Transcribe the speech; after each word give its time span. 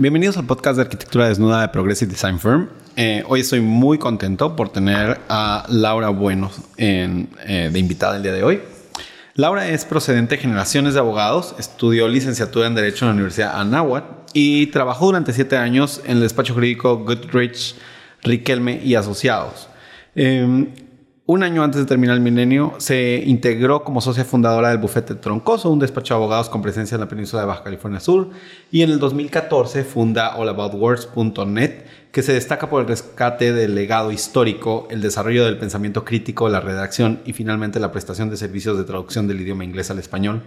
Bienvenidos 0.00 0.38
al 0.38 0.46
podcast 0.46 0.76
de 0.76 0.82
arquitectura 0.84 1.28
desnuda 1.28 1.60
de 1.60 1.68
Progressive 1.68 2.10
Design 2.10 2.40
Firm. 2.40 2.70
Eh, 2.96 3.22
hoy 3.28 3.40
estoy 3.40 3.60
muy 3.60 3.98
contento 3.98 4.56
por 4.56 4.70
tener 4.70 5.20
a 5.28 5.66
Laura 5.68 6.08
Bueno 6.08 6.50
en, 6.78 7.28
eh, 7.46 7.68
de 7.70 7.78
invitada 7.78 8.16
el 8.16 8.22
día 8.22 8.32
de 8.32 8.42
hoy. 8.42 8.62
Laura 9.34 9.68
es 9.68 9.84
procedente 9.84 10.36
de 10.36 10.40
generaciones 10.40 10.94
de 10.94 11.00
abogados, 11.00 11.54
estudió 11.58 12.08
licenciatura 12.08 12.66
en 12.66 12.74
Derecho 12.74 13.04
en 13.04 13.08
la 13.10 13.12
Universidad 13.12 13.60
Anáhuac 13.60 14.04
y 14.32 14.68
trabajó 14.68 15.04
durante 15.04 15.34
siete 15.34 15.58
años 15.58 16.00
en 16.06 16.12
el 16.12 16.20
despacho 16.20 16.54
jurídico 16.54 17.04
Goodrich, 17.04 17.74
Riquelme 18.22 18.80
y 18.82 18.94
Asociados. 18.94 19.68
Em, 20.14 20.68
un 21.30 21.44
año 21.44 21.62
antes 21.62 21.80
de 21.80 21.86
terminar 21.86 22.16
el 22.16 22.22
milenio, 22.22 22.74
se 22.78 23.22
integró 23.24 23.84
como 23.84 24.00
socia 24.00 24.24
fundadora 24.24 24.70
del 24.70 24.78
Bufete 24.78 25.14
Troncoso, 25.14 25.70
un 25.70 25.78
despacho 25.78 26.14
de 26.14 26.18
abogados 26.18 26.50
con 26.50 26.60
presencia 26.60 26.96
en 26.96 27.02
la 27.02 27.08
península 27.08 27.42
de 27.42 27.46
Baja 27.46 27.62
California 27.62 28.00
Sur. 28.00 28.30
Y 28.72 28.82
en 28.82 28.90
el 28.90 28.98
2014 28.98 29.84
funda 29.84 30.34
allaboutwords.net, 30.34 31.84
que 32.10 32.24
se 32.24 32.32
destaca 32.32 32.68
por 32.68 32.82
el 32.82 32.88
rescate 32.88 33.52
del 33.52 33.76
legado 33.76 34.10
histórico, 34.10 34.88
el 34.90 35.02
desarrollo 35.02 35.44
del 35.44 35.56
pensamiento 35.56 36.04
crítico, 36.04 36.48
la 36.48 36.58
redacción 36.58 37.20
y 37.24 37.32
finalmente 37.32 37.78
la 37.78 37.92
prestación 37.92 38.28
de 38.28 38.36
servicios 38.36 38.76
de 38.76 38.82
traducción 38.82 39.28
del 39.28 39.40
idioma 39.40 39.62
inglés 39.62 39.88
al 39.92 40.00
español 40.00 40.42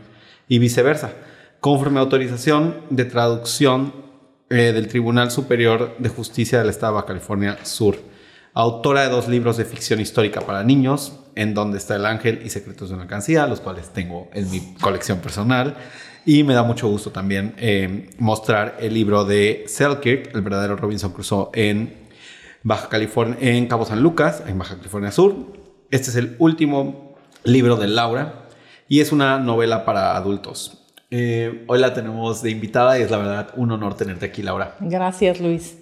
y 0.50 0.60
viceversa, 0.60 1.14
conforme 1.62 2.02
autorización 2.02 2.76
de 2.90 3.06
traducción 3.06 3.94
eh, 4.50 4.74
del 4.74 4.90
Tribunal 4.90 5.32
Superior 5.32 5.96
de 5.98 6.10
Justicia 6.10 6.60
del 6.60 6.68
Estado 6.68 6.92
de 6.92 6.96
Baja 6.96 7.08
California 7.08 7.58
Sur 7.64 8.12
autora 8.54 9.04
de 9.04 9.10
dos 9.10 9.28
libros 9.28 9.58
de 9.58 9.66
ficción 9.66 10.00
histórica 10.00 10.42
para 10.42 10.64
niños, 10.64 11.20
En 11.36 11.56
donde 11.56 11.80
está 11.80 11.96
el 11.96 12.06
ángel 12.06 12.42
y 12.46 12.50
Secretos 12.52 12.90
de 12.90 12.96
una 12.96 13.04
alcancía, 13.04 13.48
los 13.48 13.60
cuales 13.60 13.90
tengo 13.90 14.30
en 14.34 14.52
mi 14.52 14.76
colección 14.80 15.18
personal. 15.18 15.76
Y 16.26 16.44
me 16.44 16.54
da 16.54 16.62
mucho 16.62 16.88
gusto 16.88 17.12
también 17.12 17.56
eh, 17.58 18.10
mostrar 18.20 18.78
el 18.80 18.94
libro 18.94 19.26
de 19.26 19.66
Selkirk, 19.68 20.36
el 20.36 20.42
verdadero 20.42 20.76
Robinson 20.76 21.12
Crusoe 21.12 21.50
en 21.54 21.94
Baja 22.62 22.88
California, 22.88 23.36
en 23.42 23.66
Cabo 23.66 23.86
San 23.86 24.02
Lucas, 24.02 24.44
en 24.48 24.60
Baja 24.60 24.78
California 24.78 25.12
Sur. 25.12 25.36
Este 25.90 26.12
es 26.12 26.16
el 26.16 26.36
último 26.38 27.16
libro 27.44 27.76
de 27.78 27.88
Laura 27.88 28.46
y 28.88 29.02
es 29.02 29.12
una 29.12 29.40
novela 29.40 29.86
para 29.86 30.16
adultos. 30.16 30.86
Eh, 31.10 31.66
hoy 31.68 31.80
la 31.80 31.94
tenemos 31.94 32.42
de 32.42 32.52
invitada 32.52 32.98
y 32.98 33.02
es 33.02 33.12
la 33.12 33.18
verdad 33.18 33.50
un 33.56 33.72
honor 33.72 33.96
tenerte 33.96 34.28
aquí, 34.28 34.44
Laura. 34.44 34.78
Gracias, 34.80 35.40
Luis. 35.40 35.78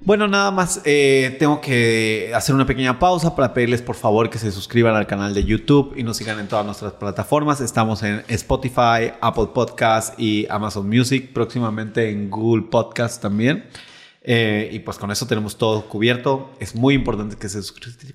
Bueno, 0.00 0.28
nada 0.28 0.50
más 0.50 0.80
eh, 0.84 1.36
tengo 1.38 1.60
que 1.60 2.30
hacer 2.34 2.54
una 2.54 2.64
pequeña 2.64 2.98
pausa 2.98 3.34
para 3.34 3.52
pedirles 3.52 3.82
por 3.82 3.96
favor 3.96 4.30
que 4.30 4.38
se 4.38 4.52
suscriban 4.52 4.94
al 4.94 5.06
canal 5.06 5.34
de 5.34 5.44
YouTube 5.44 5.94
y 5.96 6.02
nos 6.02 6.16
sigan 6.16 6.38
en 6.38 6.46
todas 6.48 6.64
nuestras 6.64 6.92
plataformas. 6.92 7.60
Estamos 7.60 8.02
en 8.02 8.22
Spotify, 8.28 9.12
Apple 9.20 9.48
Podcast 9.52 10.18
y 10.18 10.46
Amazon 10.48 10.88
Music, 10.88 11.32
próximamente 11.32 12.10
en 12.10 12.30
Google 12.30 12.62
Podcast 12.70 13.20
también. 13.20 13.64
Eh, 14.22 14.68
y 14.72 14.80
pues 14.80 14.98
con 14.98 15.10
eso 15.10 15.26
tenemos 15.26 15.56
todo 15.56 15.88
cubierto. 15.88 16.50
Es 16.60 16.74
muy 16.74 16.94
importante 16.94 17.36
que 17.36 17.48
se 17.48 17.60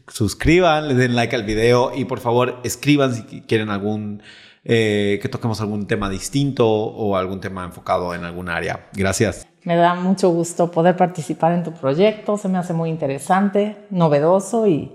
suscriban, 0.08 0.88
le 0.88 0.94
den 0.96 1.16
like 1.16 1.36
al 1.36 1.44
video 1.44 1.92
y 1.96 2.06
por 2.06 2.20
favor 2.20 2.60
escriban 2.64 3.16
si 3.16 3.42
quieren 3.42 3.70
algún, 3.70 4.22
eh, 4.64 5.20
que 5.22 5.30
toquemos 5.30 5.62
algún 5.62 5.88
tema 5.88 6.10
distinto 6.10 6.68
o 6.70 7.16
algún 7.16 7.40
tema 7.40 7.64
enfocado 7.64 8.14
en 8.14 8.24
algún 8.24 8.50
área. 8.50 8.88
Gracias. 8.94 9.48
Me 9.64 9.76
da 9.76 9.96
mucho 9.96 10.30
gusto 10.30 10.72
poder 10.72 10.98
participar 10.98 11.54
en 11.54 11.64
tu 11.64 11.72
proyecto, 11.72 12.38
se 12.38 12.50
me 12.50 12.58
hace 12.58 12.74
muy 12.74 12.90
interesante, 12.90 13.78
novedoso 13.90 14.68
y 14.68 14.92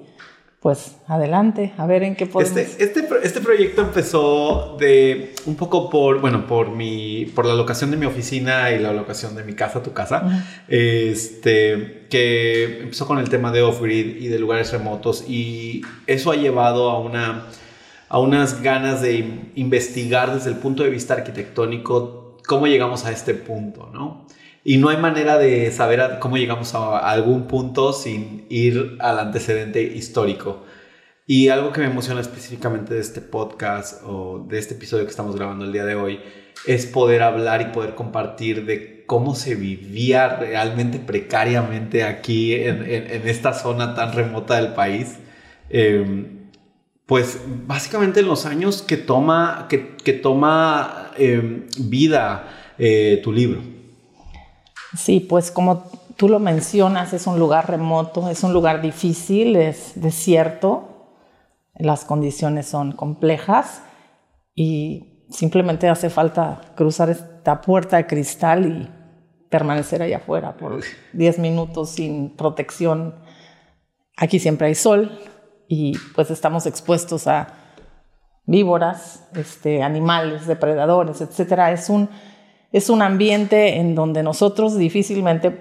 pues 0.60 0.96
adelante, 1.06 1.72
a 1.76 1.86
ver 1.86 2.02
en 2.02 2.16
qué 2.16 2.26
podemos. 2.26 2.56
Este, 2.56 2.84
este, 2.84 3.08
este, 3.22 3.40
proyecto 3.40 3.82
empezó 3.82 4.76
de 4.78 5.32
un 5.46 5.54
poco 5.54 5.88
por, 5.88 6.20
bueno, 6.20 6.48
por 6.48 6.70
mi, 6.70 7.26
por 7.26 7.46
la 7.46 7.54
locación 7.54 7.92
de 7.92 7.96
mi 7.96 8.06
oficina 8.06 8.72
y 8.72 8.80
la 8.80 8.92
locación 8.92 9.36
de 9.36 9.44
mi 9.44 9.54
casa, 9.54 9.84
tu 9.84 9.92
casa, 9.92 10.44
este, 10.66 12.06
que 12.10 12.80
empezó 12.82 13.06
con 13.06 13.18
el 13.18 13.28
tema 13.28 13.52
de 13.52 13.62
off-grid 13.62 14.16
y 14.20 14.26
de 14.26 14.38
lugares 14.40 14.72
remotos 14.72 15.24
y 15.28 15.82
eso 16.08 16.32
ha 16.32 16.36
llevado 16.36 16.90
a 16.90 16.98
una, 16.98 17.46
a 18.08 18.18
unas 18.18 18.60
ganas 18.60 19.00
de 19.00 19.50
investigar 19.54 20.34
desde 20.34 20.50
el 20.50 20.56
punto 20.56 20.82
de 20.82 20.90
vista 20.90 21.14
arquitectónico 21.14 22.36
cómo 22.48 22.66
llegamos 22.66 23.04
a 23.04 23.12
este 23.12 23.34
punto, 23.34 23.90
¿no? 23.92 24.26
Y 24.68 24.76
no 24.76 24.90
hay 24.90 24.98
manera 24.98 25.38
de 25.38 25.70
saber 25.70 26.18
cómo 26.20 26.36
llegamos 26.36 26.74
a 26.74 26.98
algún 26.98 27.46
punto 27.46 27.94
sin 27.94 28.44
ir 28.50 28.98
al 29.00 29.18
antecedente 29.18 29.82
histórico. 29.82 30.62
Y 31.26 31.48
algo 31.48 31.72
que 31.72 31.80
me 31.80 31.86
emociona 31.86 32.20
específicamente 32.20 32.92
de 32.92 33.00
este 33.00 33.22
podcast 33.22 34.02
o 34.04 34.44
de 34.46 34.58
este 34.58 34.74
episodio 34.74 35.04
que 35.04 35.10
estamos 35.10 35.36
grabando 35.36 35.64
el 35.64 35.72
día 35.72 35.86
de 35.86 35.94
hoy 35.94 36.20
es 36.66 36.84
poder 36.84 37.22
hablar 37.22 37.62
y 37.62 37.72
poder 37.72 37.94
compartir 37.94 38.66
de 38.66 39.06
cómo 39.06 39.34
se 39.34 39.54
vivía 39.54 40.36
realmente 40.36 40.98
precariamente 40.98 42.04
aquí 42.04 42.52
en, 42.52 42.82
esta 43.24 43.54
zona 43.54 43.94
tan 43.94 44.12
remota 44.12 44.56
del 44.56 44.74
país. 44.74 45.16
Em, 45.70 46.50
pues 47.06 47.40
básicamente 47.66 48.20
en 48.20 48.26
los 48.26 48.44
años 48.44 48.82
que 48.82 48.98
toma, 48.98 49.64
que, 49.70 49.96
que 49.96 50.12
toma 50.12 51.12
em, 51.16 51.64
vida 51.78 52.74
eh, 52.76 53.22
tu 53.24 53.32
libro. 53.32 53.77
Sí, 54.96 55.20
pues 55.20 55.50
como 55.50 55.84
tú 56.16 56.28
lo 56.28 56.38
mencionas, 56.38 57.12
es 57.12 57.26
un 57.26 57.38
lugar 57.38 57.68
remoto, 57.68 58.28
es 58.28 58.42
un 58.42 58.52
lugar 58.52 58.80
difícil, 58.80 59.56
es 59.56 59.92
desierto, 59.94 61.14
las 61.74 62.04
condiciones 62.04 62.66
son 62.66 62.92
complejas 62.92 63.82
y 64.54 65.24
simplemente 65.30 65.88
hace 65.88 66.10
falta 66.10 66.60
cruzar 66.74 67.10
esta 67.10 67.60
puerta 67.60 67.98
de 67.98 68.06
cristal 68.06 68.66
y 68.66 68.88
permanecer 69.48 70.02
allá 70.02 70.18
afuera 70.18 70.56
por 70.56 70.80
10 71.12 71.38
minutos 71.38 71.90
sin 71.90 72.36
protección. 72.36 73.14
Aquí 74.16 74.38
siempre 74.40 74.66
hay 74.66 74.74
sol 74.74 75.20
y 75.68 75.96
pues 76.14 76.30
estamos 76.30 76.66
expuestos 76.66 77.26
a 77.26 77.54
víboras, 78.46 79.28
este, 79.34 79.82
animales, 79.82 80.46
depredadores, 80.46 81.20
etc. 81.20 81.70
Es 81.70 81.90
un 81.90 82.08
es 82.72 82.90
un 82.90 83.02
ambiente 83.02 83.76
en 83.76 83.94
donde 83.94 84.22
nosotros 84.22 84.76
difícilmente 84.76 85.58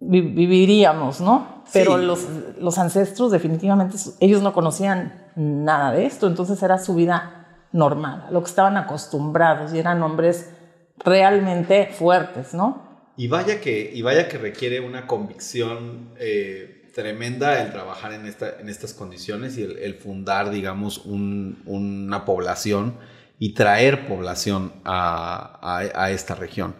viviríamos, 0.00 1.20
¿no? 1.20 1.62
Pero 1.72 1.96
los, 1.96 2.26
los 2.58 2.78
ancestros 2.78 3.30
definitivamente, 3.30 3.96
ellos 4.18 4.42
no 4.42 4.52
conocían 4.52 5.30
nada 5.36 5.92
de 5.92 6.06
esto, 6.06 6.26
entonces 6.26 6.60
era 6.62 6.78
su 6.78 6.94
vida 6.94 7.68
normal, 7.72 8.26
lo 8.32 8.42
que 8.42 8.48
estaban 8.48 8.76
acostumbrados 8.76 9.72
y 9.72 9.78
eran 9.78 10.02
hombres 10.02 10.50
realmente 10.98 11.90
fuertes, 11.92 12.54
¿no? 12.54 12.90
Y 13.16 13.28
vaya 13.28 13.60
que, 13.60 13.90
y 13.92 14.02
vaya 14.02 14.28
que 14.28 14.38
requiere 14.38 14.80
una 14.80 15.06
convicción 15.06 16.14
eh, 16.18 16.88
tremenda 16.94 17.62
el 17.62 17.70
trabajar 17.70 18.12
en, 18.12 18.26
esta, 18.26 18.58
en 18.58 18.68
estas 18.68 18.94
condiciones 18.94 19.58
y 19.58 19.62
el, 19.62 19.94
fundar, 19.94 20.50
digamos, 20.50 21.02
una 21.04 22.24
población 22.24 22.94
y 23.40 23.54
traer 23.54 24.06
población 24.06 24.70
a, 24.84 26.10
esta 26.12 26.34
región. 26.34 26.76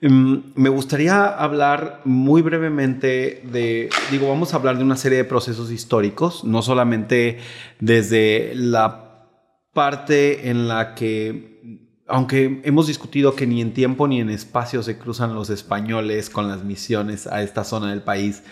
Em, 0.00 0.44
me 0.54 0.68
gustaría 0.68 1.26
hablar 1.26 2.02
muy 2.04 2.40
brevemente 2.40 3.42
de, 3.44 3.90
digo, 4.12 4.28
vamos 4.28 4.54
a 4.54 4.56
hablar 4.56 4.78
de 4.78 4.84
una 4.84 4.96
serie 4.96 5.18
de 5.18 5.24
procesos 5.24 5.72
históricos, 5.72 6.44
no 6.44 6.62
solamente 6.62 7.40
desde 7.80 8.52
la 8.54 9.26
parte 9.72 10.50
en 10.50 10.68
la 10.68 10.94
que, 10.94 11.90
aunque 12.06 12.60
hemos 12.64 12.86
discutido 12.86 13.34
que 13.34 13.48
ni 13.48 13.60
en 13.60 13.74
tiempo 13.74 14.06
ni 14.06 14.20
en 14.20 14.30
espacio 14.30 14.84
se 14.84 14.96
cruzan 14.96 15.34
los 15.34 15.50
españoles 15.50 16.30
con 16.30 16.46
las 16.46 16.62
misiones 16.62 17.26
a 17.26 17.42
esta 17.42 17.64
zona 17.64 17.90
del 17.90 18.02
país, 18.02 18.44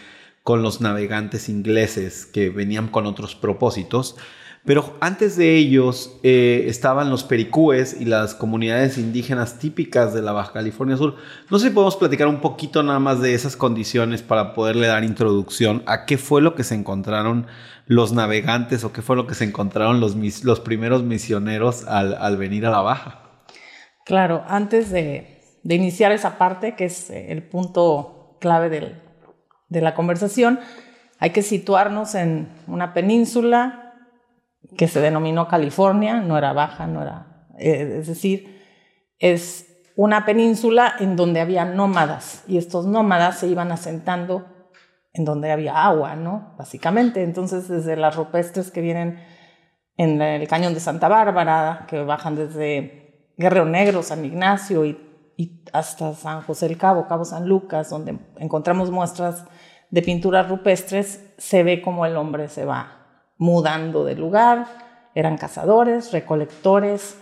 con 0.43 0.63
los 0.63 0.81
navegantes 0.81 1.49
ingleses 1.49 2.27
que 2.27 2.51
venían 2.51 2.89
con 2.89 3.07
otros 3.07 3.37
propósitos, 3.37 4.17
pero 4.65 4.97
antes 5.01 5.37
de 5.37 5.57
ellos 5.57 6.17
eh, 6.23 6.67
estaban 6.69 7.11
los 7.11 7.25
pericúes 7.25 7.97
y 7.99 8.05
las 8.05 8.35
comunidades 8.35 8.97
indígenas 8.97 9.59
típicas 9.59 10.15
de 10.15 10.23
la 10.23 10.31
Baja 10.31 10.53
California 10.53 10.97
Sur. 10.97 11.17
No 11.51 11.59
sé 11.59 11.69
si 11.69 11.75
podemos 11.75 11.97
platicar 11.97 12.29
un 12.29 12.41
poquito 12.41 12.83
nada 12.85 13.01
más 13.01 13.21
de 13.21 13.35
esas 13.35 13.57
condiciones 13.57 14.23
para 14.23 14.55
poderle 14.55 14.87
dar 14.87 15.03
introducción 15.03 15.83
a 15.87 16.07
qué 16.07 16.17
fue 16.17 16.43
lo 16.43 16.55
que 16.55 16.63
se 16.63 16.77
encontraron 16.77 17.47
los 17.87 18.13
navegantes 18.13 18.85
o 18.85 18.93
qué 18.93 19.03
fue 19.03 19.17
lo 19.17 19.27
que 19.27 19.35
se 19.35 19.45
encontraron 19.45 20.01
los, 20.01 20.15
primeros 20.61 21.03
misioneros 21.03 21.85
al, 21.89 22.37
venir 22.37 22.65
a 22.65 22.71
la 22.71 22.83
Baja. 22.83 23.19
Claro, 24.05 24.45
antes 24.47 24.91
de, 24.91 25.41
iniciar 25.65 26.13
esa 26.13 26.39
parte, 26.39 26.77
que 26.77 26.85
es 26.85 27.11
eh, 27.11 27.33
el 27.33 27.43
punto 27.43 28.37
clave 28.41 29.01
de 29.69 29.81
la 29.81 29.95
conversación, 29.95 30.61
hay 31.19 31.31
que 31.31 31.43
situarnos 31.43 32.15
en 32.15 32.49
una 32.69 32.95
península 32.95 33.82
que 34.77 34.89
se 34.89 35.01
denominó 35.01 35.49
California, 35.49 36.21
no 36.21 36.39
era 36.39 36.53
baja, 36.53 36.87
no 36.87 37.03
era, 37.03 37.47
eh, 37.59 37.99
es 38.01 38.07
decir, 38.07 38.63
es 39.19 39.69
una 39.95 40.25
península 40.25 40.95
en 40.99 41.17
donde 41.17 41.41
había 41.41 41.65
nómadas 41.65 42.45
y 42.47 42.57
estos 42.57 42.87
nómadas 42.87 43.39
se 43.39 43.49
iban 43.49 43.73
asentando 43.73 44.47
en 45.13 45.25
donde 45.25 45.53
había 45.53 45.85
agua, 45.85 46.17
¿no? 46.17 46.55
Básicamente. 46.57 47.23
Entonces, 47.23 47.69
desde 47.69 47.97
las 47.97 48.17
rupestres 48.17 48.71
que 48.71 48.81
vienen 48.81 49.23
en 49.99 50.23
el 50.23 50.49
cañón 50.49 50.73
de 50.73 50.81
Santa 50.81 51.09
Bárbara, 51.09 51.85
que 51.89 52.03
bajan 52.03 52.35
desde 52.35 53.33
Guerrero 53.37 53.67
Negro, 53.67 54.03
San 54.03 54.25
Ignacio 54.25 54.87
y, 54.87 54.99
hasta 55.73 56.15
San 56.15 56.43
José 56.43 56.67
el 56.67 56.79
Cabo, 56.79 57.07
Cabo 57.09 57.25
San 57.25 57.49
Lucas, 57.49 57.91
donde 57.91 58.19
encontramos 58.37 58.91
muestras 58.91 59.45
de 59.91 60.03
pinturas 60.03 60.49
rupestres, 60.49 61.35
se 61.37 61.63
ve 61.63 61.83
como 61.83 62.07
el 62.07 62.17
hombre 62.17 62.49
se 62.49 62.65
va 62.65 63.02
mudando 63.43 64.05
de 64.05 64.15
lugar. 64.15 64.67
Eran 65.15 65.37
cazadores, 65.37 66.13
recolectores 66.13 67.19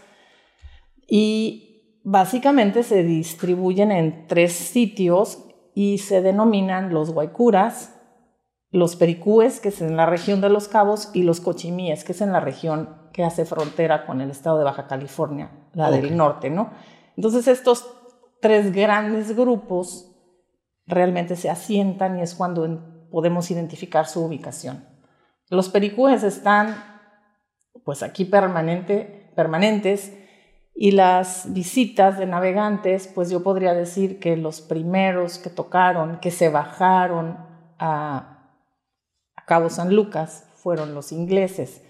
y 1.08 2.00
básicamente 2.04 2.82
se 2.82 3.02
distribuyen 3.02 3.90
en 3.90 4.26
tres 4.28 4.52
sitios 4.52 5.44
y 5.74 5.98
se 5.98 6.20
denominan 6.20 6.92
los 6.92 7.10
guaycuras, 7.10 7.96
los 8.70 8.94
pericúes, 8.96 9.60
que 9.60 9.70
es 9.70 9.80
en 9.80 9.96
la 9.96 10.06
región 10.06 10.40
de 10.40 10.50
Los 10.50 10.68
Cabos, 10.68 11.10
y 11.12 11.24
los 11.24 11.40
cochimíes, 11.40 12.04
que 12.04 12.12
es 12.12 12.20
en 12.20 12.32
la 12.32 12.40
región 12.40 13.00
que 13.12 13.24
hace 13.24 13.44
frontera 13.44 14.06
con 14.06 14.20
el 14.20 14.30
estado 14.30 14.58
de 14.58 14.64
Baja 14.64 14.86
California, 14.86 15.50
la 15.72 15.90
del 15.90 16.16
norte, 16.16 16.50
¿no? 16.50 16.70
Entonces 17.16 17.48
estos 17.48 17.86
tres 18.40 18.72
grandes 18.72 19.34
grupos 19.34 20.12
realmente 20.86 21.34
se 21.34 21.50
asientan 21.50 22.18
y 22.18 22.22
es 22.22 22.34
cuando 22.34 23.08
podemos 23.10 23.50
identificar 23.50 24.06
su 24.06 24.24
ubicación. 24.24 24.89
Los 25.50 25.68
pericúes 25.68 26.22
están 26.22 26.84
pues 27.84 28.02
aquí 28.02 28.24
permanente, 28.24 29.32
permanentes 29.34 30.16
y 30.74 30.92
las 30.92 31.52
visitas 31.52 32.18
de 32.18 32.26
navegantes, 32.26 33.08
pues 33.08 33.30
yo 33.30 33.42
podría 33.42 33.74
decir 33.74 34.20
que 34.20 34.36
los 34.36 34.60
primeros 34.60 35.38
que 35.38 35.50
tocaron, 35.50 36.20
que 36.20 36.30
se 36.30 36.48
bajaron 36.48 37.36
a, 37.78 38.36
Cabo 39.46 39.68
San 39.68 39.92
Lucas, 39.92 40.46
fueron 40.54 40.94
los 40.94 41.10
ingleses. 41.10 41.82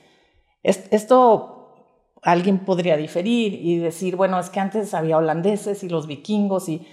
esto 0.63 1.59
alguien 2.23 2.61
podría 2.61 2.97
diferir 2.97 3.53
y 3.55 3.79
decir, 3.79 4.17
bueno, 4.17 4.41
es 4.41 4.49
que 4.49 4.61
antes 4.61 4.95
había 4.95 5.19
holandeses 5.19 5.85
y 5.85 5.91
los 5.91 6.07
vikingos 6.07 6.71
y, 6.71 6.87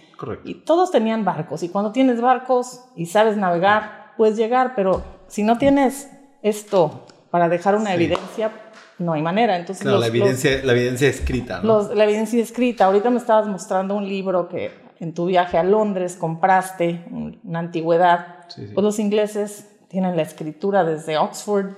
y 0.44 0.66
todos 0.66 0.92
tenían 0.92 1.24
barcos. 1.24 1.64
Y 1.64 1.70
cuando 1.70 1.94
tienes 1.94 2.20
barcos 2.20 2.84
y 2.98 3.06
sabes 3.06 3.38
navegar, 3.38 4.14
puedes 4.18 4.36
llegar, 4.36 4.74
pero 4.76 5.04
si 5.28 5.44
no 5.44 5.58
tienes 5.58 6.10
esto 6.48 7.06
para 7.30 7.50
dejar 7.50 7.76
una 7.76 7.94
evidencia, 7.94 8.52
no 9.00 9.14
hay 9.14 9.22
manera. 9.22 9.58
Entonces, 9.58 9.86
la, 9.86 10.08
evidencia, 10.08 10.62
la 10.64 10.74
evidencia 10.74 11.08
escrita. 11.08 11.62
¿no? 11.62 11.94
la 11.94 12.04
evidencia 12.04 12.42
escrita. 12.42 12.86
Ahorita 12.86 13.10
me 13.10 13.18
estabas 13.18 13.48
mostrando 13.48 13.96
un 13.96 14.08
libro 14.08 14.48
que 14.50 14.72
en 15.00 15.14
tu 15.14 15.26
viaje 15.26 15.58
a 15.58 15.64
Londres 15.64 16.16
compraste, 16.16 17.06
una 17.44 17.60
antigüedad. 17.60 18.46
Pues 18.56 18.84
los 18.84 19.00
ingleses 19.00 19.70
tienen 19.88 20.16
la 20.16 20.24
escritura 20.24 20.84
desde 20.84 21.18
Oxford. 21.18 21.72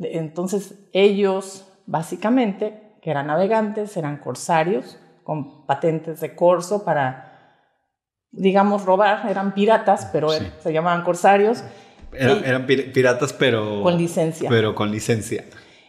Entonces 0.00 0.74
ellos, 0.92 1.66
básicamente, 1.86 2.96
que 3.02 3.10
eran 3.10 3.26
navegantes, 3.26 3.96
eran 3.96 4.18
corsarios, 4.18 4.98
con 5.24 5.66
patentes 5.66 6.20
de 6.20 6.34
corso 6.34 6.84
para, 6.84 7.58
digamos, 8.30 8.84
robar. 8.84 9.28
Eran 9.28 9.54
piratas, 9.54 10.08
pero 10.12 10.28
se 10.30 10.72
llamaban 10.72 11.02
corsarios. 11.02 11.64
Eran 12.12 12.66
piratas, 12.66 13.32
pero... 13.32 13.82
Con 13.82 13.96
licencia. 13.96 14.48
Pero 14.48 14.74
con 14.74 14.90
licencia. 14.90 15.44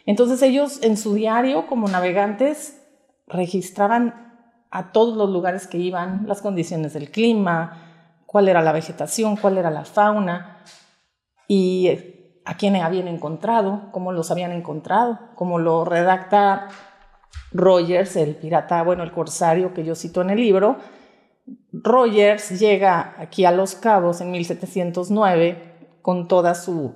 Entonces 0.05 0.41
ellos 0.41 0.79
en 0.83 0.97
su 0.97 1.13
diario 1.13 1.67
como 1.67 1.87
navegantes 1.87 2.79
registraban 3.27 4.33
a 4.69 4.91
todos 4.91 5.15
los 5.15 5.29
lugares 5.29 5.67
que 5.67 5.77
iban, 5.77 6.25
las 6.27 6.41
condiciones 6.41 6.93
del 6.93 7.11
clima, 7.11 8.23
cuál 8.25 8.49
era 8.49 8.61
la 8.61 8.71
vegetación, 8.71 9.37
cuál 9.37 9.57
era 9.57 9.69
la 9.69 9.85
fauna 9.85 10.63
y 11.47 11.87
eh, 11.87 12.41
a 12.45 12.57
quién 12.57 12.75
habían 12.75 13.07
encontrado, 13.07 13.89
cómo 13.91 14.11
los 14.11 14.31
habían 14.31 14.51
encontrado, 14.51 15.19
como 15.35 15.59
lo 15.59 15.85
redacta 15.85 16.67
Rogers, 17.51 18.15
el 18.15 18.35
pirata, 18.35 18.81
bueno, 18.83 19.03
el 19.03 19.11
corsario 19.11 19.73
que 19.73 19.85
yo 19.85 19.95
cito 19.95 20.21
en 20.21 20.31
el 20.31 20.39
libro. 20.39 20.77
Rogers 21.71 22.59
llega 22.59 23.15
aquí 23.19 23.45
a 23.45 23.51
Los 23.51 23.75
Cabos 23.75 24.21
en 24.21 24.31
1709 24.31 25.72
con 26.03 26.27
toda 26.27 26.53
su 26.53 26.94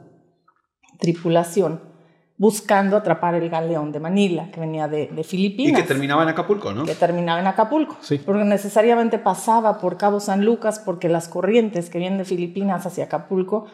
tripulación 1.00 1.98
buscando 2.38 2.96
atrapar 2.96 3.34
el 3.34 3.50
galeón 3.50 3.92
de 3.92 4.00
Manila, 4.00 4.52
que 4.52 4.60
venía 4.60 4.88
de, 4.88 5.24
Filipinas. 5.24 5.80
Y 5.80 5.82
que 5.82 5.88
terminaba 5.88 6.24
en 6.24 6.30
Acapulco, 6.30 6.72
¿no? 6.72 6.86
Que 6.86 6.94
terminaba 6.94 7.40
en 7.40 7.48
Acapulco. 7.48 7.98
Sí. 8.02 8.20
Porque 8.20 8.44
necesariamente 8.44 9.18
pasaba 9.18 9.80
por 9.80 9.98
Cabo 9.98 10.20
San 10.20 10.46
Lucas, 10.46 10.80
porque 10.80 11.10
las 11.10 11.28
corrientes 11.28 11.90
que 11.90 11.98
vienen 11.98 12.20
de 12.20 12.26
Filipinas 12.26 12.86
hacia 12.86 13.06
Acapulco 13.06 13.66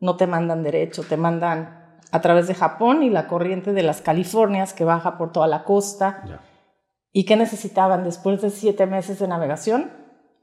no 0.00 0.16
te 0.16 0.28
mandan 0.28 0.62
derecho, 0.62 1.02
te 1.02 1.16
mandan 1.16 1.98
a 2.12 2.20
través 2.20 2.46
de 2.46 2.54
Japón 2.54 3.02
y 3.02 3.10
la 3.10 3.26
corriente 3.26 3.72
de 3.72 3.82
las 3.82 4.00
Californias 4.02 4.72
que 4.72 4.84
baja 4.84 5.18
por 5.18 5.32
toda 5.32 5.48
la 5.48 5.64
costa. 5.64 6.40
¿Y 7.12 7.24
qué 7.24 7.36
necesitaban 7.36 8.04
después 8.04 8.40
de 8.40 8.50
siete 8.50 8.86
meses 8.86 9.18
de 9.18 9.26
navegación? 9.26 9.90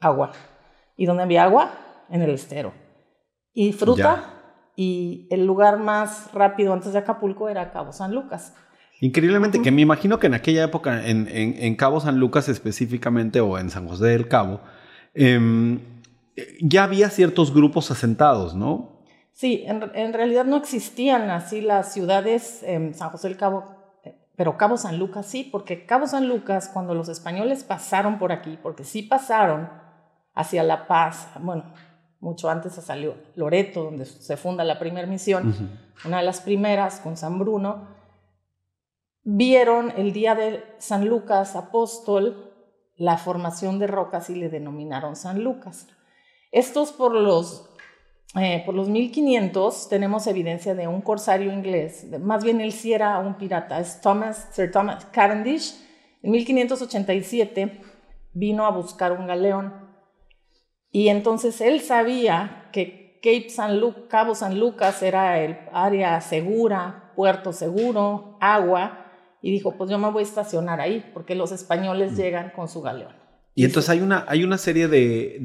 Agua. 0.01 0.33
¿Y 0.97 1.05
dónde 1.05 1.23
había 1.23 1.43
agua? 1.43 1.71
En 2.09 2.21
el 2.21 2.31
estero. 2.31 2.73
¿Y 3.53 3.71
fruta? 3.71 4.38
Y 4.81 5.27
el 5.29 5.45
lugar 5.45 5.77
más 5.77 6.31
rápido 6.31 6.71
antes 6.71 6.93
de 6.93 6.99
Acapulco 6.99 7.49
era 7.49 7.73
Cabo 7.73 7.91
San 7.91 8.15
Lucas. 8.15 8.53
Increíblemente, 9.01 9.61
que 9.61 9.71
me 9.71 9.81
imagino 9.81 10.19
que 10.19 10.27
en 10.27 10.35
aquella 10.35 10.63
época, 10.63 11.05
en, 11.05 11.75
Cabo 11.75 11.99
San 11.99 12.17
Lucas 12.17 12.47
específicamente, 12.47 13.41
o 13.41 13.57
en 13.57 13.69
San 13.69 13.89
José 13.89 14.05
del 14.05 14.29
Cabo, 14.29 14.61
em, 15.13 15.81
ya 16.61 16.85
había 16.85 17.09
ciertos 17.09 17.53
grupos 17.53 17.91
asentados, 17.91 18.55
¿no? 18.55 19.03
Sí, 19.33 19.65
en, 19.67 20.13
realidad 20.13 20.45
no 20.45 20.55
existían 20.55 21.29
así 21.29 21.59
las 21.59 21.91
ciudades 21.91 22.63
en 22.63 22.93
San 22.93 23.09
José 23.09 23.27
del 23.27 23.35
Cabo, 23.35 23.75
pero 24.37 24.55
Cabo 24.55 24.77
San 24.77 24.97
Lucas 24.97 25.25
sí, 25.25 25.43
porque 25.43 25.85
Cabo 25.85 26.07
San 26.07 26.29
Lucas, 26.29 26.69
cuando 26.73 26.93
los 26.93 27.09
españoles 27.09 27.65
pasaron 27.65 28.17
por 28.17 28.31
aquí, 28.31 28.57
porque 28.63 28.85
sí 28.85 29.01
pasaron 29.03 29.67
hacia 30.35 30.63
La 30.63 30.87
Paz, 30.87 31.27
bueno, 31.41 31.65
mucho 32.19 32.49
antes 32.49 32.73
se 32.73 32.81
salió 32.81 33.15
Loreto, 33.35 33.83
donde 33.83 34.05
se 34.05 34.37
funda 34.37 34.63
la 34.63 34.79
primera 34.79 35.07
misión, 35.07 35.55
una 36.05 36.17
de 36.17 36.23
las 36.23 36.41
primeras 36.41 36.99
con 36.99 37.17
San 37.17 37.39
Bruno, 37.39 37.87
vieron 39.23 39.93
el 39.95 40.11
día 40.11 40.35
de 40.35 40.63
San 40.79 41.07
Lucas 41.07 41.55
Apóstol 41.55 42.51
la 42.95 43.17
formación 43.17 43.79
de 43.79 43.87
rocas 43.87 44.29
y 44.29 44.35
le 44.35 44.49
denominaron 44.49 45.15
San 45.15 45.41
Lucas. 45.41 45.87
Estos 46.51 46.91
por 46.91 47.13
los, 47.13 47.69
eh, 48.35 48.61
por 48.65 48.75
los 48.75 48.89
1500 48.89 49.87
tenemos 49.87 50.27
evidencia 50.27 50.75
de 50.75 50.87
un 50.87 51.01
corsario 51.01 51.53
inglés, 51.53 52.07
más 52.19 52.43
bien 52.43 52.59
él 52.59 52.73
sí 52.73 52.91
era 52.91 53.17
un 53.19 53.35
pirata, 53.35 53.79
es 53.79 54.01
Thomas, 54.01 54.49
Sir 54.51 54.71
Thomas 54.71 55.05
Cavendish, 55.05 55.75
en 56.21 56.31
1587 56.31 57.81
vino 58.33 58.65
a 58.65 58.71
buscar 58.71 59.13
un 59.13 59.27
galeón 59.27 59.88
y 60.91 61.09
entonces 61.09 61.61
él 61.61 61.81
sabía 61.81 62.69
que 62.71 63.19
Cape 63.21 63.49
San 63.49 63.79
Cabo 64.09 64.33
San 64.33 64.59
Lucas 64.59 65.03
era 65.03 65.39
el 65.39 65.57
área 65.73 66.19
segura, 66.21 67.11
puerto 67.15 67.53
seguro, 67.53 68.37
agua, 68.39 69.05
y 69.41 69.51
dijo, 69.51 69.77
pues 69.77 69.89
yo 69.89 69.97
me 69.97 70.09
voy 70.09 70.21
a 70.23 70.25
estacionar 70.25 70.81
ahí, 70.81 71.05
porque 71.13 71.35
los 71.35 71.51
españoles 71.51 72.13
mm. 72.13 72.15
llegan 72.15 72.51
con 72.55 72.67
su 72.67 72.81
galeón. 72.81 73.13
Y 73.55 73.65
entonces 73.65 73.89
hay 73.89 73.99
una, 73.99 74.25
hay 74.27 74.43
una 74.43 74.57
serie 74.57 74.87
de, 74.87 75.37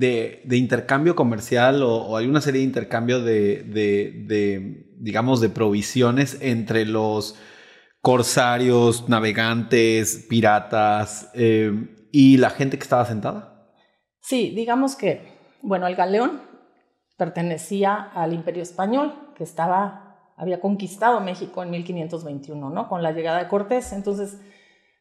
de, 0.45 0.57
intercambio 0.57 1.17
comercial 1.17 1.83
o, 1.83 2.17
hay 2.17 2.27
una 2.27 2.41
serie 2.41 2.61
de 2.61 2.67
intercambio 2.67 3.21
de, 3.21 3.65
de, 3.65 4.87
digamos, 4.99 5.41
de 5.41 5.49
provisiones 5.49 6.39
entre 6.41 6.87
los 6.87 7.37
corsarios, 8.01 9.09
navegantes, 9.09 10.27
piratas 10.29 11.31
eh, 11.35 11.73
y 12.13 12.37
la 12.37 12.51
gente 12.51 12.77
que 12.79 12.85
estaba 12.85 13.05
sentada. 13.05 13.73
Sí, 14.21 14.53
digamos 14.55 14.95
que 14.95 15.34
bueno, 15.64 15.87
el 15.87 15.97
galeón 15.97 16.42
pertenecía 17.16 18.11
al 18.14 18.33
Imperio 18.33 18.62
Español, 18.62 19.33
que 19.35 19.44
estaba, 19.44 20.33
había 20.37 20.61
conquistado 20.61 21.21
México 21.21 21.62
en 21.62 21.71
1521, 21.71 22.71
¿no? 22.71 22.88
Con 22.88 23.02
la 23.02 23.12
llegada 23.12 23.38
de 23.38 23.49
Cortés. 23.49 23.92
Entonces, 23.92 24.38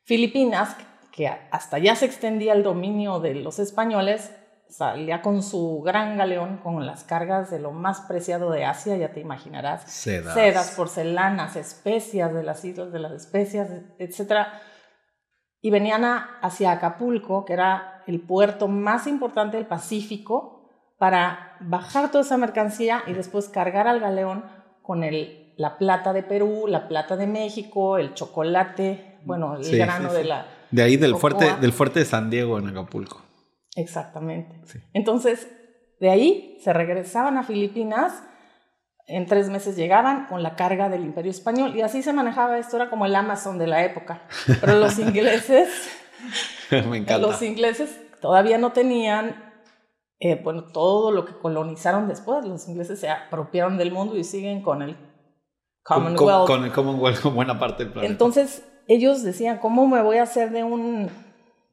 Filipinas, 0.03 0.75
que 1.12 1.27
hasta 1.27 1.79
ya 1.79 1.96
se 1.96 2.05
extendía 2.05 2.53
el 2.53 2.63
dominio 2.63 3.20
de 3.20 3.36
los 3.36 3.60
españoles, 3.60 4.32
salía 4.70 5.22
con 5.22 5.43
su 5.43 5.82
gran 5.82 6.17
galeón 6.17 6.58
con 6.58 6.86
las 6.86 7.03
cargas 7.03 7.51
de 7.51 7.60
lo 7.60 7.72
más 7.72 8.01
preciado 8.01 8.50
de 8.50 8.65
Asia, 8.65 8.98
ya 8.98 9.12
te 9.12 9.20
imaginarás. 9.20 9.84
Sedas. 9.91 10.34
Sedas, 10.34 10.72
porcelanas, 10.72 11.55
especias 11.55 12.34
de 12.34 12.43
las 12.43 12.63
islas 12.65 12.91
de 12.91 13.00
las 13.00 13.12
especias, 13.12 13.70
etc. 14.00 14.48
Y 15.62 15.70
venían 15.70 16.03
hacia 16.41 16.72
Acapulco, 16.72 17.46
que 17.46 17.53
era 17.53 18.03
el 18.08 18.22
puerto 18.22 18.67
más 18.67 19.08
importante 19.08 19.58
del 19.58 19.67
Pacífico, 19.67 20.53
para 21.04 21.58
bajar 21.60 22.12
toda 22.12 22.24
esa 22.24 22.38
mercancía 22.38 23.04
y 23.08 23.12
después 23.12 23.50
cargar 23.50 23.90
al 23.90 24.00
galeón 24.00 24.46
con 24.82 25.04
el, 25.04 25.54
la 25.58 25.78
plata 25.78 26.14
de 26.14 26.24
Perú, 26.24 26.64
la 26.66 26.88
plata 26.88 27.18
de 27.18 27.28
México, 27.28 27.98
el 27.98 28.14
chocolate, 28.14 29.20
bueno, 29.26 29.58
el 29.58 29.78
grano 29.78 30.14
de 30.14 30.24
la... 30.24 30.46
De 30.72 30.82
ahí 30.82 30.96
del 30.96 31.18
fuerte, 31.18 31.56
del 31.60 31.74
fuerte 31.74 32.00
de 32.00 32.06
San 32.06 32.30
Diego 32.30 32.58
en 32.58 32.70
Acapulco. 32.70 33.22
Exactamente. 33.76 34.62
Entonces, 34.94 35.46
de 36.00 36.10
ahí 36.10 36.58
se 36.64 36.72
regresaban 36.72 37.38
a 37.38 37.44
Filipinas, 37.44 38.24
en 39.06 39.26
tres 39.26 39.50
meses 39.50 39.76
llegaban 39.76 40.28
con 40.28 40.42
la 40.42 40.56
carga 40.56 40.88
del 40.88 41.04
imperio 41.04 41.32
español 41.32 41.76
y 41.76 41.82
así 41.82 42.02
se 42.02 42.14
manejaba 42.14 42.58
esto, 42.60 42.78
era 42.78 42.90
como 42.90 43.06
el 43.06 43.14
Amazon 43.14 43.58
de 43.58 43.68
la 43.68 43.84
época. 43.84 44.22
Pero 44.62 44.80
los 44.80 44.98
ingleses, 45.00 45.68
Me 46.72 47.00
encanta. 47.00 47.18
los 47.18 47.42
ingleses 47.42 47.94
todavía 48.22 48.58
no 48.58 48.72
tenían 48.72 49.52
eh, 50.20 50.39
bueno, 50.41 50.63
todo 50.65 51.12
lo 51.12 51.25
que 51.25 51.34
colonizaron 51.34 52.08
después. 52.08 52.46
Los 52.46 52.67
ingleses 52.67 53.00
se 53.00 53.10
apropiaron 53.10 53.77
del 53.77 53.91
mundo 53.91 54.15
y 54.15 54.24
siguen 54.24 54.62
con 54.62 54.82
el 54.82 54.98
Commonwealth. 55.84 56.48
Con, 56.48 56.63
el 56.63 56.72
Commonwealth 56.72 57.22
con 57.22 57.36
buena 57.36 57.60
parte 57.60 57.84
del 57.84 57.91
planeta. 57.91 58.12
Entonces, 58.12 58.65
ellos 58.88 59.24
decían, 59.24 59.58
¿cómo 59.58 59.88
me 59.88 60.01
voy 60.01 60.17
a 60.17 60.24
hacer 60.24 60.51
de 60.51 60.63
un 60.63 61.10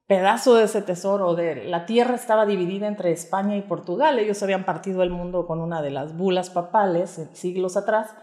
pedazo 0.09 0.56
de 0.56 0.64
ese 0.64 0.82
tesoro? 0.82 1.35
De, 1.35 1.64
la 1.64 1.87
tierra 1.87 2.16
estaba 2.16 2.44
dividida 2.44 2.88
entre 2.88 3.12
España 3.12 3.56
y 3.56 3.62
Portugal. 3.62 4.18
Ellos 4.18 4.42
habían 4.42 4.64
partido 4.64 5.02
el 5.02 5.11
mundo 5.11 5.47
con 5.47 5.61
una 5.61 5.80
de 5.80 5.90
las 5.90 6.16
bulas 6.16 6.50
papales 6.50 7.20
siglos 7.35 7.76
atrás. 7.76 8.14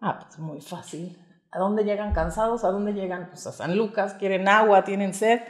Ah, 0.00 0.20
pues 0.22 0.38
muy 0.38 0.60
fácil. 0.62 1.18
¿A 1.50 1.58
dónde 1.58 1.84
llegan 1.84 2.14
cansados? 2.14 2.64
¿A 2.64 2.70
dónde 2.70 2.92
llegan? 2.92 3.28
Pues 3.28 3.46
a 3.46 3.52
San 3.52 3.76
Lucas. 3.76 4.14
Quieren 4.14 4.48
agua, 4.48 4.84
tienen 4.84 5.12
sed 5.12 5.40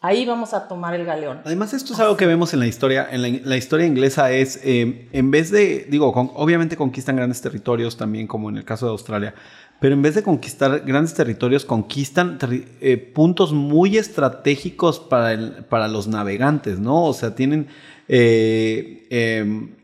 Ahí 0.00 0.24
vamos 0.24 0.54
a 0.54 0.68
tomar 0.68 0.94
el 0.94 1.04
galeón. 1.04 1.40
Además, 1.44 1.74
esto 1.74 1.92
es 1.92 1.98
algo 1.98 2.16
que 2.16 2.26
vemos 2.26 2.54
en 2.54 2.60
la 2.60 2.68
historia. 2.68 3.08
En 3.10 3.48
la, 3.48 3.56
historia 3.56 3.84
inglesa 3.84 4.30
es, 4.30 4.60
eh, 4.62 5.08
en 5.12 5.30
vez 5.32 5.50
de, 5.50 5.86
digo, 5.90 6.12
obviamente 6.36 6.76
conquistan 6.76 7.16
grandes 7.16 7.40
territorios 7.40 7.96
también, 7.96 8.28
como 8.28 8.48
en 8.48 8.58
el 8.58 8.64
caso 8.64 8.86
de 8.86 8.92
Australia, 8.92 9.34
pero 9.80 9.94
en 9.94 10.02
vez 10.02 10.14
de 10.14 10.22
conquistar 10.22 10.84
grandes 10.84 11.14
territorios, 11.14 11.64
conquistan 11.64 12.38
eh, 12.80 12.96
puntos 12.96 13.52
muy 13.52 13.98
estratégicos 13.98 15.00
para, 15.00 15.62
para 15.68 15.88
los 15.88 16.06
navegantes, 16.06 16.78
¿no? 16.78 17.04
O 17.04 17.12
sea, 17.12 17.34
tienen 17.34 17.66
eh, 18.06 19.06
em, 19.10 19.74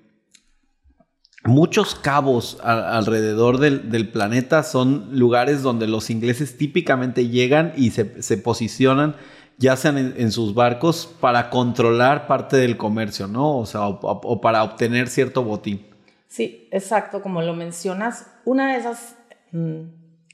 muchos 1.45 1.97
cabos 1.97 2.59
alrededor 2.63 3.59
del, 3.59 4.09
planeta, 4.09 4.63
son 4.63 5.09
lugares 5.13 5.63
donde 5.63 5.89
los 5.89 6.09
ingleses 6.11 6.57
típicamente 6.57 7.29
llegan 7.29 7.73
y 7.77 7.91
se, 7.91 8.23
se 8.23 8.39
posicionan 8.39 9.17
ya 9.59 9.77
sean 9.77 10.15
en, 10.17 10.33
sus 10.33 10.55
barcos 10.55 11.07
para 11.21 11.51
controlar 11.51 12.27
parte 12.27 12.57
del 12.57 12.77
comercio, 12.77 13.27
¿no? 13.27 13.59
O 13.59 13.67
sea, 13.67 13.89
o, 13.89 14.41
para 14.41 14.63
obtener 14.63 15.09
cierto 15.09 15.45
botín. 15.45 15.87
Sí, 16.29 16.69
exacto, 16.73 17.23
como 17.23 17.43
lo 17.43 17.55
mencionas, 17.55 18.27
una 18.45 18.73
de 18.73 18.79
esas 18.79 19.17
mm, 19.53 19.83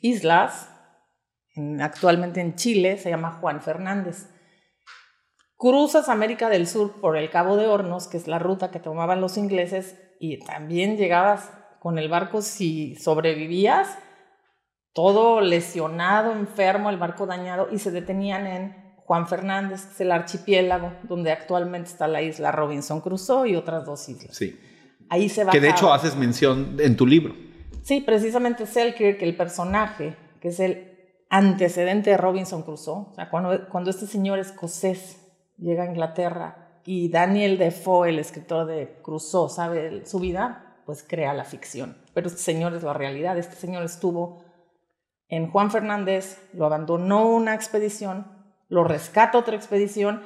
islas, 0.00 0.70
actualmente 1.80 2.40
en 2.40 2.54
Chile, 2.54 2.96
se 2.96 3.10
llama 3.10 3.38
Juan 3.40 3.60
Fernández. 3.60 4.28
Cruzas 5.56 6.08
América 6.08 6.48
del 6.48 6.66
Sur 6.66 7.00
por 7.02 7.18
el 7.18 7.28
Cabo 7.28 7.56
de 7.56 7.66
Hornos, 7.66 8.08
que 8.08 8.16
es 8.16 8.26
la 8.26 8.38
ruta 8.38 8.70
que 8.70 8.80
tomaban 8.80 9.20
los 9.20 9.36
ingleses, 9.36 9.98
y 10.18 10.38
también 10.38 10.96
llegabas 10.96 11.50
con 11.80 11.98
el 11.98 12.08
barco 12.08 12.40
si 12.40 12.94
sobrevivías, 12.96 13.98
todo 14.94 15.42
lesionado, 15.42 16.32
enfermo, 16.32 16.88
el 16.88 16.96
barco 16.96 17.26
dañado, 17.26 17.68
y 17.70 17.78
se 17.78 17.90
detenían 17.90 18.46
en 18.46 18.89
Juan 19.10 19.26
Fernández, 19.26 19.86
que 19.86 19.94
es 19.94 20.00
el 20.02 20.12
archipiélago 20.12 20.92
donde 21.02 21.32
actualmente 21.32 21.90
está 21.90 22.06
la 22.06 22.22
isla 22.22 22.52
Robinson 22.52 23.00
Crusoe 23.00 23.48
y 23.48 23.56
otras 23.56 23.84
dos 23.84 24.08
islas. 24.08 24.36
Sí. 24.36 24.56
Ahí 25.08 25.28
se 25.28 25.42
va. 25.42 25.50
Que 25.50 25.58
de 25.58 25.70
hecho 25.70 25.92
haces 25.92 26.14
mención 26.14 26.76
en 26.78 26.96
tu 26.96 27.08
libro. 27.08 27.34
Sí, 27.82 28.02
precisamente 28.02 28.66
Selkirk, 28.66 29.20
el 29.22 29.36
personaje, 29.36 30.14
que 30.40 30.46
es 30.46 30.60
el 30.60 30.96
antecedente 31.28 32.10
de 32.10 32.18
Robinson 32.18 32.62
Crusoe. 32.62 33.08
O 33.10 33.12
sea, 33.16 33.28
cuando, 33.30 33.68
cuando 33.68 33.90
este 33.90 34.06
señor 34.06 34.38
escocés 34.38 35.18
llega 35.58 35.82
a 35.82 35.86
Inglaterra 35.86 36.80
y 36.84 37.08
Daniel 37.08 37.58
Defoe, 37.58 38.10
el 38.10 38.20
escritor 38.20 38.66
de 38.66 39.00
Crusoe, 39.02 39.50
sabe 39.50 40.06
su 40.06 40.20
vida, 40.20 40.82
pues 40.86 41.02
crea 41.02 41.34
la 41.34 41.44
ficción. 41.44 41.96
Pero 42.14 42.28
este 42.28 42.42
señor 42.42 42.74
es 42.74 42.84
la 42.84 42.92
realidad. 42.92 43.36
Este 43.36 43.56
señor 43.56 43.82
estuvo 43.82 44.44
en 45.26 45.50
Juan 45.50 45.72
Fernández, 45.72 46.40
lo 46.52 46.64
abandonó 46.64 47.28
una 47.28 47.56
expedición 47.56 48.38
lo 48.70 48.84
rescata 48.84 49.36
otra 49.36 49.56
expedición 49.56 50.22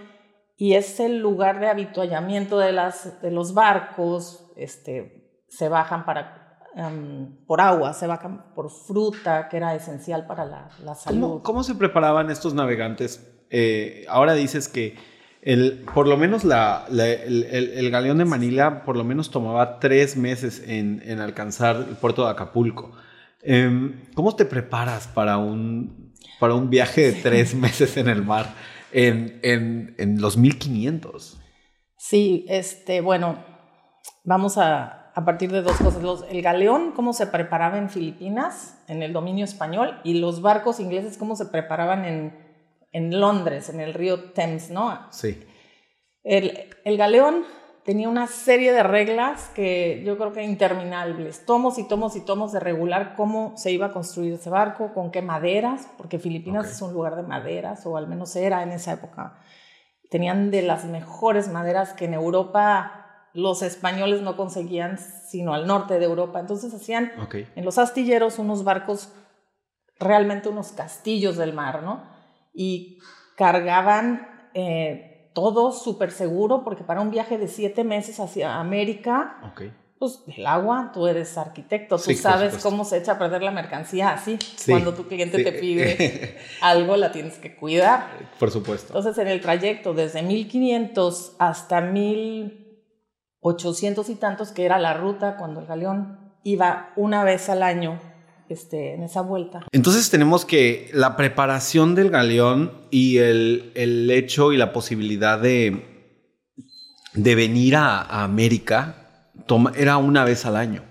y 0.56 0.74
es 0.74 1.00
el 1.00 1.18
lugar 1.18 1.58
de 1.58 1.66
habituallamiento 1.66 2.58
de, 2.58 2.72
las, 2.72 3.20
de 3.20 3.32
los 3.32 3.54
barcos, 3.54 4.52
este, 4.56 5.42
se 5.48 5.68
bajan 5.68 6.04
para, 6.04 6.60
em, 6.76 7.44
por 7.46 7.60
agua, 7.60 7.92
se 7.92 8.06
bajan 8.06 8.54
por 8.54 8.70
fruta, 8.70 9.48
que 9.48 9.56
era 9.56 9.74
esencial 9.74 10.26
para 10.26 10.44
la, 10.44 10.68
la 10.84 10.94
salud. 10.94 11.42
¿Cómo, 11.42 11.64
se 11.64 11.74
preparaban 11.74 12.30
estos 12.30 12.54
navegantes? 12.54 13.28
Eh, 13.50 14.04
ahora 14.08 14.34
dices 14.34 14.68
que 14.68 14.96
el, 15.42 15.84
por 15.92 16.06
lo 16.06 16.16
menos 16.16 16.44
la, 16.44 16.86
el, 16.88 17.44
el, 17.44 17.90
galeón 17.90 18.18
de 18.18 18.24
Manila 18.24 18.84
por 18.84 18.96
lo 18.96 19.04
menos 19.04 19.30
tomaba 19.30 19.78
tres 19.78 20.16
meses 20.16 20.62
en, 20.66 21.02
en 21.04 21.20
alcanzar 21.20 21.76
el 21.76 21.96
puerto 21.96 22.24
de 22.24 22.30
Acapulco. 22.30 22.92
Em, 23.42 24.04
¿Cómo 24.14 24.36
te 24.36 24.44
preparas 24.44 25.06
para 25.08 25.36
un, 25.36 26.03
para 26.38 26.54
un 26.54 26.70
viaje 26.70 27.12
de 27.12 27.22
tres 27.22 27.54
meses 27.54 27.96
en 27.96 28.08
el 28.08 28.22
mar 28.22 28.54
en, 28.92 29.40
en, 29.42 29.94
en, 29.98 30.20
los 30.20 30.36
1500. 30.36 31.40
Sí, 31.96 32.46
este, 32.48 33.00
bueno, 33.00 33.44
vamos 34.22 34.56
a, 34.56 35.10
a 35.14 35.24
partir 35.24 35.50
de 35.50 35.62
dos 35.62 35.76
cosas. 35.76 36.02
Los, 36.02 36.24
el 36.30 36.42
galeón, 36.42 36.92
cómo 36.92 37.12
se 37.12 37.26
preparaba 37.26 37.78
en 37.78 37.90
Filipinas, 37.90 38.82
en 38.88 39.02
el 39.02 39.12
dominio 39.12 39.44
español, 39.44 40.00
y 40.04 40.14
los 40.20 40.42
barcos 40.42 40.80
ingleses, 40.80 41.18
cómo 41.18 41.36
se 41.36 41.46
preparaban 41.46 42.04
en, 42.04 42.38
en 42.92 43.20
Londres, 43.20 43.68
en 43.68 43.80
el 43.80 43.94
río 43.94 44.32
Thames, 44.32 44.70
¿no? 44.70 45.06
Sí. 45.10 45.42
El, 46.22 46.70
el 46.84 46.96
galeón 46.96 47.44
tenía 47.84 48.08
una 48.08 48.26
serie 48.26 48.72
de 48.72 48.82
reglas 48.82 49.50
que 49.54 50.02
yo 50.04 50.16
creo 50.16 50.32
que 50.32 50.42
interminables, 50.42 51.44
tomos 51.44 51.78
y 51.78 51.86
tomos 51.86 52.16
y 52.16 52.22
tomos 52.22 52.52
de 52.52 52.60
regular 52.60 53.14
cómo 53.14 53.52
se 53.56 53.70
iba 53.72 53.86
a 53.86 53.92
construir 53.92 54.34
ese 54.34 54.48
barco, 54.48 54.94
con 54.94 55.10
qué 55.10 55.20
maderas, 55.20 55.86
porque 55.98 56.18
Filipinas 56.18 56.70
es 56.70 56.80
un 56.80 56.94
lugar 56.94 57.14
de 57.14 57.22
maderas, 57.22 57.84
o 57.86 57.96
al 57.96 58.08
menos 58.08 58.34
era 58.36 58.62
en 58.62 58.72
esa 58.72 58.92
época. 58.92 59.36
Tenían 60.10 60.50
de 60.50 60.62
las 60.62 60.86
mejores 60.86 61.48
maderas 61.48 61.92
que 61.92 62.06
en 62.06 62.14
Europa 62.14 63.28
los 63.34 63.62
españoles 63.62 64.22
no 64.22 64.36
conseguían, 64.36 64.98
sino 64.98 65.52
al 65.52 65.66
norte 65.66 65.98
de 65.98 66.04
Europa. 66.06 66.40
Entonces 66.40 66.72
hacían 66.72 67.12
en 67.32 67.64
los 67.64 67.78
astilleros 67.78 68.38
unos 68.38 68.64
barcos, 68.64 69.12
realmente 69.98 70.48
unos 70.48 70.72
castillos 70.72 71.36
del 71.36 71.52
mar, 71.52 71.82
¿no? 71.82 72.02
Y 72.54 72.98
cargaban... 73.36 74.50
Eh, 74.54 75.10
todo 75.34 75.72
súper 75.72 76.12
seguro, 76.12 76.64
porque 76.64 76.82
para 76.84 77.02
un 77.02 77.10
viaje 77.10 77.36
de 77.36 77.48
siete 77.48 77.84
meses 77.84 78.20
hacia 78.20 78.60
América, 78.60 79.52
pues 79.98 80.22
el 80.28 80.46
agua, 80.46 80.92
tú 80.94 81.06
eres 81.06 81.36
arquitecto, 81.36 81.98
tú 81.98 82.14
sabes 82.14 82.56
cómo 82.62 82.84
se 82.84 82.96
echa 82.98 83.12
a 83.12 83.18
perder 83.18 83.42
la 83.42 83.50
mercancía 83.50 84.12
así. 84.12 84.38
Cuando 84.66 84.94
tu 84.94 85.08
cliente 85.08 85.42
te 85.42 85.52
pide 85.52 86.38
algo, 86.62 86.96
la 86.96 87.12
tienes 87.12 87.38
que 87.38 87.56
cuidar. 87.56 88.06
Por 88.38 88.50
supuesto. 88.50 88.96
Entonces, 88.96 89.18
en 89.18 89.28
el 89.28 89.40
trayecto 89.40 89.92
desde 89.92 90.22
1500 90.22 91.36
hasta 91.38 91.80
1800 91.80 94.08
y 94.08 94.14
tantos, 94.14 94.52
que 94.52 94.64
era 94.64 94.78
la 94.78 94.94
ruta 94.94 95.36
cuando 95.36 95.58
el 95.60 95.66
galeón 95.66 96.32
iba 96.44 96.92
una 96.96 97.24
vez 97.24 97.48
al 97.48 97.64
año 97.64 97.98
este, 98.48 98.94
en 98.94 99.02
esa 99.02 99.20
vuelta. 99.22 99.66
Entonces 99.72 100.10
tenemos 100.10 100.44
que 100.44 100.90
la 100.92 101.16
preparación 101.16 101.94
del 101.94 102.10
galeón 102.10 102.72
y 102.90 103.18
el, 103.18 103.72
el 103.74 104.10
hecho 104.10 104.52
y 104.52 104.56
la 104.56 104.72
posibilidad 104.72 105.38
de, 105.38 105.94
de 107.14 107.34
venir 107.34 107.76
a, 107.76 108.24
América 108.24 109.30
toma, 109.46 109.72
era 109.76 109.96
una 109.96 110.24
vez 110.24 110.44
al 110.46 110.56
año. 110.56 110.82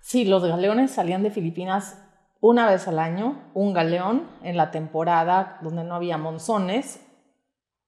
Sí, 0.00 0.24
los 0.24 0.44
galeones 0.44 0.92
salían 0.92 1.22
de 1.22 1.30
Filipinas 1.30 1.98
una 2.40 2.70
vez 2.70 2.86
al 2.86 2.98
año, 2.98 3.50
un 3.54 3.72
galeón 3.72 4.28
en 4.42 4.56
la 4.56 4.70
temporada 4.70 5.58
donde 5.62 5.84
no 5.84 5.94
había 5.94 6.18
monzones. 6.18 7.00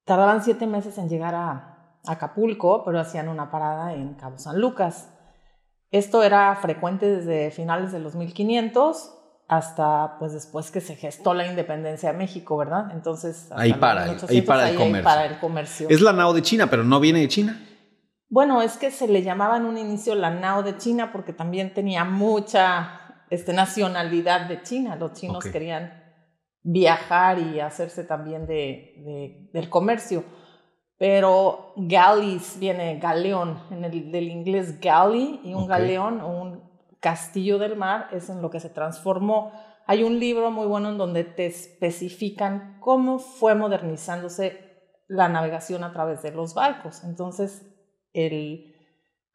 Tardaban 0.05 0.43
siete 0.43 0.67
meses 0.67 0.97
en 0.97 1.07
llegar 1.07 1.35
a 1.35 1.99
Acapulco, 2.05 2.83
pero 2.83 2.99
hacían 2.99 3.29
una 3.29 3.51
parada 3.51 3.93
en 3.93 4.15
Cabo 4.15 4.37
San 4.37 4.59
Lucas. 4.59 5.09
Esto 5.91 6.23
era 6.23 6.55
frecuente 6.55 7.07
desde 7.07 7.51
finales 7.51 7.91
de 7.91 7.99
los 7.99 8.15
1500 8.15 9.15
hasta 9.47 10.17
pues 10.19 10.31
después 10.31 10.69
que 10.69 10.79
se 10.79 10.95
gestó 10.95 11.33
la 11.33 11.47
independencia 11.47 12.11
de 12.11 12.17
México, 12.17 12.55
¿verdad? 12.55 12.91
Entonces, 12.91 13.47
ahí 13.51 13.73
para, 13.73 14.03
ahí 14.03 14.41
para, 14.43 14.69
el 14.69 14.75
comercio. 14.75 15.03
para 15.03 15.25
el 15.25 15.39
comercio. 15.39 15.87
Es 15.89 16.01
la 16.01 16.13
nao 16.13 16.33
de 16.33 16.43
China, 16.43 16.67
pero 16.69 16.83
no 16.83 16.99
viene 16.99 17.21
de 17.21 17.27
China. 17.27 17.59
Bueno, 18.29 18.61
es 18.61 18.77
que 18.77 18.91
se 18.91 19.07
le 19.07 19.23
llamaba 19.23 19.57
en 19.57 19.65
un 19.65 19.79
inicio 19.79 20.13
la 20.13 20.29
nao 20.29 20.61
de 20.61 20.77
China 20.77 21.11
porque 21.11 21.33
también 21.33 21.73
tenía 21.73 22.05
mucha 22.05 23.23
este, 23.31 23.53
nacionalidad 23.53 24.47
de 24.47 24.61
China. 24.61 24.95
Los 24.95 25.13
chinos 25.13 25.43
querían 25.45 25.99
viajar 26.61 27.39
y 27.39 27.59
hacerse 27.59 28.03
también 28.03 28.45
de, 28.45 29.49
del 29.51 29.67
comercio 29.69 30.23
pero 30.99 31.73
galleys 31.77 32.57
viene 32.59 32.99
galeón, 32.99 33.57
en 33.71 33.85
el, 33.85 34.11
del 34.11 34.27
inglés 34.27 34.79
galley, 34.79 35.39
y 35.43 35.55
un 35.55 35.65
galeón 35.65 36.21
o 36.21 36.27
un 36.27 36.69
castillo 36.99 37.57
del 37.57 37.75
mar 37.75 38.09
es 38.11 38.29
en 38.29 38.41
lo 38.41 38.51
que 38.51 38.59
se 38.59 38.69
transformó. 38.69 39.51
Hay 39.87 40.03
un 40.03 40.19
libro 40.19 40.51
muy 40.51 40.67
bueno 40.67 40.89
en 40.89 40.97
donde 40.97 41.23
te 41.23 41.47
especifican 41.47 42.77
cómo 42.81 43.17
fue 43.17 43.55
modernizándose 43.55 44.69
la 45.07 45.29
navegación 45.29 45.83
a 45.83 45.91
través 45.91 46.21
de 46.21 46.31
los 46.31 46.53
barcos. 46.53 47.03
Entonces, 47.03 47.65
el, 48.13 48.75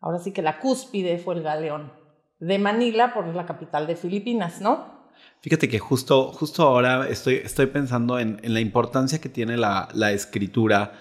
ahora 0.00 0.18
sí 0.18 0.32
que 0.32 0.42
la 0.42 0.60
cúspide 0.60 1.18
fue 1.18 1.34
el 1.34 1.42
galeón 1.42 1.92
de 2.38 2.58
Manila, 2.58 3.14
por 3.14 3.26
la 3.26 3.46
capital 3.46 3.86
de 3.86 3.96
Filipinas, 3.96 4.60
¿no? 4.60 4.92
Fíjate 5.40 5.68
que 5.68 5.78
justo, 5.78 6.32
justo 6.32 6.62
ahora 6.62 7.08
estoy, 7.08 7.36
estoy 7.36 7.66
pensando 7.66 8.18
en, 8.18 8.40
la 8.42 8.60
importancia 8.60 9.20
que 9.20 9.28
tiene 9.28 9.56
la, 9.56 9.88
escritura 10.12 10.92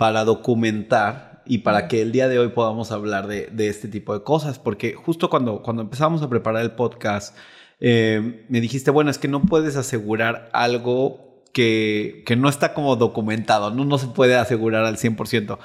para 0.00 0.24
documentar 0.24 1.42
y 1.44 1.58
para 1.58 1.86
que 1.86 2.00
el 2.00 2.10
día 2.10 2.26
de 2.26 2.38
hoy 2.38 2.48
podamos 2.48 2.90
hablar 2.90 3.26
de, 3.26 3.50
este 3.68 3.86
tipo 3.86 4.14
de 4.14 4.22
cosas, 4.22 4.58
porque 4.58 4.94
justo 4.94 5.28
cuando, 5.28 5.60
cuando 5.60 5.82
empezamos 5.82 6.22
a 6.22 6.30
preparar 6.30 6.62
el 6.62 6.70
podcast, 6.70 7.36
eh, 7.80 8.46
me 8.48 8.62
dijiste, 8.62 8.90
bueno, 8.90 9.10
es 9.10 9.18
que 9.18 9.28
no 9.28 9.42
puedes 9.42 9.76
asegurar 9.76 10.48
algo 10.54 11.42
que, 11.52 12.22
que 12.24 12.34
no 12.34 12.48
está 12.48 12.72
como 12.72 12.96
documentado, 12.96 13.70
no, 13.72 13.84
no 13.84 13.98
se 13.98 14.06
puede 14.06 14.36
asegurar 14.36 14.86
al 14.86 14.96
100%. 14.96 15.58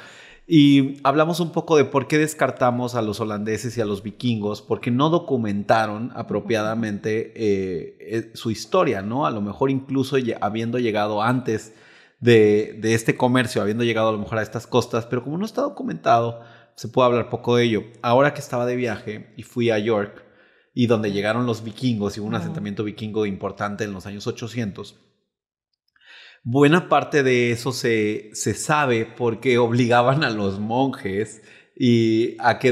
Y 0.47 0.97
hablamos 1.05 1.39
un 1.39 1.53
poco 1.53 1.77
de 1.77 1.85
por 1.85 2.09
qué 2.09 2.17
descartamos 2.17 2.93
a 2.95 3.01
los 3.01 3.21
holandeses 3.21 3.77
y 3.77 3.81
a 3.81 3.85
los 3.85 4.03
vikingos, 4.03 4.61
porque 4.61 4.91
no 4.91 5.09
documentaron 5.09 6.11
apropiadamente 6.13 7.31
eh, 7.37 7.97
eh, 8.01 8.31
su 8.33 8.51
historia, 8.51 9.01
¿no? 9.01 9.25
A 9.25 9.31
lo 9.31 9.39
mejor 9.39 9.71
incluso 9.71 10.17
habiendo 10.41 10.77
llegado 10.77 11.23
antes 11.23 11.73
de, 12.19 12.79
este 12.83 13.17
comercio, 13.17 13.61
habiendo 13.61 13.83
llegado 13.83 14.09
a 14.09 14.11
lo 14.11 14.17
mejor 14.17 14.39
a 14.39 14.41
estas 14.41 14.67
costas, 14.67 15.05
pero 15.05 15.23
como 15.23 15.37
no 15.37 15.45
está 15.45 15.61
documentado, 15.61 16.41
se 16.75 16.87
puede 16.87 17.07
hablar 17.07 17.29
poco 17.29 17.55
de 17.55 17.63
ello. 17.63 17.83
Ahora 18.01 18.33
que 18.33 18.41
estaba 18.41 18.65
de 18.65 18.75
viaje 18.75 19.33
y 19.37 19.43
fui 19.43 19.69
a 19.69 19.79
York, 19.79 20.23
y 20.73 20.87
donde 20.87 21.11
llegaron 21.11 21.45
los 21.45 21.63
vikingos 21.63 22.17
y 22.17 22.19
hubo 22.19 22.27
un 22.27 22.35
asentamiento 22.35 22.83
vikingo 22.83 23.25
importante 23.25 23.85
en 23.85 23.93
los 23.93 24.05
años 24.05 24.27
800, 24.27 24.99
Buena 26.47 26.89
parte 26.89 27.23
de 27.23 27.49
eso 27.49 27.71
se, 27.71 28.29
se 28.33 28.53
sabe 28.53 29.07
porque 29.17 29.57
obligaban 29.57 30.23
a 30.23 30.29
los 30.29 30.59
monjes 30.59 31.41
y 31.75 32.37
a 32.39 32.59
que 32.59 32.71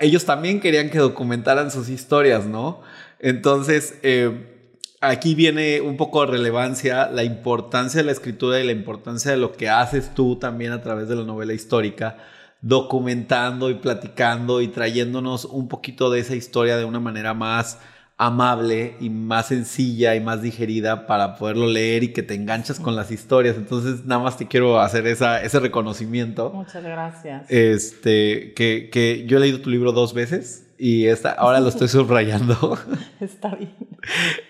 ellos 0.00 0.24
también 0.24 0.58
querían 0.58 0.90
que 0.90 0.98
documentaran 0.98 1.70
sus 1.70 1.88
historias, 1.88 2.46
¿no? 2.46 2.82
Entonces, 3.20 3.96
eh, 4.02 4.55
aquí 5.00 5.34
viene 5.34 5.80
un 5.80 5.96
poco 5.96 6.24
de 6.24 6.32
relevancia 6.32 7.10
la 7.10 7.24
importancia 7.24 8.00
de 8.00 8.06
la 8.06 8.12
escritura 8.12 8.60
y 8.60 8.64
la 8.64 8.72
importancia 8.72 9.30
de 9.30 9.36
lo 9.36 9.52
que 9.52 9.68
haces 9.68 10.14
tú 10.14 10.36
también 10.36 10.72
a 10.72 10.82
través 10.82 11.08
de 11.08 11.16
la 11.16 11.24
novela 11.24 11.52
histórica, 11.52 12.18
documentando 12.60 13.70
y 13.70 13.74
platicando 13.74 14.60
y 14.60 14.68
trayéndonos 14.68 15.44
un 15.44 15.68
poquito 15.68 16.10
de 16.10 16.20
esa 16.20 16.34
historia 16.34 16.76
de 16.76 16.84
una 16.84 17.00
manera 17.00 17.34
más 17.34 17.78
amable 18.18 18.96
y 18.98 19.10
más 19.10 19.48
sencilla 19.48 20.14
y 20.14 20.20
más 20.20 20.40
digerida 20.40 21.06
para 21.06 21.36
poderlo 21.36 21.66
leer 21.66 22.02
y 22.02 22.12
que 22.14 22.22
te 22.22 22.34
enganchas 22.34 22.80
con 22.80 22.96
las 22.96 23.10
historias. 23.10 23.56
Entonces, 23.56 24.06
nada 24.06 24.22
más 24.22 24.38
te 24.38 24.46
quiero 24.46 24.80
hacer 24.80 25.06
esa, 25.06 25.42
ese 25.42 25.60
reconocimiento. 25.60 26.50
Muchas 26.50 26.82
gracias. 26.82 27.44
Este, 27.50 28.54
que, 28.54 28.88
que 28.90 29.26
yo 29.26 29.36
he 29.36 29.40
leído 29.40 29.60
tu 29.60 29.68
libro 29.68 29.92
dos 29.92 30.14
veces 30.14 30.65
y 30.78 31.06
esta, 31.06 31.32
ahora 31.32 31.60
lo 31.60 31.68
estoy 31.68 31.88
subrayando. 31.88 32.78
Está 33.20 33.54
bien. 33.54 33.74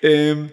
Em, 0.03 0.51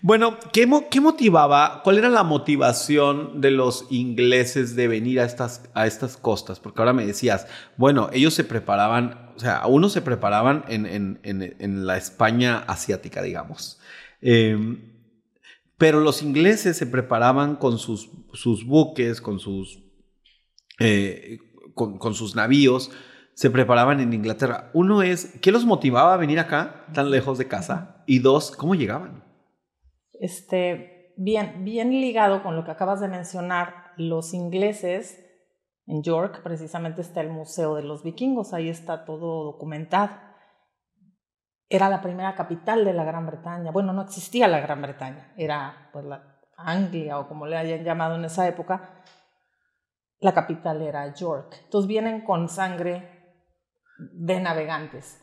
bueno, 0.00 0.36
¿qué, 0.52 0.68
¿qué, 0.90 1.00
motivaba, 1.00 1.80
cuál 1.82 1.98
era 1.98 2.08
la 2.08 2.24
motivación 2.24 3.40
de 3.40 3.50
los 3.50 3.86
ingleses 3.90 4.76
de 4.76 4.88
venir 4.88 5.20
a 5.20 5.24
estas, 5.24 5.62
a 5.74 5.86
estas 5.86 6.16
costas? 6.16 6.60
Porque 6.60 6.80
ahora 6.80 6.92
me 6.92 7.06
decías, 7.06 7.46
bueno, 7.76 8.10
ellos 8.12 8.34
se 8.34 8.44
preparaban, 8.44 9.32
o 9.36 9.38
sea, 9.38 9.66
unos 9.66 9.92
se 9.92 10.02
preparaban 10.02 10.64
en, 10.68 10.86
en, 10.86 11.18
en, 11.22 11.86
la 11.86 11.96
España 11.96 12.58
asiática, 12.66 13.22
digamos. 13.22 13.80
Em, 14.20 14.92
pero 15.78 16.00
los 16.00 16.22
ingleses 16.22 16.76
se 16.76 16.86
preparaban 16.86 17.56
con 17.56 17.78
sus, 17.78 18.10
sus 18.34 18.64
buques, 18.66 19.20
con 19.20 19.40
sus, 19.40 19.78
eh, 20.78 21.38
con, 21.74 21.98
con 21.98 22.14
sus 22.14 22.36
navíos, 22.36 22.90
se 23.34 23.50
preparaban 23.50 24.00
en 24.00 24.12
Inglaterra. 24.12 24.70
Uno 24.72 25.02
es, 25.02 25.38
¿qué 25.40 25.52
los 25.52 25.64
motivaba 25.64 26.14
a 26.14 26.18
venir 26.18 26.38
acá, 26.38 26.86
tan 26.94 27.10
lejos 27.10 27.38
de 27.38 27.48
casa? 27.48 28.02
Y 28.06 28.20
dos, 28.20 28.50
¿cómo 28.56 28.74
llegaban? 28.74 29.24
este, 30.20 31.12
bien, 31.16 31.64
bien 31.64 31.90
ligado 31.90 32.42
con 32.42 32.56
lo 32.56 32.64
que 32.64 32.70
acabas 32.70 33.00
de 33.00 33.08
mencionar, 33.08 33.92
los 33.96 34.34
ingleses, 34.34 35.20
en 35.86 36.02
York 36.02 36.40
precisamente 36.42 37.02
está 37.02 37.20
el 37.20 37.28
Museo 37.28 37.74
de 37.74 37.82
los 37.82 38.02
Vikingos, 38.02 38.54
ahí 38.54 38.68
está 38.68 39.04
todo 39.04 39.44
documentado. 39.44 40.16
Era 41.68 41.88
la 41.88 42.00
primera 42.00 42.34
capital 42.34 42.84
de 42.84 42.92
la 42.92 43.04
Gran 43.04 43.26
Bretaña. 43.26 43.70
Bueno, 43.70 43.92
no 43.92 44.02
existía 44.02 44.48
la 44.48 44.60
Gran 44.60 44.80
Bretaña, 44.80 45.34
era 45.36 45.90
pues 45.92 46.04
la 46.04 46.40
Anglia 46.56 47.18
o 47.18 47.28
como 47.28 47.46
le 47.46 47.56
hayan 47.56 47.84
llamado 47.84 48.16
en 48.16 48.24
esa 48.24 48.48
época. 48.48 49.02
La 50.20 50.32
capital 50.32 50.80
era 50.80 51.12
York. 51.12 51.54
Entonces 51.64 51.86
vienen 51.86 52.22
con 52.24 52.48
sangre 52.48 53.13
de 53.98 54.40
navegantes. 54.40 55.20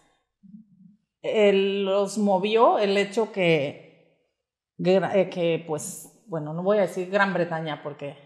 los 1.24 2.18
movió 2.18 2.80
el 2.80 2.98
hecho 2.98 3.32
que 3.32 3.92
eh, 4.84 5.30
que 5.30 5.64
pues, 5.68 6.24
bueno, 6.28 6.54
no 6.54 6.64
voy 6.64 6.80
a 6.80 6.82
decir 6.82 7.10
Gran 7.12 7.34
Bretaña 7.34 7.84
porque 7.84 8.18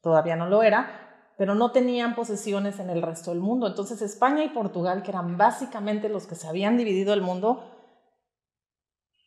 todavía 0.00 0.36
no 0.36 0.46
lo 0.46 0.62
era, 0.62 1.32
pero 1.36 1.56
no 1.56 1.72
tenían 1.72 2.14
posesiones 2.14 2.78
en 2.78 2.90
el 2.90 3.02
resto 3.02 3.30
del 3.30 3.40
mundo. 3.40 3.66
Entonces 3.66 4.00
España 4.00 4.44
y 4.44 4.50
Portugal, 4.50 5.02
que 5.02 5.10
eran 5.10 5.36
básicamente 5.36 6.08
los 6.08 6.26
que 6.26 6.36
se 6.36 6.46
habían 6.46 6.76
dividido 6.76 7.14
el 7.14 7.22
mundo 7.22 7.70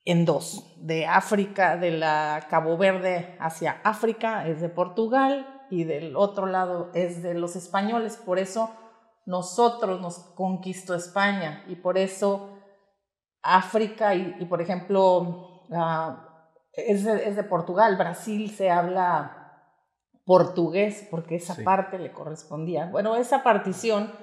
en 0.05 0.23
dos, 0.23 0.73
de 0.77 1.05
África, 1.05 1.75
de 1.75 1.91
la 1.91 2.47
Cabo 2.49 2.77
Verde 2.77 3.35
hacia 3.41 3.81
África 3.83 4.47
es 4.47 4.61
de 4.61 4.69
Portugal 4.69 5.65
y 5.69 5.83
del 5.83 6.15
otro 6.15 6.45
lado 6.45 6.89
es 6.93 7.21
de 7.21 7.33
los 7.33 7.57
españoles. 7.57 8.15
Por 8.15 8.39
eso 8.39 8.71
nosotros 9.27 9.99
nos 9.99 10.19
conquistó 10.35 10.95
España 10.95 11.65
y 11.67 11.75
por 11.75 11.97
eso 11.97 12.57
África 13.43 14.15
y, 14.15 14.45
por 14.45 14.61
ejemplo, 14.61 15.65
es 16.71 17.03
de, 17.03 17.43
Portugal, 17.43 17.97
Brasil 17.97 18.49
se 18.49 18.71
habla 18.71 19.61
portugués 20.25 21.05
porque 21.11 21.35
esa 21.35 21.55
parte 21.63 21.99
le 21.99 22.13
correspondía. 22.13 22.87
Bueno, 22.89 23.17
esa 23.17 23.43
partición 23.43 24.13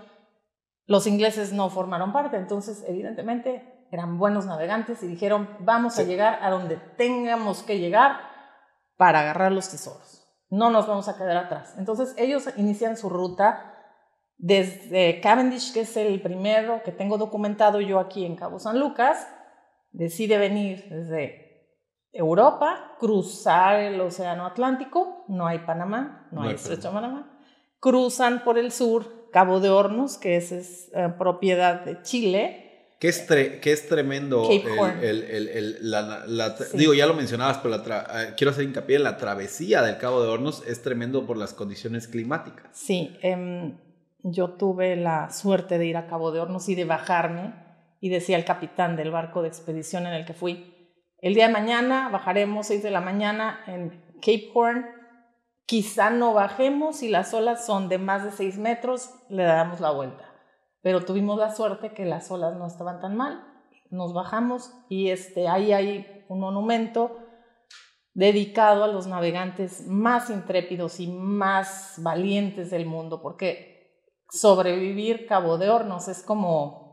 los 0.87 1.07
ingleses 1.07 1.53
no 1.53 1.69
formaron 1.69 2.13
parte, 2.13 2.39
entonces 2.39 2.83
evidentemente 2.89 3.87
eran 3.91 4.19
buenos 4.19 4.47
navegantes 4.47 5.03
y 5.03 5.07
dijeron, 5.07 5.49
vamos 5.61 5.99
a 5.99 6.03
llegar 6.03 6.39
a 6.43 6.51
donde 6.51 6.77
tengamos 6.77 7.63
que 7.63 7.79
llegar 7.79 8.21
para 8.97 9.21
agarrar 9.21 9.53
los 9.53 9.69
tesoros. 9.69 10.27
No 10.49 10.71
nos 10.71 10.87
vamos 10.87 11.09
a 11.09 11.17
quedar 11.17 11.37
atrás. 11.37 11.75
Entonces 11.77 12.15
ellos 12.17 12.49
inician 12.57 12.97
su 12.97 13.11
ruta 13.11 13.74
desde 14.45 15.23
Cavendish, 15.23 15.73
que 15.73 15.81
es 15.81 15.97
el 15.97 16.21
primero 16.21 16.83
que 16.85 16.93
tengo 16.93 17.17
documentado 17.17 17.81
yo 17.81 17.99
aquí 17.99 18.27
en 18.27 18.37
Cabo 18.37 18.59
San 18.59 18.79
Lucas, 18.79 19.27
decide 19.91 20.37
venir 20.37 20.85
desde 20.91 21.71
Europa, 22.13 22.95
cruzar 23.01 23.81
el 23.81 23.99
Océano 24.03 24.45
Atlántico, 24.45 25.25
no 25.29 25.47
hay 25.47 25.61
Panamá, 25.61 26.29
no, 26.31 26.43
hay 26.43 26.57
Estrecho 26.57 26.89
de 26.89 26.95
Panamá, 26.95 27.41
cruzan 27.81 28.45
por 28.45 28.59
el 28.59 28.71
sur 28.71 29.31
Cabo 29.33 29.61
de 29.61 29.71
Hornos, 29.71 30.19
que 30.19 30.37
es, 30.37 30.53
eh, 30.53 31.09
propiedad 31.19 31.83
de 31.83 32.03
Chile. 32.03 32.91
Que 33.01 33.09
es, 33.09 33.21
que 33.23 33.73
es 33.73 33.89
tremendo. 33.89 34.47
Digo, 36.75 36.93
ya 36.93 37.07
lo 37.07 37.15
mencionabas, 37.15 37.59
pero 37.59 37.77
eh, 37.77 38.35
quiero 38.37 38.51
hacer 38.51 38.65
hincapié 38.65 38.97
en 38.97 39.05
la 39.05 39.17
travesía 39.17 39.81
del 39.81 39.97
Cabo 39.97 40.23
de 40.23 40.29
Hornos 40.29 40.63
es 40.67 40.83
tremendo 40.83 41.27
por 41.27 41.39
las 41.39 41.55
condiciones 41.55 42.09
climáticas. 42.09 42.67
Sí, 42.73 43.17
em, 43.23 43.79
yo 44.25 44.55
tuve 44.55 44.97
la 44.97 45.31
suerte 45.31 45.79
de 45.79 45.87
ir 45.87 45.97
a 45.97 46.07
Cabo 46.07 46.33
de 46.33 46.41
Hornos 46.41 46.69
y 46.69 46.75
de 46.75 46.85
bajarme 46.85 47.55
y 48.01 48.09
decía 48.09 48.37
el 48.37 48.45
capitán 48.45 48.97
del 48.97 49.11
barco 49.11 49.43
de 49.43 49.49
expedición 49.49 50.07
en 50.07 50.15
el 50.15 50.25
que 50.25 50.35
fui, 50.35 50.75
el 51.25 51.33
día 51.33 51.47
de 51.47 51.55
mañana 51.55 52.11
bajaremos 52.11 52.67
6 52.67 52.83
de 52.83 52.91
la 52.91 53.01
mañana 53.01 53.61
en 53.67 53.89
Cape 54.17 54.51
Horn. 54.53 54.85
Quizá 55.65 56.11
no 56.11 56.35
bajemos 56.35 56.97
si 56.97 57.09
las 57.09 57.33
olas 57.33 57.65
son 57.65 57.89
de 57.89 57.97
más 57.97 58.25
de 58.25 58.31
6 58.31 58.59
metros, 58.59 59.11
le 59.31 59.45
damos 59.45 59.81
la 59.81 59.91
vuelta. 59.91 60.25
Pero 60.83 61.03
tuvimos 61.03 61.39
la 61.39 61.55
suerte 61.55 61.95
que 61.95 62.05
las 62.05 62.31
olas 62.31 62.57
no 62.57 62.67
estaban 62.67 63.01
tan 63.01 63.17
mal. 63.17 63.43
Nos 63.89 64.13
bajamos 64.13 64.71
y 64.91 65.09
este, 65.09 65.49
ahí 65.49 65.73
hay 65.73 66.27
un 66.29 66.41
monumento 66.41 67.19
dedicado 68.13 68.85
a 68.85 68.89
los 68.89 69.07
navegantes 69.07 69.87
más 69.87 70.29
intrépidos 70.29 71.01
y 71.01 71.07
más 71.07 71.95
valientes 72.03 72.71
del 72.71 72.85
mundo, 72.85 73.23
porque 73.23 73.74
sobrevivir 74.35 75.27
Cabo 75.27 75.59
de 75.59 75.71
Hornos 75.71 76.09
es 76.09 76.23
como 76.23 76.85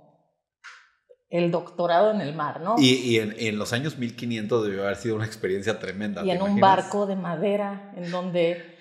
el 1.30 1.50
doctorado 1.50 2.12
en 2.12 2.22
el 2.22 2.36
mar, 2.36 2.60
¿no? 2.62 2.76
Y, 2.78 3.18
en, 3.18 3.58
los 3.58 3.72
años 3.72 3.98
1500 3.98 4.66
debió 4.66 4.84
haber 4.84 4.98
sido 4.98 5.16
una 5.16 5.26
experiencia 5.26 5.80
tremenda. 5.80 6.26
Y 6.26 6.32
en 6.32 6.42
un 6.42 6.60
barco 6.60 7.06
de 7.06 7.16
madera, 7.16 7.94
en 7.96 8.12
donde... 8.12 8.78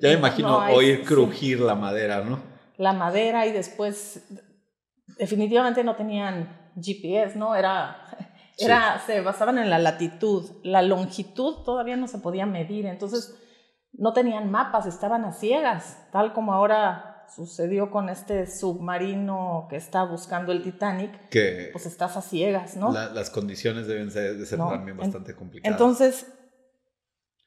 Ya 0.00 0.10
me 0.10 0.14
imagino 0.14 0.58
oír 0.72 1.04
crujir 1.04 1.60
la 1.60 1.74
madera, 1.74 2.22
¿no? 2.22 2.40
La 2.76 2.92
madera 2.92 3.46
y 3.46 3.52
después 3.52 4.24
definitivamente 5.18 5.82
no 5.82 5.96
tenían 5.96 6.72
GPS, 6.80 7.36
¿no? 7.36 7.56
Era, 7.56 8.06
era, 8.58 9.02
se 9.04 9.20
basaban 9.20 9.58
en 9.58 9.68
la 9.68 9.80
latitud, 9.80 10.60
la 10.62 10.82
longitud 10.82 11.64
todavía 11.64 11.96
no 11.96 12.06
se 12.06 12.18
podía 12.18 12.46
medir, 12.46 12.86
entonces 12.86 13.36
no 13.92 14.12
tenían 14.12 14.50
mapas, 14.50 14.86
estaban 14.86 15.24
a 15.24 15.32
ciegas, 15.32 16.08
tal 16.12 16.32
como 16.32 16.52
ahora 16.52 17.11
sucedió 17.34 17.90
con 17.90 18.08
este 18.08 18.46
submarino 18.46 19.66
que 19.70 19.76
está 19.76 20.04
buscando 20.04 20.52
el 20.52 20.62
Titanic, 20.62 21.28
que 21.30 21.70
pues 21.72 21.86
estás 21.86 22.16
a 22.16 22.22
ciegas, 22.22 22.76
¿no? 22.76 22.92
las 22.92 23.30
condiciones 23.30 23.86
deben 23.86 24.10
ser, 24.10 24.36
de 24.36 24.46
ser 24.46 24.58
también 24.58 24.96
bastante 24.96 25.34
complicadas. 25.34 25.72
Entonces, 25.72 26.26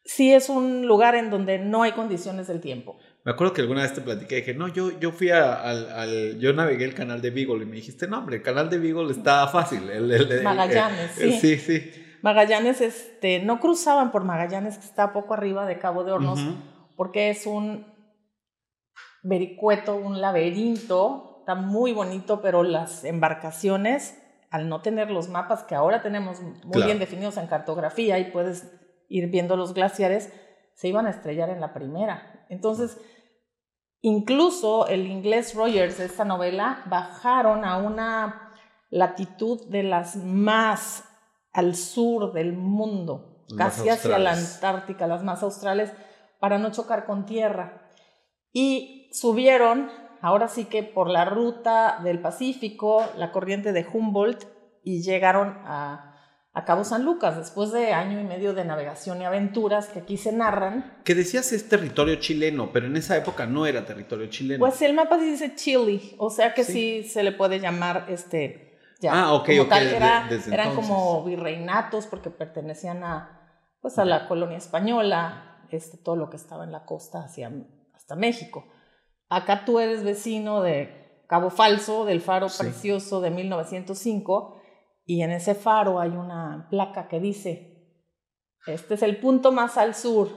sí 0.04 0.34
es 0.34 0.50
un 0.50 0.88
lugar 0.88 1.16
en 1.16 1.30
donde 1.30 1.60
no 1.60 1.84
hay 1.84 1.92
condiciones 1.92 2.48
del 2.48 2.62
tiempo. 2.62 2.98
Me 3.24 3.32
acuerdo 3.32 3.54
que 3.54 3.62
alguna 3.62 3.82
vez 3.82 3.94
te 3.94 4.02
platiqué 4.02 4.38
y 4.38 4.42
dije, 4.42 4.54
no, 4.54 4.68
yo, 4.68 5.00
yo 5.00 5.12
fui 5.12 5.32
al, 5.32 5.90
al, 5.90 6.40
Yo 6.40 6.54
navegué 6.54 6.86
el 6.86 6.94
canal 6.94 7.22
de 7.22 7.32
Beagle 7.32 7.64
y 7.64 7.66
me 7.66 7.78
dijiste, 7.78 8.08
no, 8.08 8.20
hombre, 8.20 8.38
el 8.38 8.44
canal 8.44 8.70
de 8.70 8.78
Beagle 8.78 9.12
está 9.12 9.48
fácil. 9.48 9.90
El, 9.90 10.44
Magallanes, 10.44 11.12
sí. 11.18 11.32
Sí, 11.40 11.58
sí. 11.58 11.92
Magallanes, 12.22 12.82
este, 12.82 13.40
no 13.40 13.60
cruzaban 13.60 14.12
por 14.12 14.24
Magallanes, 14.24 14.78
que 14.78 14.86
está 14.86 15.12
poco 15.12 15.34
arriba 15.34 15.66
de 15.66 15.80
Cabo 15.80 16.04
de 16.04 16.12
Hornos, 16.12 16.40
porque 16.96 17.30
es 17.30 17.46
un 17.46 17.95
vericueto, 19.26 19.96
un 19.96 20.22
laberinto, 20.22 21.38
está 21.40 21.56
muy 21.56 21.94
bonito, 21.94 22.42
pero 22.42 22.64
las 22.64 23.04
embarcaciones, 23.04 24.22
al 24.52 24.70
no 24.70 24.82
tener 24.82 25.10
los 25.10 25.30
mapas 25.30 25.64
que 25.64 25.76
ahora 25.76 26.02
tenemos 26.02 26.42
muy 26.64 26.84
bien 26.84 27.00
definidos 27.00 27.38
en 27.38 27.48
cartografía 27.48 28.20
y 28.20 28.32
puedes 28.32 28.72
ir 29.10 29.30
viendo 29.30 29.58
los 29.58 29.74
glaciares, 29.74 30.32
se 30.76 30.88
iban 30.88 31.08
a 31.08 31.10
estrellar 31.10 31.50
en 31.50 31.60
la 31.60 31.74
primera. 31.74 32.46
Entonces, 32.50 33.00
incluso 34.02 34.88
el 34.88 35.08
inglés 35.08 35.56
Rogers 35.56 35.98
de 35.98 36.06
esta 36.06 36.24
novela 36.24 36.84
bajaron 36.86 37.66
a 37.66 37.78
una 37.78 38.52
latitud 38.92 39.68
de 39.70 39.84
las 39.84 40.16
más 40.16 41.04
al 41.52 41.76
sur 41.76 42.34
del 42.34 42.54
mundo, 42.54 43.46
casi 43.58 43.90
hacia 43.90 44.20
la 44.20 44.34
Antártica, 44.34 45.08
las 45.08 45.24
más 45.24 45.42
australes, 45.42 45.92
para 46.40 46.60
no 46.60 46.72
chocar 46.72 47.06
con 47.06 47.26
tierra. 47.26 47.90
Y 48.52 49.05
subieron, 49.20 49.92
ahora 50.22 50.48
sí 50.48 50.66
que 50.66 50.84
por 50.84 51.10
la 51.10 51.26
ruta 51.26 52.00
del 52.04 52.20
Pacífico, 52.20 53.04
la 53.18 53.32
corriente 53.32 53.74
de 53.74 53.86
Humboldt, 53.92 54.44
y 54.84 55.02
llegaron 55.02 55.58
a 55.66 56.16
a 56.56 56.64
Cabo 56.64 56.86
San 56.86 57.04
Lucas, 57.04 57.36
después 57.36 57.74
de 57.74 57.92
año 57.92 58.18
y 58.18 58.24
medio 58.24 58.54
de 58.54 58.64
navegación 58.64 59.22
y 59.22 59.26
aventuras 59.26 59.88
que 59.88 60.00
aquí 60.00 60.16
se 60.16 60.32
narran. 60.32 61.00
Que 61.04 61.14
decías 61.14 61.52
es 61.52 61.68
territorio 61.68 62.16
chileno, 62.16 62.72
pero 62.72 62.88
en 62.88 62.96
esa 62.96 63.18
época 63.18 63.46
no 63.46 63.66
era 63.66 63.86
territorio 63.86 64.28
chileno. 64.28 64.62
Pues 64.62 64.82
el 64.82 64.94
mapa 64.94 65.18
dice 65.18 65.54
Chile, 65.56 66.16
o 66.18 66.30
sea 66.30 66.54
que 66.54 66.64
sí, 66.64 67.04
se 67.04 67.24
le 67.24 67.34
puede 67.34 67.60
llamar 67.60 68.06
este. 68.08 68.80
Ya, 69.02 69.12
ah, 69.14 69.34
ok, 69.34 69.50
como 69.50 69.68
Tal, 69.68 69.88
eran 70.50 70.76
como 70.76 71.26
virreinatos 71.26 72.08
porque 72.08 72.30
pertenecían 72.30 73.04
a, 73.04 73.62
pues, 73.82 74.00
a 74.00 74.06
la 74.06 74.26
colonia 74.26 74.58
española, 74.58 75.60
este, 75.72 75.98
todo 75.98 76.16
lo 76.16 76.30
que 76.30 76.38
estaba 76.38 76.64
en 76.64 76.72
la 76.72 76.86
costa 76.86 77.26
hacia, 77.26 77.52
hasta 77.94 78.16
México. 78.16 78.66
Acá 79.30 79.66
tú 79.66 79.80
eres 79.80 80.04
vecino 80.04 80.62
de 80.62 81.24
Cabo 81.28 81.50
Falso, 81.50 82.06
del 82.06 82.22
Faro 82.22 82.48
Precioso 82.58 83.22
de 83.22 83.32
1905 83.32 84.62
y 85.06 85.22
en 85.22 85.32
ese 85.32 85.56
faro 85.56 86.00
hay 86.00 86.12
una 86.12 86.68
placa 86.70 87.08
que 87.08 87.20
dice, 87.20 87.76
este 88.68 88.96
es 88.96 89.04
el 89.04 89.18
punto 89.20 89.52
más 89.52 89.78
al 89.78 89.96
sur 89.96 90.30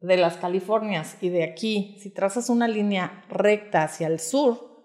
de 0.00 0.16
las 0.16 0.36
Californias 0.36 1.16
y 1.20 1.28
de 1.28 1.44
aquí, 1.44 1.96
si 2.00 2.12
trazas 2.12 2.48
una 2.48 2.68
línea 2.68 3.24
recta 3.28 3.82
hacia 3.82 4.06
el 4.06 4.20
sur, 4.20 4.76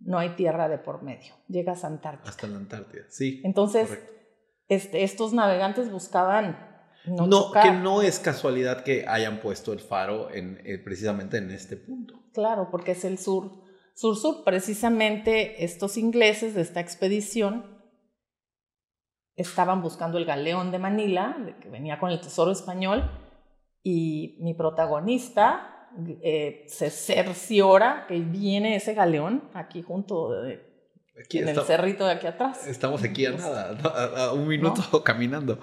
no 0.00 0.18
hay 0.18 0.30
tierra 0.30 0.68
de 0.68 0.78
por 0.78 1.02
medio, 1.02 1.34
llegas 1.48 1.84
a 1.84 1.88
Antártida. 1.88 2.30
Hasta 2.30 2.46
la 2.46 2.56
Antártida, 2.56 3.04
sí. 3.08 3.40
Entonces, 3.44 3.98
este, 4.68 5.02
estos 5.02 5.32
navegantes 5.32 5.90
buscaban... 5.90 6.67
No, 7.10 7.26
no 7.26 7.50
que 7.52 7.70
no 7.70 8.02
es 8.02 8.18
casualidad 8.18 8.82
que 8.82 9.06
hayan 9.06 9.40
puesto 9.40 9.72
el 9.72 9.80
faro 9.80 10.30
en, 10.30 10.60
eh, 10.64 10.78
precisamente 10.78 11.38
en 11.38 11.50
este 11.50 11.76
punto. 11.76 12.14
Claro, 12.32 12.68
porque 12.70 12.92
es 12.92 13.04
el 13.04 13.18
sur, 13.18 13.62
sur-sur. 13.94 14.44
Precisamente 14.44 15.64
estos 15.64 15.96
ingleses 15.96 16.54
de 16.54 16.62
esta 16.62 16.80
expedición 16.80 17.78
estaban 19.36 19.82
buscando 19.82 20.18
el 20.18 20.24
galeón 20.24 20.72
de 20.72 20.78
Manila, 20.78 21.36
que 21.60 21.68
venía 21.68 21.98
con 21.98 22.10
el 22.10 22.20
tesoro 22.20 22.50
español, 22.50 23.10
y 23.82 24.36
mi 24.40 24.54
protagonista 24.54 25.88
eh, 26.22 26.64
se 26.68 26.90
cerciora 26.90 28.04
que 28.08 28.18
viene 28.18 28.76
ese 28.76 28.94
galeón 28.94 29.48
aquí 29.54 29.82
junto 29.82 30.32
de, 30.42 30.68
en 31.30 31.48
el 31.48 31.60
cerrito 31.62 32.04
de 32.06 32.12
aquí 32.12 32.26
atrás. 32.26 32.66
Estamos 32.66 33.02
aquí 33.02 33.26
a 33.26 33.32
nada, 33.32 33.76
a, 34.16 34.32
un 34.32 34.46
minuto 34.46 34.82
caminando. 35.04 35.58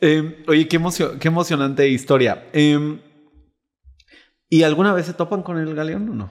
Em, 0.00 0.44
oye, 0.48 0.66
qué, 0.68 0.80
qué 1.20 1.28
emocionante 1.28 1.88
historia. 1.88 2.48
Em, 2.52 3.00
¿Y 4.48 4.62
alguna 4.62 4.92
vez 4.92 5.06
se 5.06 5.14
topan 5.14 5.42
con 5.42 5.58
el 5.58 5.74
galeón 5.74 6.08
o 6.10 6.14
no? 6.14 6.30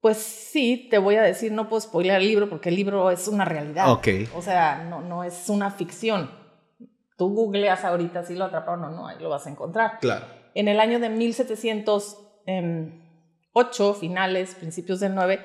Pues 0.00 0.18
sí, 0.18 0.86
te 0.90 0.98
voy 0.98 1.16
a 1.16 1.22
decir, 1.22 1.52
no 1.52 1.68
puedo 1.68 1.80
spoiler 1.80 2.16
el 2.16 2.28
libro 2.28 2.48
porque 2.48 2.68
el 2.68 2.76
libro 2.76 3.10
es 3.10 3.26
una 3.28 3.44
realidad. 3.44 3.90
Ok. 3.90 4.08
O 4.34 4.42
sea, 4.42 4.84
no, 4.88 5.02
no 5.02 5.24
es 5.24 5.48
una 5.48 5.70
ficción. 5.70 6.30
Tú 7.16 7.34
googleas 7.34 7.84
ahorita 7.84 8.24
si 8.24 8.34
lo 8.34 8.44
atraparon 8.44 8.84
o 8.84 8.90
no, 8.90 9.08
ahí 9.08 9.16
lo 9.20 9.30
vas 9.30 9.46
a 9.46 9.50
encontrar. 9.50 9.98
Claro. 10.00 10.26
En 10.54 10.68
el 10.68 10.80
año 10.80 11.00
de 11.00 11.08
1708, 11.08 13.94
finales, 13.94 14.54
principios 14.54 15.00
del 15.00 15.14
9, 15.14 15.40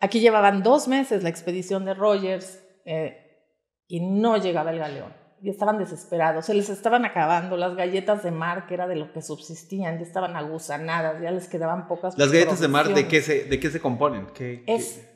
aquí 0.00 0.20
llevaban 0.20 0.62
dos 0.62 0.86
meses 0.86 1.22
la 1.22 1.30
expedición 1.30 1.84
de 1.84 1.94
Rogers 1.94 2.62
eh, 2.84 3.40
y 3.88 4.00
no 4.00 4.36
llegaba 4.36 4.70
el 4.70 4.78
galeón 4.78 5.23
y 5.44 5.50
estaban 5.50 5.76
desesperados, 5.76 6.46
se 6.46 6.54
les 6.54 6.70
estaban 6.70 7.04
acabando 7.04 7.58
las 7.58 7.76
galletas 7.76 8.22
de 8.22 8.30
mar, 8.30 8.66
que 8.66 8.72
era 8.72 8.86
de 8.86 8.96
lo 8.96 9.12
que 9.12 9.20
subsistían, 9.20 9.98
ya 9.98 10.02
estaban 10.02 10.36
agusanadas, 10.36 11.20
ya 11.20 11.30
les 11.30 11.48
quedaban 11.48 11.86
pocas. 11.86 12.16
¿Las 12.16 12.32
galletas 12.32 12.60
de 12.60 12.68
mar 12.68 12.88
de 12.88 13.06
qué 13.06 13.20
se, 13.20 13.44
de 13.44 13.60
qué 13.60 13.70
se 13.70 13.78
componen? 13.78 14.28
¿Qué, 14.32 14.64
es, 14.66 15.06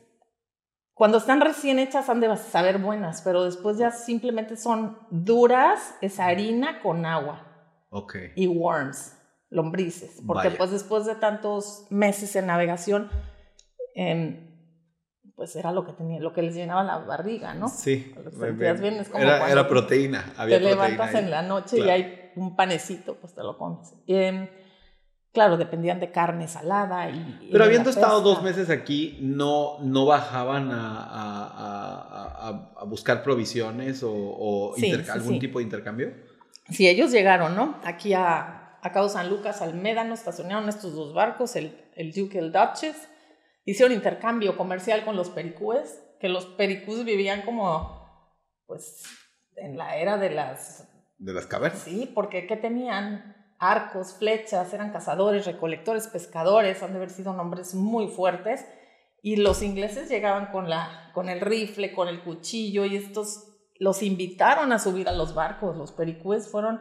Cuando 0.93 1.17
están 1.17 1.41
recién 1.41 1.79
hechas 1.79 2.11
han 2.11 2.21
de 2.21 2.37
saber 2.37 2.77
buenas, 2.77 3.23
pero 3.23 3.45
después 3.45 3.79
ya 3.79 3.91
simplemente 3.91 4.59
son 4.59 4.99
duras, 5.11 5.95
es 6.03 6.21
harina 6.21 6.83
con 6.83 7.07
agua. 7.07 7.87
Ok. 7.89 8.17
Y 8.37 8.49
worms, 8.49 9.17
lombrices, 9.49 10.21
porque 10.27 10.51
pues 10.51 10.73
después 10.73 11.07
de 11.07 11.15
tantos 11.15 11.87
meses 11.89 12.37
en 12.37 12.49
navegación... 12.49 13.09
Eh, 13.95 14.45
pues 15.39 15.55
era 15.55 15.71
lo 15.71 15.87
que 15.87 15.93
tenía, 15.93 16.19
lo 16.19 16.33
que 16.33 16.43
les 16.43 16.57
llenaba 16.57 16.83
la 16.83 16.99
barriga, 16.99 17.55
¿no? 17.55 17.69
Sí. 17.69 18.13
Bien, 18.57 19.05
como 19.05 19.23
era, 19.23 19.49
era, 19.49 19.69
proteína. 19.69 20.33
Había 20.37 20.59
te 20.59 20.65
levantas 20.65 21.15
en 21.15 21.31
la 21.31 21.43
noche 21.43 21.79
y 21.79 21.89
hay 21.89 22.33
un 22.35 22.57
panecito, 22.57 23.15
pues 23.21 23.37
te 23.37 23.45
lo 23.45 23.57
comes. 23.57 23.95
Em, 24.09 24.49
claro, 25.33 25.57
dependían 25.57 26.01
de 26.01 26.11
carne 26.11 26.49
salada 26.49 27.09
y... 27.09 27.51
Pero 27.53 27.63
habiendo 27.63 27.89
estado 27.89 28.21
dos 28.21 28.43
meses 28.43 28.69
aquí, 28.69 29.17
¿no, 29.21 29.79
no 29.79 30.07
bajaban 30.07 30.73
a, 30.73 31.05
a, 31.05 32.75
a, 32.81 32.85
buscar 32.87 33.23
provisiones 33.23 34.03
o, 34.03 34.75
algún 35.13 35.39
tipo 35.39 35.61
de 35.61 35.63
intercambio? 35.63 36.15
Sí, 36.69 36.89
ellos 36.89 37.13
llegaron, 37.13 37.55
¿no? 37.55 37.77
Aquí 37.85 38.13
a, 38.13 38.77
a 38.83 38.93
Cabo 38.93 39.09
San 39.09 39.31
Lucas, 39.31 39.63
al 39.63 39.75
Médano, 39.75 40.15
estacionaron 40.15 40.69
estos 40.69 40.97
dos 40.97 41.15
barcos, 41.15 41.55
el, 41.55 41.81
el 41.95 42.11
Duke 42.11 42.35
y 42.35 42.39
el 42.39 42.51
Duchess 42.51 42.97
hicieron 43.71 43.95
intercambio 43.95 44.57
comercial 44.57 45.05
con 45.05 45.15
los 45.15 45.29
pericúes, 45.29 46.03
que 46.21 46.31
los 46.31 46.47
pericúes 46.47 47.05
vivían 47.05 47.43
como, 47.43 48.35
pues, 48.67 49.05
en 49.57 49.77
la 49.77 49.99
era 49.99 50.17
de 50.17 50.31
las... 50.31 50.89
De 51.19 51.35
las 51.35 51.47
cavernas. 51.47 51.83
Sí, 51.83 52.11
porque 52.15 52.47
¿qué 52.47 52.57
tenían? 52.57 53.37
Arcos, 53.59 54.15
flechas, 54.15 54.73
eran 54.73 54.91
cazadores, 54.91 55.45
recolectores, 55.45 56.07
pescadores, 56.07 56.83
han 56.83 56.93
de 56.93 56.97
haber 56.97 57.11
sido 57.11 57.35
nombres 57.35 57.75
muy 57.75 58.09
fuertes. 58.09 58.65
Y 59.21 59.37
los 59.37 59.61
ingleses 59.63 60.09
llegaban 60.09 60.47
con, 60.51 60.71
la, 60.71 61.11
con 61.13 61.29
el 61.29 61.43
rifle, 61.43 61.93
con 61.93 62.09
el 62.09 62.23
cuchillo, 62.23 62.87
y 62.87 62.97
estos 62.97 63.49
los 63.75 64.03
invitaron 64.03 64.73
a 64.73 64.79
subir 64.79 65.11
a 65.11 65.13
los 65.13 65.35
barcos. 65.35 65.77
Los 65.77 65.93
pericúes 65.93 66.49
fueron 66.49 66.81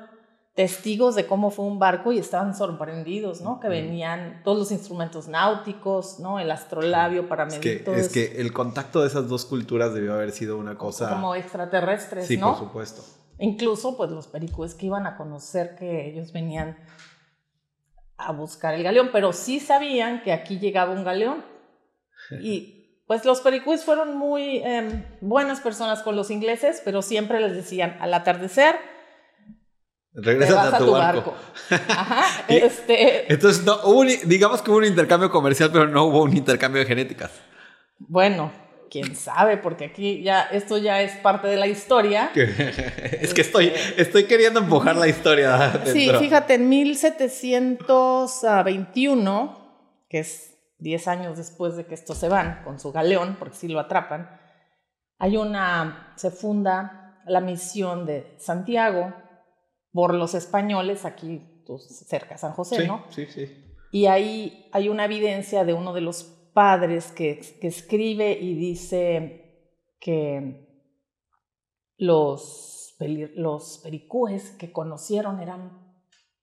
testigos 0.57 1.13
de 1.13 1.27
cómo 1.27 1.51
fue 1.51 1.65
un 1.65 1.77
barco 1.77 2.11
y 2.11 2.17
estaban 2.17 2.55
sorprendidos, 2.55 3.41
¿no? 3.41 3.59
Que 3.59 3.69
venían 3.69 4.41
todos 4.43 4.57
los 4.57 4.71
instrumentos 4.71 5.27
náuticos, 5.27 6.19
¿no? 6.19 6.39
El 6.39 6.49
astrolabio 6.49 7.29
para 7.29 7.45
medir 7.45 7.67
es 7.67 7.83
que, 7.83 7.99
Es 7.99 8.09
que 8.09 8.41
el 8.41 8.51
contacto 8.53 9.01
de 9.01 9.07
esas 9.07 9.29
dos 9.29 9.45
culturas 9.45 9.93
debió 9.93 10.15
haber 10.15 10.31
sido 10.31 10.57
una 10.57 10.75
cosa... 10.75 11.11
Como 11.11 11.35
extraterrestres, 11.35 12.25
sí, 12.25 12.37
¿no? 12.37 12.55
Sí, 12.55 12.59
por 12.59 12.67
supuesto. 12.69 13.03
Incluso, 13.37 13.95
pues, 13.95 14.09
los 14.09 14.25
pericúes 14.25 14.73
que 14.73 14.87
iban 14.87 15.05
a 15.05 15.15
conocer 15.15 15.75
que 15.75 16.09
ellos 16.09 16.33
venían 16.33 16.75
a 18.17 18.31
buscar 18.31 18.73
el 18.73 18.81
galeón, 18.81 19.09
pero 19.13 19.33
sí 19.33 19.59
sabían 19.59 20.23
que 20.23 20.33
aquí 20.33 20.57
llegaba 20.57 20.91
un 20.91 21.03
galeón. 21.03 21.45
Y, 22.41 23.03
pues, 23.05 23.25
los 23.25 23.41
pericúes 23.41 23.85
fueron 23.85 24.17
muy 24.17 24.63
em, 24.63 25.05
buenas 25.21 25.59
personas 25.59 26.01
con 26.01 26.15
los 26.15 26.31
ingleses, 26.31 26.81
pero 26.83 27.03
siempre 27.03 27.39
les 27.41 27.53
decían, 27.53 27.95
al 27.99 28.11
atardecer 28.15 28.96
Regresas 30.19 30.73
a 30.73 30.79
tu, 30.79 30.91
barco. 30.91 31.35
Ajá, 31.69 32.43
este... 32.47 33.31
Entonces, 33.31 33.63
no, 33.63 33.77
digamos 34.25 34.63
que 34.63 34.71
hubo 34.71 34.79
un 34.79 34.85
intercambio 34.85 35.29
comercial, 35.29 35.69
pero 35.71 35.87
no 35.87 36.05
hubo 36.05 36.23
un 36.23 36.35
intercambio 36.35 36.81
de 36.81 36.87
genéticas. 36.87 37.29
Bueno, 37.99 38.51
quién 38.89 39.15
sabe, 39.15 39.57
porque 39.57 39.85
aquí 39.85 40.23
ya 40.23 40.41
esto 40.41 40.79
ya 40.79 41.03
es 41.03 41.11
parte 41.17 41.47
de 41.47 41.57
la 41.57 41.67
historia. 41.67 42.31
es 42.35 43.31
que 43.35 43.41
estoy, 43.41 43.67
este, 43.67 44.01
estoy 44.01 44.23
queriendo 44.23 44.59
empujar 44.59 44.95
la 44.95 45.07
historia. 45.07 45.83
Sí, 45.93 46.09
fíjate, 46.19 46.55
en 46.55 46.67
1721, 46.67 49.67
que 50.09 50.19
es 50.19 50.57
10 50.79 51.07
años 51.09 51.37
después 51.37 51.75
de 51.75 51.85
que 51.85 51.93
estos 51.93 52.17
se 52.17 52.27
van 52.27 52.63
con 52.63 52.79
su 52.79 52.91
galeón, 52.91 53.35
porque 53.37 53.55
sí 53.55 53.67
lo 53.67 53.79
atrapan, 53.79 54.31
hay 55.19 55.37
una, 55.37 56.11
se 56.15 56.31
funda 56.31 57.21
la 57.27 57.39
misión 57.39 58.07
de 58.07 58.33
Santiago 58.39 59.13
por 59.97 60.13
los 60.13 60.35
españoles, 60.35 61.05
aquí 61.05 61.41
pues, 61.65 61.87
cerca 62.07 62.35
de 62.35 62.37
San 62.37 62.51
José, 62.51 62.85
¿no? 62.85 63.05
Sí, 63.09 63.25
sí. 63.25 63.49
Y 63.91 64.05
ahí 64.05 64.69
hay 64.71 64.89
una 64.89 65.05
evidencia 65.05 65.65
de 65.65 65.73
uno 65.73 65.91
de 65.91 66.01
los 66.01 66.23
padres 66.53 67.07
que, 67.07 67.41
que 67.59 67.65
escribe 67.65 68.37
y 68.39 68.53
dice 68.53 69.71
que 69.99 70.67
los, 71.97 72.95
los 72.99 73.79
pericúes 73.79 74.51
que 74.51 74.71
conocieron 74.71 75.39
eran 75.39 75.97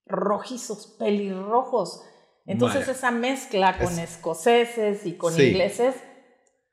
rojizos, 0.04 0.88
pelirrojos. 0.98 2.02
Entonces 2.46 2.88
esa 2.88 3.12
mezcla 3.12 3.78
con 3.78 4.00
escoceses 4.00 5.06
y 5.06 5.16
con 5.16 5.32
ingleses 5.32 5.94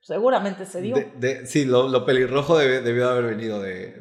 seguramente 0.02 0.66
se 0.66 0.82
dio. 0.82 0.96
sí, 1.46 1.66
lo, 1.66 2.06
pelirrojo 2.06 2.58
debió 2.58 3.10
haber 3.10 3.36
venido 3.36 3.62
de, 3.62 3.94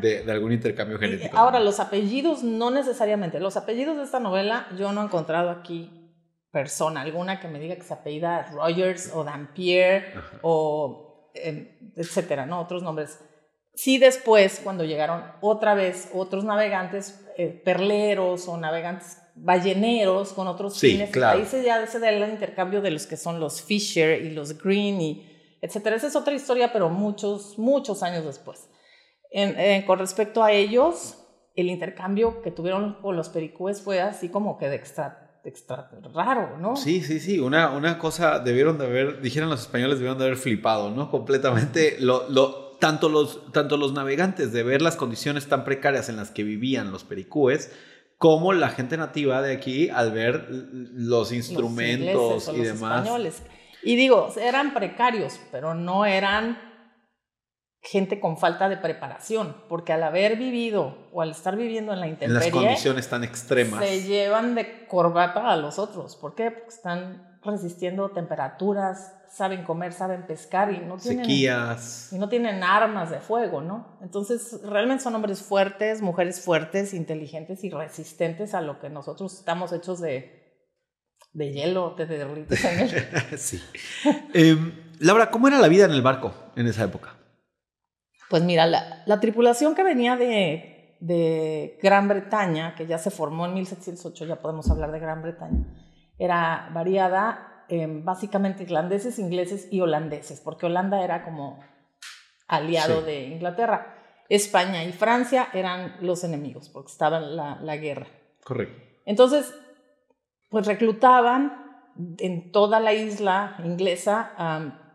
de, 0.00 0.30
algún 0.30 0.52
intercambio 0.52 0.98
genético. 0.98 1.36
ahora, 1.36 1.60
los 1.60 1.80
apellidos 1.80 2.42
no 2.42 2.70
necesariamente. 2.70 3.40
Los 3.40 3.56
apellidos 3.56 3.96
de 3.96 4.04
esta 4.04 4.20
novela 4.20 4.68
yo 4.78 4.92
no 4.92 5.02
he 5.02 5.04
encontrado 5.04 5.50
aquí 5.50 5.90
persona 6.52 7.02
alguna 7.02 7.40
que 7.40 7.48
me 7.48 7.58
diga 7.58 7.76
que 7.76 7.82
se 7.82 7.92
apellida 7.92 8.44
Rogers 8.44 9.10
o 9.12 9.24
Dampier 9.24 10.14
o 10.42 11.30
em, 11.34 11.68
etcétera, 11.96 12.46
¿no? 12.46 12.60
Otros 12.60 12.82
nombres. 12.82 13.18
Sí 13.74 13.98
después, 13.98 14.60
cuando 14.64 14.84
llegaron 14.84 15.22
otra 15.42 15.74
vez 15.74 16.08
otros 16.14 16.44
navegantes 16.44 17.22
eh, 17.36 17.48
perleros 17.48 18.48
o 18.48 18.56
navegantes 18.56 19.18
balleneros 19.34 20.32
con 20.32 20.48
otros 20.48 20.80
fines, 20.80 21.14
ahí 21.18 21.44
se 21.44 21.62
ya 21.62 21.86
se 21.86 21.98
da 21.98 22.08
el 22.08 22.26
intercambio 22.30 22.80
de 22.80 22.90
los 22.90 23.06
que 23.06 23.18
son 23.18 23.38
los 23.38 23.60
Fisher 23.60 24.22
y 24.22 24.30
los 24.30 24.56
Green 24.56 24.98
y 24.98 25.35
etcétera. 25.60 25.96
Esa 25.96 26.08
es 26.08 26.16
otra 26.16 26.34
historia, 26.34 26.72
pero 26.72 26.88
muchos, 26.88 27.58
muchos 27.58 28.02
años 28.02 28.24
después. 28.24 28.68
con 29.86 29.98
respecto 29.98 30.42
a 30.42 30.52
ellos, 30.52 31.18
el 31.54 31.68
intercambio 31.68 32.42
que 32.42 32.50
tuvieron 32.50 32.98
con 33.02 33.16
los 33.16 33.28
pericúes 33.28 33.80
fue 33.80 34.00
así 34.00 34.28
como 34.28 34.58
que 34.58 34.68
de 34.68 34.76
extra 34.76 35.22
extra 35.46 35.88
raro, 36.12 36.58
¿no? 36.58 36.74
Sí, 36.74 37.00
sí, 37.02 37.20
sí. 37.20 37.38
Una, 37.38 37.70
una 37.70 37.98
cosa 37.98 38.40
debieron 38.40 38.78
de 38.78 38.86
haber, 38.86 39.20
dijeron 39.20 39.48
los 39.48 39.60
españoles, 39.60 39.98
debieron 39.98 40.18
de 40.18 40.24
haber 40.24 40.36
flipado, 40.36 40.90
¿no? 40.90 41.08
Completamente. 41.08 41.96
Lo, 42.00 42.28
lo, 42.28 42.66
tanto, 42.78 43.08
los, 43.08 43.52
tanto 43.52 43.76
los 43.76 43.92
navegantes 43.92 44.52
de 44.52 44.62
ver 44.62 44.82
las 44.82 44.96
condiciones 44.96 45.46
tan 45.46 45.64
precarias 45.64 46.08
en 46.08 46.16
las 46.16 46.30
que 46.30 46.42
vivían 46.42 46.90
los 46.90 47.04
pericúes, 47.04 47.70
como 48.18 48.52
la 48.52 48.70
gente 48.70 48.96
nativa 48.96 49.40
de 49.42 49.54
aquí 49.54 49.88
al 49.88 50.10
ver 50.10 50.46
los 50.50 51.32
instrumentos 51.32 52.50
y 52.54 52.62
demás. 52.62 53.04
Españoles. 53.04 53.42
Y 53.86 53.94
digo, 53.94 54.34
eran 54.40 54.74
precarios, 54.74 55.38
pero 55.52 55.72
no 55.72 56.04
eran 56.04 56.58
gente 57.80 58.18
con 58.18 58.36
falta 58.36 58.68
de 58.68 58.76
preparación, 58.76 59.56
porque 59.68 59.92
al 59.92 60.02
haber 60.02 60.36
vivido 60.36 61.06
o 61.12 61.22
al 61.22 61.30
estar 61.30 61.54
viviendo 61.56 61.92
en 61.92 62.00
la 62.00 62.08
intemperie, 62.08 62.48
en 62.48 62.52
las 62.52 62.64
condiciones 62.64 63.08
tan 63.08 63.22
extremas, 63.22 63.78
se 63.84 64.02
llevan 64.02 64.56
de 64.56 64.88
corbata 64.88 65.52
a 65.52 65.56
los 65.56 65.78
otros. 65.78 66.16
¿Por 66.16 66.34
qué? 66.34 66.50
Porque 66.50 66.70
están 66.70 67.38
resistiendo 67.44 68.08
temperaturas, 68.08 69.14
saben 69.30 69.62
comer, 69.62 69.92
saben 69.92 70.26
pescar 70.26 70.72
y 70.72 70.78
no 70.78 70.96
tienen 70.96 71.24
sequías 71.24 72.12
y 72.12 72.18
no 72.18 72.28
tienen 72.28 72.64
armas 72.64 73.10
de 73.10 73.20
fuego, 73.20 73.60
¿no? 73.60 73.98
Entonces, 74.02 74.62
realmente 74.64 75.04
son 75.04 75.14
hombres 75.14 75.42
fuertes, 75.42 76.02
mujeres 76.02 76.40
fuertes, 76.40 76.92
inteligentes 76.92 77.62
y 77.62 77.70
resistentes 77.70 78.52
a 78.52 78.62
lo 78.62 78.80
que 78.80 78.90
nosotros 78.90 79.32
estamos 79.32 79.72
hechos 79.72 80.00
de 80.00 80.45
de 81.36 81.52
hielo, 81.52 81.92
te 81.92 82.06
derrites 82.06 82.64
en 82.64 83.38
sí. 83.38 83.62
Em, 84.32 84.72
Laura, 85.00 85.30
¿cómo 85.30 85.48
era 85.48 85.58
la 85.58 85.68
vida 85.68 85.84
en 85.84 85.90
el 85.90 86.00
barco 86.00 86.32
en 86.56 86.66
esa 86.66 86.84
época? 86.84 87.14
Pues 88.30 88.42
mira, 88.42 88.66
la, 88.66 89.20
tripulación 89.20 89.74
que 89.74 89.84
venía 89.84 90.16
de, 90.16 90.96
de, 91.00 91.78
Gran 91.82 92.08
Bretaña, 92.08 92.74
que 92.74 92.86
ya 92.86 92.96
se 92.96 93.10
formó 93.10 93.44
en 93.44 93.52
1708, 93.52 94.24
ya 94.24 94.36
podemos 94.36 94.70
hablar 94.70 94.90
de 94.92 94.98
Gran 94.98 95.20
Bretaña, 95.20 95.66
era 96.18 96.70
variada, 96.72 97.66
básicamente 98.02 98.62
irlandeses, 98.62 99.18
ingleses 99.18 99.68
y 99.70 99.82
holandeses, 99.82 100.40
porque 100.40 100.64
Holanda 100.64 101.04
era 101.04 101.22
como 101.22 101.62
aliado 102.48 103.02
de 103.02 103.26
Inglaterra. 103.26 103.94
España 104.30 104.82
y 104.84 104.92
Francia 104.92 105.48
eran 105.52 105.98
los 106.00 106.24
enemigos, 106.24 106.70
porque 106.70 106.90
estaba 106.90 107.20
la, 107.20 107.60
la 107.60 107.76
guerra. 107.76 108.06
Correcto. 108.42 108.82
Entonces, 109.04 109.54
pues 110.48 110.66
reclutaban 110.66 111.64
en 112.18 112.52
toda 112.52 112.80
la 112.80 112.92
isla 112.92 113.56
inglesa 113.64 114.32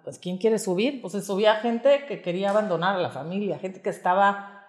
pues 0.03 0.19
¿quién 0.19 0.37
quiere 0.37 0.59
subir? 0.59 1.01
Pues 1.01 1.13
se 1.13 1.21
subía 1.21 1.55
gente 1.55 2.05
que 2.07 2.21
quería 2.21 2.49
abandonar 2.49 2.95
a 2.95 2.99
la 2.99 3.09
familia, 3.09 3.59
gente 3.59 3.81
que 3.81 3.89
estaba 3.89 4.65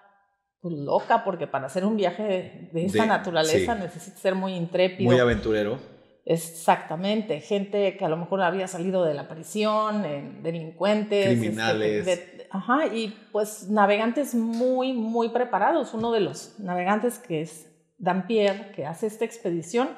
pues, 0.60 0.74
loca, 0.74 1.24
porque 1.24 1.46
para 1.46 1.66
hacer 1.66 1.84
un 1.84 1.96
viaje 1.96 2.70
de 2.72 2.84
esa 2.84 3.06
naturaleza 3.06 3.74
necesita 3.74 4.18
ser 4.18 4.34
muy 4.34 4.54
intrépido. 4.54 5.10
Muy 5.10 5.18
aventurero. 5.18 5.78
Exactamente, 6.24 7.40
gente 7.40 7.96
que 7.96 8.04
a 8.04 8.08
lo 8.08 8.16
mejor 8.16 8.42
había 8.42 8.68
salido 8.68 9.04
de 9.04 9.12
la 9.12 9.26
prisión, 9.26 10.02
delincuentes, 10.42 11.26
este, 11.26 11.40
criminales. 11.40 12.20
ajá, 12.50 12.86
y 12.86 13.12
pues 13.32 13.68
navegantes 13.68 14.34
muy, 14.34 14.92
muy 14.92 15.30
preparados. 15.30 15.94
Uno 15.94 16.12
de 16.12 16.20
los 16.20 16.60
navegantes 16.60 17.18
que 17.18 17.42
es 17.42 17.68
Dampier, 17.98 18.70
que 18.72 18.86
hace 18.86 19.08
esta 19.08 19.24
expedición, 19.24 19.88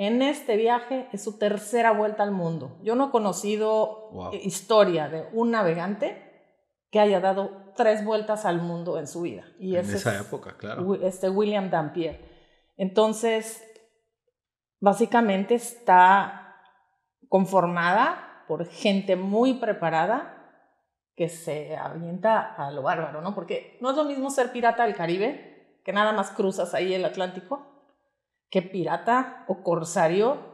en 0.00 0.22
este 0.22 0.56
viaje 0.56 1.10
es 1.12 1.22
su 1.22 1.36
tercera 1.36 1.92
vuelta 1.92 2.22
al 2.22 2.30
mundo. 2.30 2.78
Yo 2.82 2.94
no 2.94 3.08
he 3.08 3.10
conocido 3.10 4.30
historia 4.42 5.10
de 5.10 5.28
un 5.34 5.50
navegante 5.50 6.56
que 6.90 7.00
haya 7.00 7.20
dado 7.20 7.74
tres 7.76 8.02
vueltas 8.02 8.46
al 8.46 8.62
mundo 8.62 8.98
en 8.98 9.06
su 9.06 9.20
vida. 9.20 9.44
Y 9.58 9.76
en 9.76 9.84
esa 9.84 10.18
época, 10.18 10.56
claro. 10.56 10.94
Este 10.94 11.28
William 11.28 11.68
Dampier. 11.68 12.18
Entonces, 12.78 13.62
básicamente 14.78 15.54
está 15.54 16.56
conformada 17.28 18.44
por 18.48 18.64
gente 18.68 19.16
muy 19.16 19.58
preparada 19.58 20.64
que 21.14 21.28
se 21.28 21.76
avienta 21.76 22.54
a 22.54 22.70
lo 22.70 22.80
bárbaro, 22.80 23.20
¿no? 23.20 23.34
Porque 23.34 23.76
no 23.82 23.90
es 23.90 23.96
lo 23.98 24.06
mismo 24.06 24.30
ser 24.30 24.50
pirata 24.50 24.84
del 24.86 24.96
Caribe, 24.96 25.78
que 25.84 25.92
nada 25.92 26.14
más 26.14 26.30
cruzas 26.30 26.72
ahí 26.72 26.94
el 26.94 27.04
Atlántico, 27.04 27.69
que 28.50 28.62
pirata 28.62 29.44
o 29.48 29.62
corsario 29.62 30.50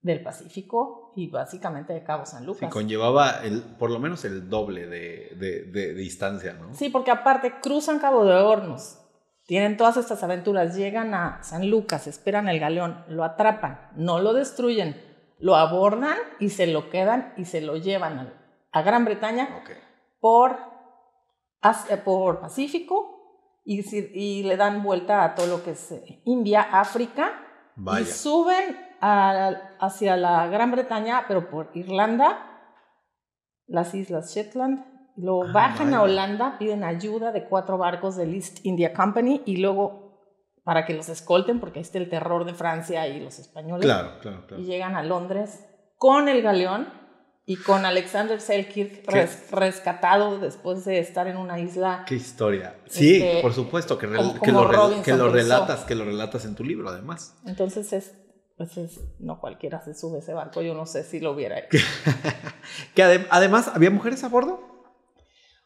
del 0.00 0.22
Pacífico 0.22 1.12
y 1.16 1.28
básicamente 1.28 1.92
de 1.92 2.02
Cabo 2.02 2.24
San 2.24 2.46
Lucas. 2.46 2.60
Sí, 2.60 2.72
conllevaba 2.72 3.42
el, 3.42 3.62
por 3.62 3.90
lo 3.90 3.98
menos 3.98 4.24
el 4.24 4.48
doble 4.48 4.86
de, 4.86 5.34
de, 5.36 5.94
distancia, 5.94 6.54
¿no? 6.54 6.72
Sí, 6.74 6.88
porque 6.88 7.10
aparte 7.10 7.60
cruzan 7.60 7.98
Cabo 7.98 8.24
de 8.24 8.34
Hornos, 8.34 9.00
tienen 9.46 9.76
todas 9.76 9.96
estas 9.96 10.22
aventuras, 10.22 10.76
llegan 10.76 11.14
a 11.14 11.42
San 11.42 11.68
Lucas, 11.68 12.06
esperan 12.06 12.48
el 12.48 12.60
galeón, 12.60 13.04
lo 13.08 13.24
atrapan, 13.24 13.90
no 13.96 14.20
lo 14.20 14.34
destruyen, 14.34 14.96
lo 15.38 15.56
abordan 15.56 16.16
y 16.38 16.50
se 16.50 16.66
lo 16.66 16.90
quedan 16.90 17.34
y 17.36 17.44
se 17.44 17.60
lo 17.60 17.76
llevan 17.76 18.32
a, 18.72 18.82
Gran 18.82 19.04
Bretaña 19.04 19.48
por, 20.20 20.56
por 22.04 22.40
Pacífico 22.40 23.17
y, 23.68 24.42
le 24.44 24.56
dan 24.56 24.82
vuelta 24.82 25.24
a 25.24 25.34
todo 25.34 25.46
lo 25.46 25.62
que 25.62 25.72
es 25.72 25.92
eh, 25.92 26.22
India, 26.24 26.62
África, 26.72 27.44
y 28.00 28.04
suben 28.06 28.76
hacia 29.00 30.16
la 30.16 30.46
Gran 30.48 30.70
Bretaña, 30.70 31.26
pero 31.28 31.50
por 31.50 31.70
Irlanda, 31.74 32.38
las 33.66 33.94
islas 33.94 34.34
Shetland, 34.34 34.84
lo 35.16 35.42
ah, 35.42 35.52
bajan 35.52 35.92
a 35.92 36.02
Holanda, 36.02 36.56
piden 36.58 36.82
ayuda 36.82 37.30
de 37.30 37.44
cuatro 37.44 37.76
barcos 37.76 38.16
del 38.16 38.34
East 38.34 38.64
India 38.64 38.94
Company 38.94 39.42
y 39.44 39.58
luego 39.58 40.08
para 40.64 40.86
que 40.86 40.94
los 40.94 41.08
escolten, 41.08 41.60
porque 41.60 41.80
ahí 41.80 41.82
está 41.82 41.98
el 41.98 42.08
terror 42.08 42.44
de 42.44 42.54
Francia 42.54 43.06
y 43.06 43.20
los 43.20 43.38
españoles. 43.38 43.84
Claro, 43.84 44.18
claro, 44.20 44.46
claro. 44.46 44.62
Y 44.62 44.66
llegan 44.66 44.96
a 44.96 45.02
Londres 45.02 45.66
con 45.96 46.28
el 46.28 46.42
galeón 46.42 46.88
y 47.48 47.56
con 47.56 47.86
Alexander 47.86 48.42
Selkirk 48.42 49.10
rescatado 49.50 50.38
después 50.38 50.84
de 50.84 50.98
estar 50.98 51.28
en 51.28 51.38
una 51.38 51.58
isla. 51.58 52.04
Qué 52.06 52.14
historia. 52.14 52.76
Sí, 52.88 53.22
este, 53.22 53.40
por 53.40 53.54
supuesto 53.54 53.96
que, 53.96 54.06
que, 54.06 54.12
lo, 54.12 54.34
que, 54.38 54.52
lo, 54.52 54.68
relatas, 55.30 55.84
que 55.84 55.94
lo 55.94 56.04
relatas 56.04 56.44
en 56.44 56.54
tu 56.54 56.62
libro, 56.62 56.90
además. 56.90 57.38
Entonces 57.46 57.90
es, 57.94 58.14
pues 58.58 58.76
es, 58.76 59.00
no 59.18 59.40
cualquiera 59.40 59.82
se 59.82 59.94
sube 59.94 60.18
ese 60.18 60.34
barco. 60.34 60.60
Yo 60.60 60.74
no 60.74 60.84
sé 60.84 61.04
si 61.04 61.20
lo 61.20 61.32
hubiera 61.32 61.58
hecho. 61.58 61.78
que 62.94 63.02
además 63.30 63.68
había 63.74 63.88
mujeres 63.88 64.22
a 64.24 64.28
bordo. 64.28 64.60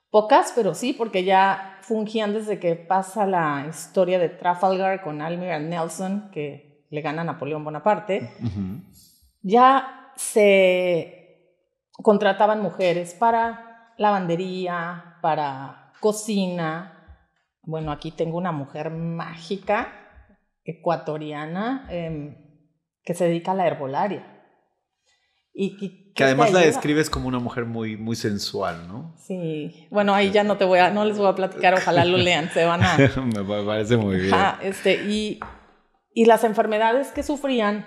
Pocas, 0.09 0.53
pero 0.55 0.75
sí, 0.75 0.92
porque 0.92 1.25
ya 1.25 1.81
fungían 1.83 2.33
desde 2.33 2.61
que 2.61 2.77
pasa 2.77 3.27
la 3.27 3.66
historia 3.68 4.21
de 4.21 4.29
Trafalgar 4.29 5.03
con 5.03 5.21
Almira 5.21 5.59
Nelson, 5.59 6.31
que 6.33 6.87
le 6.90 7.01
gana 7.01 7.23
a 7.23 7.25
Napoleón 7.25 7.64
Bonaparte. 7.64 8.31
Ya 9.42 10.12
se 10.14 11.21
contrataban 11.92 12.61
mujeres 12.61 13.14
para 13.14 13.94
lavandería, 13.98 15.16
para 15.20 15.92
cocina. 16.00 16.98
Bueno, 17.62 17.92
aquí 17.92 18.11
tengo 18.11 18.38
una 18.38 18.52
mujer 18.52 18.90
mágica, 18.90 19.92
ecuatoriana, 20.64 21.87
em, 21.90 22.37
que 23.05 23.14
se 23.14 23.24
dedica 23.24 23.52
a 23.52 23.55
la 23.55 23.66
herbolaria. 23.66 24.28
Y 25.55 26.12
que, 26.14 26.24
además 26.24 26.50
la 26.52 26.61
describes 26.61 27.11
como 27.11 27.28
una 27.28 27.38
mujer 27.38 27.66
muy, 27.66 27.96
muy 27.98 28.16
sensual, 28.16 28.88
¿no? 28.88 29.14
Sí. 29.18 29.87
Bueno, 29.90 30.14
ahí 30.14 30.31
ya 30.31 30.44
no 30.44 30.57
te 30.57 30.64
voy 30.64 30.78
a, 30.78 30.90
no 30.90 31.05
les 31.05 31.18
voy 31.18 31.26
a 31.26 31.35
platicar, 31.35 31.74
ojalá 31.74 32.07
lo 32.07 32.16
lean, 32.16 32.50
se 32.50 32.64
van 32.64 32.83
a. 32.83 32.96
Me 33.24 33.64
parece 33.64 33.98
muy 33.98 34.16
bien. 34.16 34.35
este, 34.62 34.94
y, 35.05 35.40
y 36.14 36.24
las 36.24 36.44
enfermedades 36.44 37.12
que 37.12 37.22
sufrían 37.22 37.85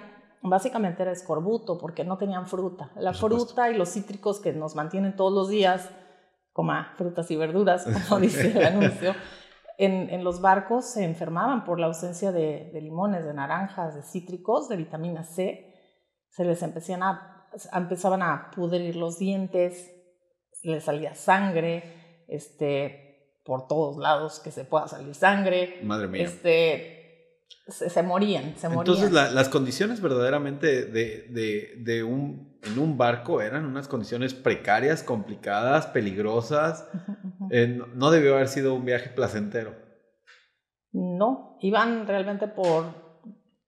básicamente 0.50 1.04
era 1.04 1.12
escorbuto, 1.12 1.78
porque 1.78 2.04
no 2.04 2.18
tenían 2.18 2.48
fruta. 2.48 2.92
La 2.96 3.14
fruta 3.14 3.70
y 3.70 3.78
los 3.78 3.90
cítricos 3.90 4.40
que 4.40 4.54
nos 4.54 4.76
mantienen 4.76 5.16
todos 5.16 5.34
los 5.34 5.50
días, 5.50 5.90
como 6.54 6.74
frutas 6.98 7.30
y 7.32 7.36
verduras, 7.36 7.86
como 8.10 8.22
dice 8.22 8.52
el 8.52 8.66
anuncio, 8.66 9.14
en, 9.78 10.10
en, 10.10 10.24
los 10.24 10.42
barcos 10.42 10.86
se 10.86 11.04
enfermaban 11.04 11.66
por 11.66 11.80
la 11.80 11.88
ausencia 11.88 12.32
de, 12.32 12.72
de, 12.74 12.82
limones, 12.82 13.26
de 13.26 13.34
naranjas, 13.34 13.96
de 13.96 14.04
cítricos, 14.04 14.70
de 14.70 14.78
vitamina 14.78 15.24
C. 15.24 15.74
Se 16.30 16.46
les 16.46 16.62
empezaban 16.64 17.04
a, 17.04 17.48
empezaban 17.74 18.22
a 18.22 18.52
pudrir 18.56 18.96
los 18.96 19.20
dientes, 19.20 19.92
les 20.64 20.84
salía 20.84 21.14
sangre, 21.14 22.24
este, 22.28 23.42
por 23.44 23.68
todos 23.68 23.98
lados 23.98 24.40
que 24.40 24.52
se 24.52 24.66
pueda 24.66 24.88
salir 24.88 25.14
sangre. 25.14 25.80
Madre 25.84 26.08
mía. 26.08 26.24
Este, 26.24 26.95
se, 27.68 28.04
morían, 28.04 28.56
se 28.58 28.70
morían. 28.70 28.96
Entonces 28.96 29.12
las 29.12 29.50
condiciones 29.50 30.00
verdaderamente 30.00 30.86
de, 30.86 31.28
de, 31.30 31.74
de, 31.80 32.04
un, 32.04 32.60
en 32.62 32.78
un 32.78 32.98
barco 32.98 33.42
eran 33.42 33.66
unas 33.66 33.88
condiciones 33.88 34.34
precarias, 34.34 35.02
complicadas, 35.02 35.88
peligrosas. 35.88 36.88
Eh, 37.50 37.82
no 37.94 38.12
debió 38.12 38.36
haber 38.36 38.48
sido 38.48 38.76
un 38.76 38.86
viaje 38.86 39.10
placentero. 39.10 39.76
No, 40.92 41.58
iban 41.60 42.08
realmente 42.08 42.48
por 42.48 42.86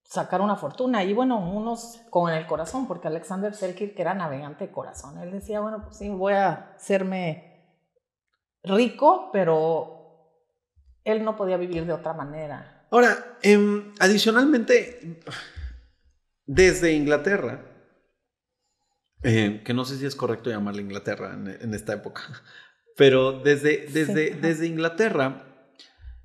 sacar 0.03 0.41
una 0.41 0.55
fortuna 0.55 1.03
y 1.03 1.13
bueno, 1.13 1.39
unos 1.39 1.99
con 2.09 2.31
el 2.31 2.45
corazón, 2.45 2.87
porque 2.87 3.07
Alexander 3.07 3.53
Selkirk 3.53 3.99
era 3.99 4.13
navegante 4.13 4.67
de 4.67 4.71
corazón. 4.71 5.17
Él 5.17 5.31
decía, 5.31 5.59
bueno, 5.59 5.81
pues 5.83 5.97
sí, 5.97 6.07
voy 6.09 6.33
a 6.33 6.73
hacerme 6.75 7.81
rico, 8.63 9.29
pero 9.33 10.31
él 11.03 11.23
no 11.23 11.35
podía 11.35 11.57
vivir 11.57 11.85
de 11.85 11.93
otra 11.93 12.13
manera 12.13 12.76
Ahora, 12.89 13.37
em, 13.41 13.91
adicionalmente, 13.99 15.19
desde 16.45 16.93
Inglaterra, 16.93 17.65
eh, 19.23 19.61
que 19.65 19.73
no 19.73 19.83
sé 19.83 19.97
si 19.97 20.05
es 20.05 20.15
correcto 20.15 20.49
llamarle 20.49 20.81
Inglaterra 20.81 21.33
en, 21.33 21.73
esta 21.73 21.93
época, 21.93 22.21
pero 22.95 23.33
desde, 23.33 23.87
desde, 23.87 24.31
desde 24.31 24.67
Inglaterra, 24.67 25.43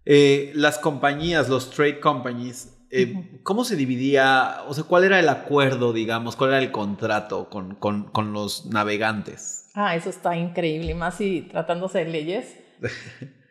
eh, 0.04 0.52
las 0.54 0.78
compañías, 0.78 1.48
los 1.48 1.70
trade 1.70 2.00
companies, 2.00 2.78
eh, 2.90 3.40
¿cómo 3.42 3.64
se 3.64 3.74
dividía? 3.74 4.62
O 4.68 4.74
sea, 4.74 4.84
¿cuál 4.84 5.04
era 5.04 5.18
el 5.18 5.28
acuerdo, 5.28 5.92
digamos? 5.92 6.36
¿Cuál 6.36 6.50
era 6.50 6.58
el 6.58 6.70
contrato 6.70 7.48
con, 7.48 7.74
con, 7.74 8.04
con 8.10 8.32
los 8.32 8.66
navegantes? 8.66 9.70
Ah, 9.74 9.96
eso 9.96 10.10
está 10.10 10.36
increíble, 10.36 10.94
más 10.94 11.16
si 11.16 11.42
tratándose 11.42 12.00
de 12.00 12.04
leyes. 12.04 12.54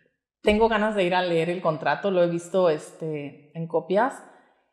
tengo 0.41 0.69
ganas 0.69 0.95
de 0.95 1.03
ir 1.03 1.15
a 1.15 1.21
leer 1.21 1.49
el 1.49 1.61
contrato, 1.61 2.11
lo 2.11 2.23
he 2.23 2.27
visto 2.27 2.69
este, 2.69 3.51
en 3.57 3.67
copias, 3.67 4.23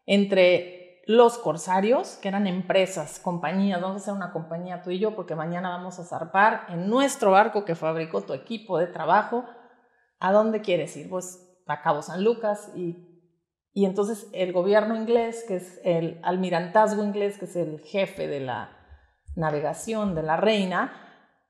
entre 0.06 1.02
los 1.06 1.38
corsarios, 1.38 2.18
que 2.20 2.28
eran 2.28 2.46
empresas, 2.46 3.18
compañías, 3.18 3.80
vamos 3.80 3.96
a 3.96 4.02
hacer 4.02 4.14
una 4.14 4.32
compañía 4.32 4.82
tú 4.82 4.90
y 4.90 4.98
yo, 4.98 5.14
porque 5.14 5.34
mañana 5.34 5.70
vamos 5.70 5.98
a 5.98 6.04
zarpar 6.04 6.66
en 6.68 6.88
nuestro 6.88 7.30
barco 7.30 7.64
que 7.64 7.74
fabricó 7.74 8.20
tu 8.20 8.34
equipo 8.34 8.78
de 8.78 8.88
trabajo. 8.88 9.44
¿A 10.20 10.32
dónde 10.32 10.60
quieres 10.60 10.94
ir? 10.96 11.08
Pues 11.08 11.62
a 11.66 11.80
Cabo 11.80 12.02
San 12.02 12.24
Lucas 12.24 12.70
y, 12.74 13.22
y 13.72 13.86
entonces 13.86 14.28
el 14.32 14.52
gobierno 14.52 14.96
inglés, 14.96 15.44
que 15.48 15.56
es 15.56 15.80
el 15.82 16.20
almirantazgo 16.22 17.02
inglés, 17.02 17.38
que 17.38 17.46
es 17.46 17.56
el 17.56 17.80
jefe 17.80 18.26
de 18.26 18.40
la 18.40 18.76
navegación 19.34 20.14
de 20.14 20.22
la 20.22 20.36
reina, 20.36 21.07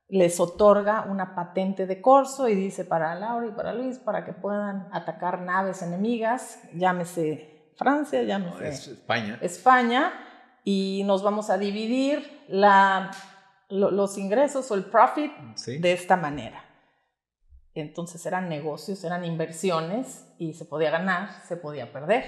les 0.09 0.41
otorga 0.41 1.03
una 1.03 1.35
patente 1.35 1.87
de 1.87 2.01
corso 2.01 2.49
y 2.49 2.55
dice 2.55 2.85
para 2.85 3.15
Laura 3.15 3.47
y 3.47 3.51
para 3.51 3.75
Luis 3.75 3.99
para 3.99 4.25
que 4.25 4.33
puedan 4.33 4.89
atacar 4.93 5.43
naves 5.43 5.83
enemigas, 5.83 6.61
llámese 6.75 7.73
Francia, 7.77 8.23
llámese 8.23 8.93
España. 8.93 9.39
España, 9.43 10.13
y 10.65 11.03
nos 11.05 11.23
vamos 11.23 11.51
a 11.51 11.59
dividir 11.59 12.45
la, 12.49 13.11
los 13.69 14.19
ingresos 14.19 14.71
o 14.71 14.75
el 14.75 14.85
profit 14.85 15.33
de 15.67 15.93
esta 15.93 16.17
manera. 16.17 16.65
Entonces 17.75 18.25
eran 18.27 18.49
negocios, 18.49 19.05
eran 19.05 19.25
inversiones 19.25 20.27
y 20.39 20.55
se 20.55 20.65
podía 20.65 20.91
ganar, 20.91 21.31
se 21.47 21.57
podía 21.57 21.93
perder 21.93 22.25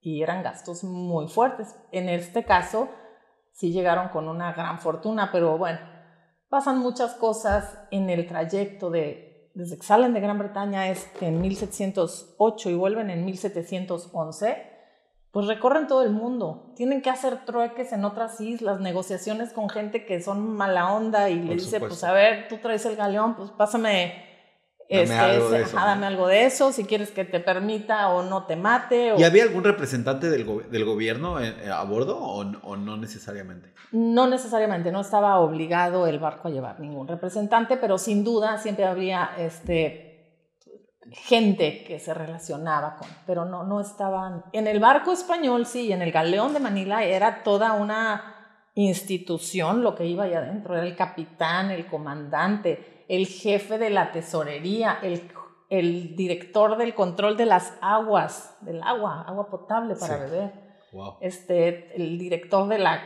y 0.00 0.22
eran 0.22 0.42
gastos 0.42 0.84
muy 0.84 1.28
fuertes. 1.28 1.74
En 1.90 2.08
este 2.08 2.44
caso 2.44 2.90
sí 3.52 3.72
llegaron 3.72 4.08
con 4.10 4.28
una 4.28 4.52
gran 4.52 4.78
fortuna, 4.78 5.30
pero 5.32 5.56
bueno, 5.56 5.93
pasan 6.54 6.78
muchas 6.78 7.14
cosas 7.14 7.80
en 7.90 8.08
el 8.10 8.28
trayecto 8.28 8.88
de, 8.88 9.50
desde 9.54 9.76
que 9.76 9.82
salen 9.82 10.14
de 10.14 10.20
Gran 10.20 10.38
Bretaña 10.38 10.88
es 10.88 11.10
en 11.20 11.40
1708 11.40 12.70
y 12.70 12.74
vuelven 12.76 13.10
en 13.10 13.24
1711, 13.24 14.70
pues 15.32 15.46
recorren 15.48 15.88
todo 15.88 16.04
el 16.04 16.10
mundo. 16.10 16.72
Tienen 16.76 17.02
que 17.02 17.10
hacer 17.10 17.44
trueques 17.44 17.92
en 17.92 18.04
otras 18.04 18.40
islas, 18.40 18.78
negociaciones 18.78 19.52
con 19.52 19.68
gente 19.68 20.06
que 20.06 20.22
son 20.22 20.54
mala 20.54 20.92
onda 20.92 21.28
y 21.28 21.42
le 21.42 21.54
dice, 21.54 21.80
pues 21.80 22.04
a 22.04 22.12
ver, 22.12 22.46
tú 22.46 22.58
traes 22.58 22.86
el 22.86 22.94
galeón, 22.94 23.34
pues 23.34 23.50
pásame 23.50 24.14
Dame, 24.90 25.02
este, 25.02 25.14
algo 25.14 25.50
de 25.50 25.62
eso, 25.62 25.76
dame 25.76 26.06
algo 26.06 26.26
de 26.26 26.44
eso, 26.44 26.70
si 26.70 26.84
quieres 26.84 27.10
que 27.10 27.24
te 27.24 27.40
permita 27.40 28.10
o 28.10 28.22
no 28.22 28.44
te 28.44 28.54
mate. 28.54 29.14
¿Y 29.16 29.24
había 29.24 29.44
algún 29.44 29.64
representante 29.64 30.28
del, 30.28 30.46
del 30.70 30.84
gobierno 30.84 31.38
a 31.38 31.84
bordo 31.84 32.18
o, 32.18 32.40
o, 32.40 32.76
no 32.76 32.96
necesariamente? 32.96 33.72
No 33.92 34.26
necesariamente, 34.26 34.92
no 34.92 35.00
estaba 35.00 35.38
obligado 35.38 36.06
el 36.06 36.18
barco 36.18 36.48
a 36.48 36.50
llevar 36.50 36.80
ningún 36.80 37.08
representante, 37.08 37.78
pero 37.78 37.96
sin 37.96 38.24
duda 38.24 38.58
siempre 38.58 38.84
habría 38.84 39.30
este, 39.38 40.14
gente 41.12 41.84
que 41.84 41.98
se 41.98 42.12
relacionaba 42.12 42.96
con, 42.96 43.08
pero 43.26 43.46
no, 43.46 43.64
no 43.64 43.80
estaban. 43.80 44.44
En 44.52 44.66
el 44.66 44.80
barco 44.80 45.12
español, 45.12 45.64
sí, 45.64 45.92
en 45.92 46.02
el 46.02 46.12
galeón 46.12 46.52
de 46.52 46.60
Manila 46.60 47.04
era 47.04 47.42
toda 47.42 47.72
una 47.72 48.32
institución 48.74 49.82
lo 49.82 49.94
que 49.94 50.04
iba 50.04 50.24
ahí 50.24 50.34
adentro, 50.34 50.76
era 50.76 50.84
el 50.84 50.96
capitán, 50.96 51.70
el 51.70 51.86
comandante 51.86 52.93
el 53.08 53.26
jefe 53.26 53.78
de 53.78 53.90
la 53.90 54.12
tesorería, 54.12 54.98
el, 55.02 55.30
el 55.70 56.16
director 56.16 56.76
del 56.76 56.94
control 56.94 57.36
de 57.36 57.46
las 57.46 57.74
aguas, 57.80 58.56
del 58.60 58.82
agua, 58.82 59.22
agua 59.22 59.50
potable 59.50 59.94
para 59.96 60.16
beber. 60.18 60.52
Este, 61.20 61.94
el 61.96 62.18
director 62.18 62.68
de 62.68 62.78
la 62.78 63.02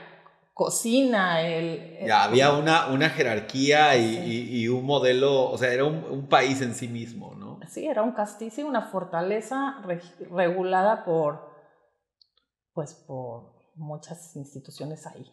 cocina, 0.52 1.40
el... 1.40 2.04
Ya, 2.04 2.24
había 2.24 2.52
una, 2.52 2.88
una 2.88 3.08
jerarquía 3.08 3.96
y, 3.96 4.60
y, 4.60 4.68
un 4.68 4.84
modelo, 4.84 5.50
o 5.50 5.56
sea, 5.56 5.72
era 5.72 5.84
un, 5.84 6.04
un, 6.04 6.26
país 6.28 6.60
en 6.60 6.74
sí 6.74 6.88
mismo, 6.88 7.34
¿no? 7.36 7.60
Sí, 7.68 7.86
era 7.86 8.02
un 8.02 8.12
castillo, 8.12 8.66
una 8.66 8.82
fortaleza 8.82 9.80
regulada 10.30 11.04
por, 11.04 11.48
pues, 12.74 12.94
por 12.94 13.72
muchas 13.76 14.34
instituciones 14.36 15.06
ahí. 15.06 15.30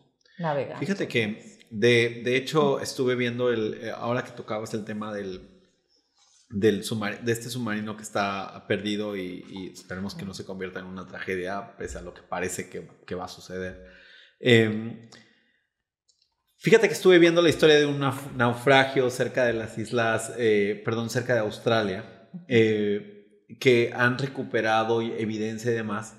Fíjate 0.77 1.07
que, 1.07 1.59
de, 1.69 2.21
de, 2.23 2.35
hecho, 2.35 2.79
estuve 2.79 3.15
viendo, 3.15 3.51
el, 3.51 3.75
eh, 3.75 3.91
ahora 3.91 4.23
que 4.23 4.31
tocabas 4.31 4.73
el 4.73 4.83
tema 4.85 5.13
del, 5.13 5.55
del 6.49 6.83
de 7.23 7.31
este 7.31 7.49
submarino 7.49 7.95
que 7.97 8.03
está 8.03 8.65
perdido 8.67 9.15
y, 9.15 9.71
esperemos 9.73 10.15
que 10.15 10.25
no 10.25 10.33
se 10.33 10.45
convierta 10.45 10.79
en 10.79 10.85
una 10.85 11.07
tragedia, 11.07 11.75
pese 11.77 11.97
a 11.97 12.01
lo 12.01 12.13
que 12.13 12.21
parece 12.21 12.69
que, 12.69 12.87
que 13.05 13.15
va 13.15 13.25
a 13.25 13.29
suceder. 13.29 13.85
Em, 14.39 15.09
fíjate 16.57 16.87
que 16.87 16.93
estuve 16.93 17.19
viendo 17.19 17.41
la 17.41 17.49
historia 17.49 17.77
de 17.77 17.85
un 17.85 17.99
naufragio 18.35 19.09
cerca 19.09 19.45
de 19.45 19.53
las 19.53 19.77
islas, 19.77 20.33
eh, 20.37 20.81
perdón, 20.83 21.09
cerca 21.09 21.33
de 21.33 21.39
Australia, 21.39 22.29
eh, 22.47 23.43
que 23.59 23.91
han 23.95 24.17
recuperado 24.17 25.01
evidencia 25.01 25.71
y 25.71 25.75
demás 25.75 26.17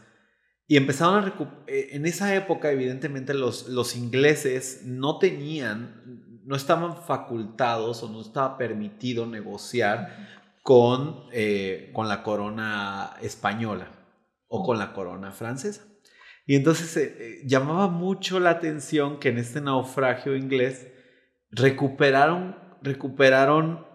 y 0.68 0.76
empezaron 0.76 1.24
a 1.24 1.35
eh, 1.68 1.90
en 1.92 2.07
esa 2.07 2.35
época, 2.35 2.71
evidentemente, 2.71 3.35
los, 3.35 3.69
los 3.69 3.94
ingleses 3.94 4.83
no 4.85 5.19
tenían, 5.19 6.40
no 6.44 6.56
estaban 6.56 6.96
facultados 6.96 8.02
o 8.02 8.08
no 8.08 8.21
estaba 8.21 8.58
permitido 8.58 9.27
negociar 9.27 10.27
con, 10.64 11.25
eh, 11.33 11.90
con 11.92 12.08
la 12.08 12.25
corona 12.25 13.14
española 13.23 13.92
o 14.48 14.64
con 14.64 14.79
la 14.79 14.92
corona 14.92 15.31
francesa. 15.31 15.85
Y 16.46 16.56
entonces 16.56 16.96
eh, 16.96 17.42
llamaba 17.44 17.87
mucho 17.87 18.40
la 18.40 18.50
atención 18.50 19.21
que 19.21 19.29
en 19.29 19.38
este 19.38 19.60
naufragio 19.60 20.35
inglés 20.35 20.88
recuperaron, 21.50 22.56
recuperaron 22.83 23.87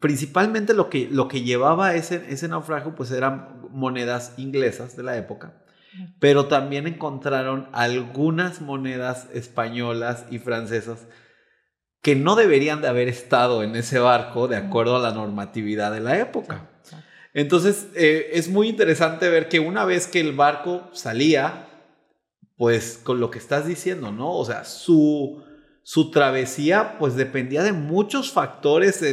principalmente 0.00 0.74
lo 0.74 0.90
que, 0.90 1.08
lo 1.10 1.28
que 1.28 1.42
llevaba 1.42 1.94
ese, 1.94 2.24
ese 2.28 2.48
naufragio, 2.48 2.94
pues 2.94 3.12
eran 3.12 3.63
monedas 3.74 4.32
inglesas 4.38 4.96
de 4.96 5.02
la 5.02 5.16
época, 5.16 5.52
pero 6.18 6.46
también 6.46 6.86
encontraron 6.86 7.68
algunas 7.72 8.60
monedas 8.60 9.28
españolas 9.32 10.24
y 10.30 10.38
francesas 10.38 11.06
que 12.02 12.14
no 12.14 12.36
deberían 12.36 12.82
de 12.82 12.88
haber 12.88 13.08
estado 13.08 13.62
en 13.62 13.74
ese 13.76 13.98
barco 13.98 14.46
de 14.46 14.56
acuerdo 14.56 14.96
a 14.96 15.00
la 15.00 15.12
normatividad 15.12 15.92
de 15.92 16.00
la 16.00 16.18
época. 16.18 16.68
Entonces, 17.32 17.88
eh, 17.96 18.30
es 18.34 18.48
muy 18.48 18.68
interesante 18.68 19.28
ver 19.28 19.48
que 19.48 19.58
una 19.58 19.84
vez 19.84 20.06
que 20.06 20.20
el 20.20 20.32
barco 20.32 20.88
salía, 20.92 21.66
pues 22.56 23.00
con 23.02 23.20
lo 23.20 23.30
que 23.30 23.38
estás 23.38 23.66
diciendo, 23.66 24.12
¿no? 24.12 24.32
O 24.32 24.44
sea, 24.44 24.64
su, 24.64 25.42
su 25.84 26.10
travesía 26.10 26.96
pues 26.98 27.14
dependía 27.14 27.62
de 27.62 27.74
muchos 27.74 28.32
factores 28.32 29.04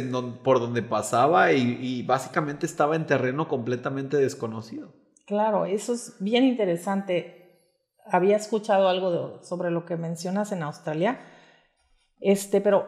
por 0.42 0.58
donde 0.58 0.82
pasaba 0.82 1.52
y, 1.52 2.02
básicamente 2.02 2.64
estaba 2.64 2.96
en 2.96 3.06
terreno 3.06 3.46
completamente 3.46 4.16
desconocido. 4.16 4.94
Claro, 5.26 5.66
eso 5.66 5.92
es 5.92 6.16
bien 6.18 6.44
interesante. 6.44 7.60
Había 8.06 8.36
escuchado 8.36 8.88
algo 8.88 9.42
sobre 9.42 9.70
lo 9.70 9.84
que 9.84 9.98
mencionas 9.98 10.50
en 10.50 10.62
Australia, 10.62 11.20
este, 12.20 12.62
pero 12.62 12.86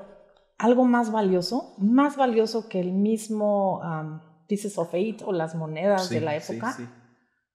algo 0.57 0.85
más 0.85 1.13
valioso, 1.13 1.75
más 1.77 2.17
valioso 2.17 2.71
que 2.71 2.81
el 2.81 2.93
mismo 2.93 3.81
um, 3.81 4.21
pieces 4.49 4.79
of 4.79 4.95
eight 4.95 5.21
o 5.27 5.33
las 5.33 5.55
monedas 5.55 6.09
de 6.09 6.23
la 6.23 6.35
época, 6.35 6.75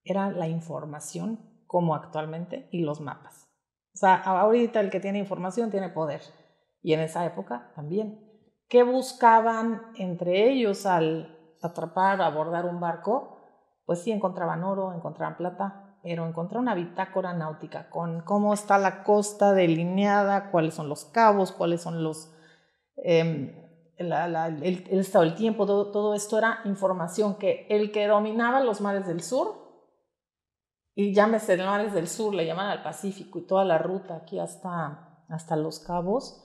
era 0.04 0.30
la 0.30 0.46
información 0.46 1.40
como 1.66 1.96
actualmente 1.96 2.68
y 2.70 2.82
los 2.82 3.00
mapas. 3.00 3.49
O 3.94 3.96
sea, 3.96 4.16
ahorita 4.16 4.80
el 4.80 4.90
que 4.90 5.00
tiene 5.00 5.18
información 5.18 5.70
tiene 5.70 5.88
poder. 5.88 6.22
Y 6.82 6.92
en 6.92 7.00
esa 7.00 7.24
época 7.26 7.72
también. 7.74 8.26
¿Qué 8.68 8.82
buscaban 8.82 9.82
entre 9.96 10.50
ellos 10.50 10.86
al 10.86 11.36
atrapar 11.60 12.22
abordar 12.22 12.66
un 12.66 12.80
barco? 12.80 13.38
Pues 13.84 14.02
sí, 14.02 14.12
encontraban 14.12 14.62
oro, 14.62 14.92
encontraban 14.92 15.36
plata, 15.36 15.98
pero 16.02 16.26
encontrar 16.26 16.60
una 16.60 16.74
bitácora 16.74 17.34
náutica 17.34 17.90
con 17.90 18.20
cómo 18.22 18.54
está 18.54 18.78
la 18.78 19.02
costa 19.02 19.52
delineada, 19.52 20.50
cuáles 20.50 20.74
son 20.74 20.88
los 20.88 21.04
cabos, 21.06 21.52
cuáles 21.52 21.82
son 21.82 22.04
los... 22.04 22.32
Em, 22.96 23.56
el, 23.96 24.88
estado 24.92 25.24
del 25.24 25.34
tiempo, 25.34 25.66
todo, 25.66 25.90
todo 25.90 26.14
esto 26.14 26.38
era 26.38 26.60
información 26.64 27.34
que 27.34 27.66
el 27.68 27.92
que 27.92 28.06
dominaba 28.06 28.60
los 28.60 28.80
mares 28.80 29.06
del 29.06 29.20
sur 29.20 29.69
y 30.94 31.14
llámese 31.14 31.54
el 31.54 31.64
mares 31.64 31.92
del 31.94 32.08
sur, 32.08 32.34
le 32.34 32.46
llaman 32.46 32.68
al 32.68 32.82
Pacífico 32.82 33.38
y 33.38 33.46
toda 33.46 33.64
la 33.64 33.78
ruta 33.78 34.16
aquí 34.16 34.38
hasta, 34.38 35.24
hasta 35.28 35.56
Los 35.56 35.80
Cabos, 35.80 36.44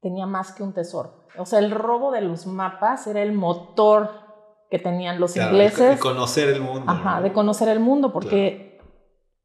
tenía 0.00 0.26
más 0.26 0.52
que 0.52 0.62
un 0.62 0.72
tesoro. 0.72 1.26
O 1.38 1.46
sea, 1.46 1.58
el 1.58 1.70
robo 1.70 2.10
de 2.10 2.22
los 2.22 2.46
mapas 2.46 3.06
era 3.06 3.22
el 3.22 3.32
motor 3.32 4.10
que 4.70 4.78
tenían 4.78 5.20
los 5.20 5.36
ingleses. 5.36 5.96
De 5.96 5.98
conocer 5.98 6.48
el 6.48 6.60
mundo. 6.60 6.84
Ajá, 6.86 7.20
de 7.20 7.32
conocer 7.32 7.68
el 7.68 7.80
mundo, 7.80 8.12
porque 8.12 8.80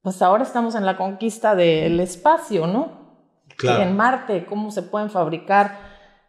pues 0.02 0.22
ahora 0.22 0.44
estamos 0.44 0.76
en 0.76 0.86
la 0.86 0.98
conquista 0.98 1.56
del 1.56 2.00
espacio, 2.00 2.68
¿no? 2.68 3.06
Claro. 3.58 3.84
En 3.84 3.96
Marte, 3.96 4.46
cómo 4.46 4.72
se 4.72 4.84
pueden 4.84 5.10
fabricar 5.10 5.80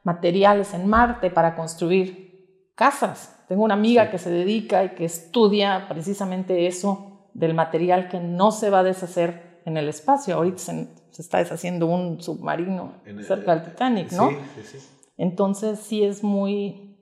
materiales 0.02 0.72
en 0.74 0.88
Marte 0.88 1.30
para 1.30 1.54
construir 1.54 2.72
casas. 2.74 3.44
Tengo 3.48 3.64
una 3.64 3.74
amiga 3.74 4.10
que 4.10 4.18
se 4.18 4.30
dedica 4.30 4.84
y 4.84 4.90
que 4.90 5.04
estudia 5.04 5.86
precisamente 5.88 6.66
eso 6.66 7.15
del 7.36 7.54
material 7.54 8.08
que 8.08 8.18
no 8.18 8.50
se 8.50 8.70
va 8.70 8.80
a 8.80 8.82
deshacer 8.82 9.60
en 9.66 9.76
el 9.76 9.88
espacio. 9.88 10.34
Ahorita 10.34 10.58
se, 10.58 10.88
está 11.18 11.38
deshaciendo 11.38 11.86
un 11.86 12.22
submarino 12.22 12.94
cerca 13.26 13.54
del 13.54 13.70
Titanic, 13.70 14.12
¿no? 14.12 14.30
Sí, 14.30 14.36
sí, 14.56 14.78
sí. 14.78 14.86
Entonces 15.18 15.80
sí 15.80 16.02
es 16.02 16.22
muy, 16.22 16.98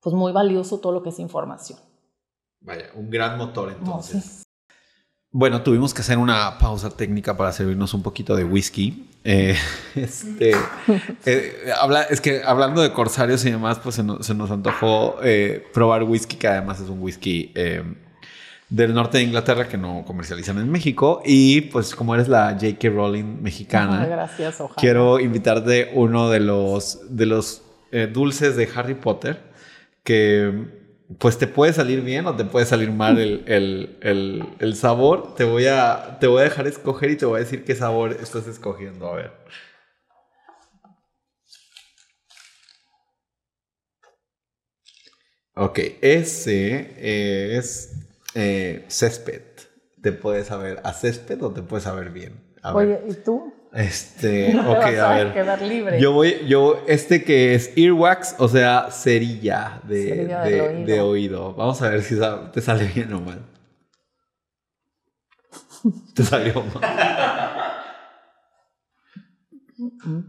pues 0.00 0.14
muy 0.14 0.32
valioso 0.32 0.78
todo 0.78 0.92
lo 0.92 1.02
que 1.02 1.10
es 1.10 1.18
información. 1.18 1.78
Vaya, 2.60 2.86
un 2.94 3.10
gran 3.10 3.38
motor 3.38 3.72
entonces. 3.72 4.42
Bueno, 5.30 5.62
tuvimos 5.62 5.92
que 5.92 6.00
hacer 6.00 6.16
una 6.16 6.58
pausa 6.58 6.90
técnica 6.90 7.36
para 7.36 7.52
servirnos 7.52 7.92
un 7.92 8.02
poquito 8.02 8.36
de 8.36 8.44
whisky. 8.44 9.10
Eh, 9.24 9.56
este, 9.94 10.52
eh, 11.26 11.72
habla, 11.78 12.02
es 12.04 12.20
que 12.20 12.42
hablando 12.42 12.80
de 12.80 12.92
corsarios 12.92 13.44
y 13.44 13.50
demás, 13.50 13.78
pues 13.78 13.96
se 13.96 14.02
nos, 14.02 14.50
antojó 14.50 15.16
eh, 15.22 15.66
probar 15.74 16.04
whisky, 16.04 16.36
que 16.36 16.48
además 16.48 16.80
es 16.80 16.88
un 16.88 17.02
whisky 17.02 17.52
del 18.68 18.94
norte 18.94 19.18
de 19.18 19.24
Inglaterra 19.24 19.68
que 19.68 19.76
no 19.76 20.04
comercializan 20.06 20.58
en 20.58 20.70
México. 20.70 21.22
Y 21.24 21.62
pues 21.62 21.94
como 21.94 22.14
eres 22.14 22.28
la 22.28 22.52
J.K. 22.52 22.88
Rowling 22.90 23.42
mexicana, 23.42 24.06
Gracias, 24.06 24.62
quiero 24.76 25.20
invitarte 25.20 25.90
uno 25.94 26.30
de 26.30 26.40
los, 26.40 27.00
de 27.08 27.26
los 27.26 27.62
eh, 27.92 28.08
dulces 28.12 28.56
de 28.56 28.68
Harry 28.74 28.94
Potter 28.94 29.40
que 30.02 30.86
pues 31.18 31.38
te 31.38 31.46
puede 31.46 31.72
salir 31.72 32.00
bien 32.00 32.26
o 32.26 32.34
te 32.34 32.44
puede 32.44 32.66
salir 32.66 32.90
mal 32.90 33.18
el, 33.18 34.74
sabor. 34.74 35.34
Te 35.36 35.44
voy, 35.44 35.66
a, 35.66 36.18
te 36.20 36.26
voy 36.26 36.40
a 36.40 36.44
dejar 36.44 36.66
escoger 36.66 37.10
y 37.10 37.16
te 37.16 37.26
voy 37.26 37.36
a 37.36 37.44
decir 37.44 37.64
qué 37.64 37.74
sabor 37.74 38.12
estás 38.12 38.46
escogiendo. 38.46 39.08
A 39.08 39.16
ver. 39.16 39.32
Ok, 45.54 45.78
ese 46.02 47.56
es 47.56 48.05
eh, 48.36 48.84
césped. 48.88 49.42
¿Te 50.02 50.12
puedes 50.12 50.46
saber 50.46 50.80
a 50.84 50.92
césped 50.92 51.42
o 51.42 51.52
te 51.52 51.62
puedes 51.62 51.84
saber 51.84 52.10
bien? 52.10 52.54
Oye, 52.62 53.00
¿y 53.08 53.14
tú? 53.14 53.52
Este, 53.72 54.56
ok, 54.58 54.84
a, 54.84 55.14
ver. 55.14 55.32
quedar 55.32 55.62
libre. 55.62 56.00
Yo 56.00 56.12
voy, 56.12 56.46
yo, 56.46 56.84
este 56.86 57.24
que 57.24 57.54
es 57.54 57.72
earwax, 57.76 58.36
o 58.38 58.48
sea, 58.48 58.90
cerilla 58.90 59.80
de, 59.84 60.26
de, 60.86 61.00
oído. 61.00 61.54
Vamos 61.54 61.80
a 61.82 61.90
ver 61.90 62.02
si 62.02 62.16
te 62.52 62.60
sale 62.60 62.84
bien 62.94 63.12
o 63.14 63.20
mal. 63.20 63.40
¿Te 66.14 66.22
salió 66.22 66.62
mal? 66.62 67.82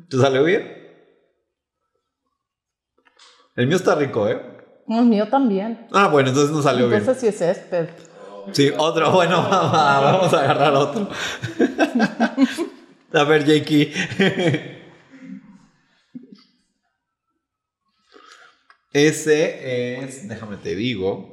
¿Te 0.09 0.17
salió 0.17 0.43
bien? 0.43 0.77
El 3.55 3.67
mío 3.67 3.75
está 3.75 3.95
rico, 3.95 4.29
¿eh? 4.29 4.56
El 4.87 5.05
mío 5.05 5.27
también. 5.27 5.87
Ah, 5.91 6.07
bueno, 6.07 6.29
entonces 6.29 6.55
no 6.55 6.61
salió 6.61 6.87
bien. 6.87 6.99
Entonces 6.99 7.21
sí 7.21 7.27
es 7.27 7.37
césped. 7.37 7.89
Sí, 8.53 8.71
otro. 8.77 9.11
Bueno, 9.11 9.41
vamos 9.49 10.33
a 10.33 10.39
agarrar 10.39 10.73
otro. 10.73 11.09
a 13.13 13.23
ver, 13.23 13.45
Jakey. 13.45 13.93
Ese 18.93 20.03
es, 20.03 20.27
déjame 20.27 20.57
te 20.57 20.75
digo. 20.75 21.31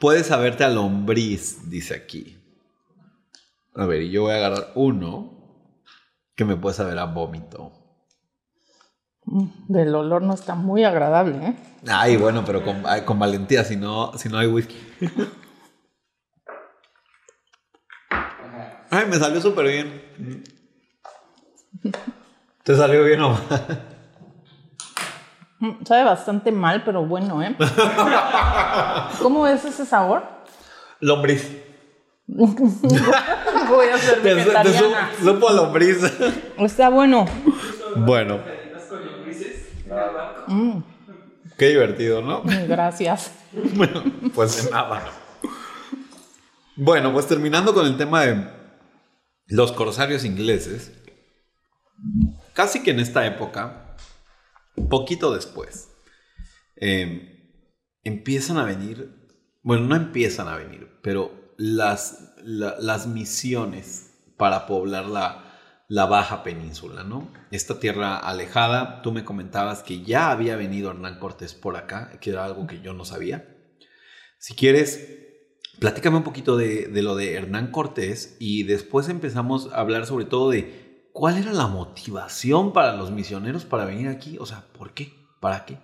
Puedes 0.00 0.26
saberte 0.26 0.64
a 0.64 0.68
lombriz, 0.68 1.70
dice 1.70 1.94
aquí. 1.94 2.38
A 3.74 3.86
ver, 3.86 4.02
y 4.02 4.10
yo 4.10 4.22
voy 4.22 4.32
a 4.32 4.36
agarrar 4.36 4.72
uno 4.74 5.78
que 6.34 6.44
me 6.44 6.56
puede 6.56 6.74
saber 6.74 6.98
a 6.98 7.04
vómito. 7.04 7.81
Del 9.24 9.94
olor 9.94 10.22
no 10.22 10.34
está 10.34 10.54
muy 10.54 10.84
agradable, 10.84 11.46
¿eh? 11.46 11.56
Ay, 11.88 12.16
bueno, 12.16 12.44
pero 12.44 12.62
con, 12.64 12.82
con 13.04 13.18
valentía, 13.18 13.64
si 13.64 13.76
no, 13.76 14.12
si 14.18 14.28
no 14.28 14.38
hay 14.38 14.46
whisky. 14.48 14.76
Ay, 18.90 19.06
me 19.08 19.16
salió 19.16 19.40
súper 19.40 19.66
bien. 19.66 20.44
¿Te 22.62 22.76
salió 22.76 23.04
bien 23.04 23.20
o 23.22 23.30
mal? 23.30 23.88
Mm, 25.60 25.84
sabe 25.84 26.04
bastante 26.04 26.52
mal, 26.52 26.82
pero 26.84 27.06
bueno, 27.06 27.42
¿eh? 27.42 27.56
¿Cómo 29.22 29.46
es 29.46 29.64
ese 29.64 29.86
sabor? 29.86 30.24
Lombriz. 31.00 31.48
Voy 32.26 33.86
a 33.92 33.98
ser 33.98 34.20
vegetariana. 34.20 35.10
Supo 35.22 35.50
lombriz. 35.50 35.98
Está 36.58 36.88
bueno. 36.88 37.26
Bueno. 37.96 38.61
Mm. 40.46 40.82
Qué 41.58 41.68
divertido, 41.68 42.22
¿no? 42.22 42.42
Gracias. 42.68 43.32
bueno, 43.74 44.02
pues 44.34 44.64
de 44.64 44.70
nada. 44.70 45.10
Bueno, 46.76 47.12
pues 47.12 47.26
terminando 47.26 47.74
con 47.74 47.86
el 47.86 47.96
tema 47.96 48.22
de 48.22 48.46
los 49.46 49.72
corsarios 49.72 50.24
ingleses, 50.24 50.92
casi 52.54 52.82
que 52.82 52.92
en 52.92 53.00
esta 53.00 53.26
época, 53.26 53.96
poquito 54.88 55.32
después, 55.32 55.90
em, 56.76 57.28
empiezan 58.02 58.56
a 58.56 58.64
venir, 58.64 59.30
bueno, 59.62 59.86
no 59.86 59.96
empiezan 59.96 60.48
a 60.48 60.56
venir, 60.56 60.98
pero 61.02 61.54
las, 61.58 62.34
las 62.42 63.06
misiones 63.06 64.10
para 64.36 64.66
poblar 64.66 65.06
la, 65.06 65.51
la 65.92 66.06
baja 66.06 66.42
península, 66.42 67.04
¿no? 67.04 67.28
Esta 67.50 67.78
tierra 67.78 68.16
alejada, 68.16 69.02
tú 69.02 69.12
me 69.12 69.26
comentabas 69.26 69.82
que 69.82 70.02
ya 70.02 70.30
había 70.30 70.56
venido 70.56 70.90
Hernán 70.90 71.18
Cortés 71.18 71.52
por 71.52 71.76
acá, 71.76 72.12
que 72.18 72.30
era 72.30 72.46
algo 72.46 72.66
que 72.66 72.80
yo 72.80 72.94
no 72.94 73.04
sabía. 73.04 73.54
Si 74.38 74.54
quieres, 74.54 75.18
platícame 75.80 76.16
un 76.16 76.22
poquito 76.22 76.56
de, 76.56 76.88
lo 77.02 77.14
de 77.14 77.34
Hernán 77.34 77.70
Cortés 77.70 78.38
y 78.40 78.62
después 78.62 79.10
empezamos 79.10 79.70
a 79.70 79.80
hablar 79.80 80.06
sobre 80.06 80.24
todo 80.24 80.48
de 80.48 81.10
cuál 81.12 81.36
era 81.36 81.52
la 81.52 81.66
motivación 81.66 82.72
para 82.72 82.96
los 82.96 83.10
misioneros 83.10 83.66
para 83.66 83.84
venir 83.84 84.08
aquí, 84.08 84.38
o 84.40 84.46
sea, 84.46 84.64
¿por 84.72 84.94
qué? 84.94 85.12
¿Para 85.40 85.66
qué? 85.66 85.78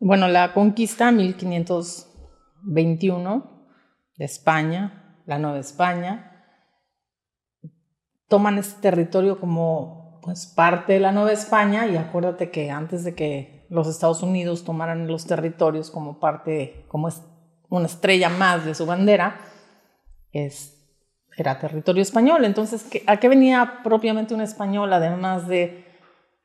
Bueno, 0.00 0.28
la 0.28 0.52
conquista 0.52 1.10
1521 1.12 3.66
de 4.18 4.24
España, 4.26 5.16
la 5.24 5.38
Nueva 5.38 5.60
España, 5.60 6.31
toman 8.32 8.56
este 8.56 8.80
territorio 8.80 9.38
como 9.38 10.18
pues 10.22 10.46
parte 10.46 10.94
de 10.94 11.00
la 11.00 11.12
Nueva 11.12 11.32
España 11.32 11.86
y 11.86 11.98
acuérdate 11.98 12.50
que 12.50 12.70
antes 12.70 13.04
de 13.04 13.14
que 13.14 13.66
los 13.68 13.86
Estados 13.86 14.22
Unidos 14.22 14.64
tomaran 14.64 15.06
los 15.06 15.26
territorios 15.26 15.90
como 15.90 16.18
parte, 16.18 16.86
como 16.88 17.08
es 17.08 17.20
una 17.68 17.84
estrella 17.84 18.30
más 18.30 18.64
de 18.64 18.74
su 18.74 18.86
bandera, 18.86 19.38
es, 20.32 20.82
era 21.36 21.58
territorio 21.58 22.00
español. 22.00 22.46
Entonces, 22.46 22.86
¿a 23.06 23.18
qué 23.18 23.28
venía 23.28 23.80
propiamente 23.84 24.32
un 24.32 24.40
español 24.40 24.90
además 24.94 25.46
de 25.46 25.84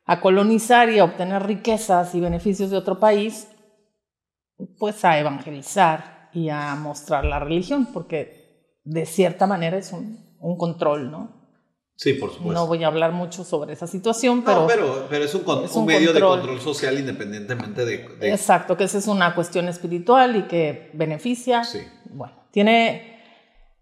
a 0.04 0.20
colonizar 0.20 0.90
y 0.90 0.98
a 0.98 1.04
obtener 1.04 1.46
riquezas 1.46 2.14
y 2.14 2.20
beneficios 2.20 2.68
de 2.68 2.76
otro 2.76 3.00
país? 3.00 3.48
Pues 4.78 5.06
a 5.06 5.18
evangelizar 5.18 6.28
y 6.34 6.50
a 6.50 6.74
mostrar 6.74 7.24
la 7.24 7.38
religión, 7.38 7.88
porque 7.94 8.76
de 8.84 9.06
cierta 9.06 9.46
manera 9.46 9.78
es 9.78 9.90
un, 9.94 10.36
un 10.38 10.58
control, 10.58 11.10
¿no? 11.10 11.37
Sí, 11.98 12.12
por 12.12 12.30
supuesto. 12.30 12.52
No 12.52 12.68
voy 12.68 12.84
a 12.84 12.86
hablar 12.86 13.10
mucho 13.10 13.42
sobre 13.42 13.72
esa 13.72 13.88
situación, 13.88 14.44
pero... 14.44 14.60
No, 14.60 14.66
pero, 14.68 15.06
pero 15.10 15.24
es 15.24 15.34
un, 15.34 15.42
un, 15.48 15.84
medio 15.84 16.12
de 16.12 16.20
control 16.20 16.60
social 16.60 16.96
independientemente 16.96 17.84
de, 17.84 18.30
Exacto, 18.30 18.76
que 18.76 18.84
esa 18.84 18.98
es 18.98 19.08
una 19.08 19.34
cuestión 19.34 19.66
espiritual 19.66 20.36
y 20.36 20.42
que 20.42 20.92
beneficia. 20.94 21.64
Sí. 21.64 21.80
Bueno, 22.10 22.34
tiene 22.52 23.20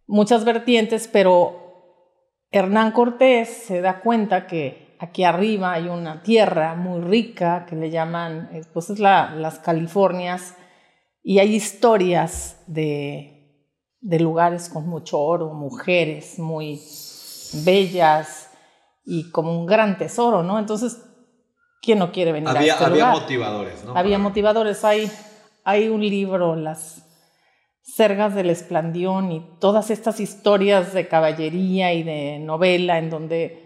muchas 0.06 0.46
vertientes, 0.46 1.10
pero 1.12 2.46
Hernán 2.50 2.92
Cortés 2.92 3.50
se 3.50 3.82
da 3.82 4.00
cuenta 4.00 4.46
que 4.46 4.96
aquí 4.98 5.22
arriba 5.22 5.74
hay 5.74 5.88
una 5.88 6.22
tierra 6.22 6.74
muy 6.74 7.02
rica 7.02 7.66
que 7.68 7.76
le 7.76 7.90
llaman, 7.90 8.48
eh, 8.50 8.62
pues 8.72 8.88
es 8.88 8.98
la, 8.98 9.34
las 9.34 9.58
Californias, 9.58 10.54
y 11.22 11.38
hay 11.38 11.54
historias 11.54 12.62
de, 12.66 13.68
de 14.00 14.20
lugares 14.20 14.70
con 14.70 14.88
mucho 14.88 15.20
oro, 15.20 15.52
mujeres 15.52 16.38
muy 16.38 16.80
bellas 17.52 18.50
y 19.04 19.30
como 19.30 19.58
un 19.58 19.66
gran 19.66 19.98
tesoro, 19.98 20.42
¿no? 20.42 20.58
Entonces, 20.58 21.02
¿quién 21.80 21.98
no 21.98 22.12
quiere 22.12 22.32
venir 22.32 22.48
había, 22.48 22.72
a 22.72 22.74
este 22.74 22.84
había 22.84 23.06
lugar? 23.06 23.22
motivadores, 23.22 23.84
¿no? 23.84 23.96
Había 23.96 24.18
motivadores. 24.18 24.84
Hay, 24.84 25.10
hay 25.64 25.88
un 25.88 26.00
libro, 26.00 26.56
Las 26.56 27.02
Sergas 27.82 28.34
del 28.34 28.50
Esplandión 28.50 29.30
y 29.30 29.46
todas 29.60 29.90
estas 29.90 30.18
historias 30.18 30.92
de 30.92 31.06
caballería 31.06 31.94
y 31.94 32.02
de 32.02 32.38
novela 32.40 32.98
en 32.98 33.10
donde 33.10 33.65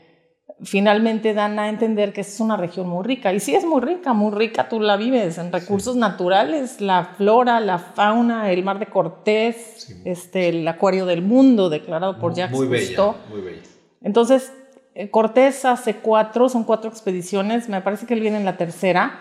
finalmente 0.62 1.34
dan 1.34 1.58
a 1.58 1.68
entender 1.68 2.12
que 2.12 2.20
es 2.20 2.40
una 2.40 2.56
región 2.56 2.88
muy 2.88 3.04
rica. 3.04 3.32
Y 3.32 3.40
sí 3.40 3.54
es 3.54 3.64
muy 3.64 3.80
rica, 3.80 4.12
muy 4.12 4.32
rica, 4.32 4.68
tú 4.68 4.80
la 4.80 4.96
vives 4.96 5.38
en 5.38 5.52
recursos 5.52 5.94
sí. 5.94 6.00
naturales, 6.00 6.80
la 6.80 7.04
flora, 7.16 7.60
la 7.60 7.78
fauna, 7.78 8.50
el 8.50 8.62
mar 8.62 8.78
de 8.78 8.86
Cortés, 8.86 9.86
sí. 9.86 10.02
este, 10.04 10.48
el 10.48 10.68
acuario 10.68 11.06
del 11.06 11.22
mundo 11.22 11.70
declarado 11.70 12.18
por 12.18 12.34
Jacques 12.34 12.58
muy 12.58 12.68
Cousteau. 12.68 13.12
Bella, 13.12 13.24
muy 13.30 13.40
bella. 13.40 13.62
Entonces, 14.02 14.52
eh, 14.94 15.10
Cortés 15.10 15.64
hace 15.64 15.96
cuatro, 15.96 16.48
son 16.48 16.64
cuatro 16.64 16.90
expediciones, 16.90 17.68
me 17.68 17.80
parece 17.80 18.06
que 18.06 18.14
él 18.14 18.20
viene 18.20 18.38
en 18.38 18.44
la 18.44 18.56
tercera, 18.56 19.20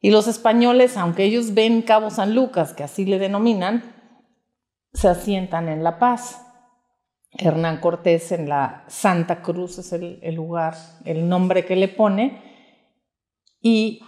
y 0.00 0.10
los 0.10 0.26
españoles, 0.26 0.96
aunque 0.96 1.22
ellos 1.22 1.54
ven 1.54 1.82
Cabo 1.82 2.10
San 2.10 2.34
Lucas, 2.34 2.74
que 2.74 2.82
así 2.82 3.04
le 3.04 3.20
denominan, 3.20 3.84
se 4.92 5.08
asientan 5.08 5.68
en 5.68 5.84
La 5.84 5.98
Paz. 5.98 6.44
Hernán 7.38 7.78
Cortés 7.78 8.32
en 8.32 8.48
la 8.48 8.84
Santa 8.88 9.42
Cruz 9.42 9.78
es 9.78 9.92
el, 9.92 10.18
el, 10.22 10.34
lugar, 10.34 10.76
el 11.04 11.28
nombre 11.28 11.64
que 11.64 11.76
le 11.76 11.88
pone. 11.88 12.42
Y 13.60 14.02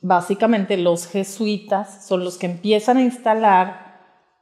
básicamente 0.00 0.76
los 0.76 1.06
jesuitas 1.06 2.06
son 2.06 2.24
los 2.24 2.36
que 2.36 2.46
empiezan 2.46 2.96
a 2.96 3.02
instalar 3.02 3.84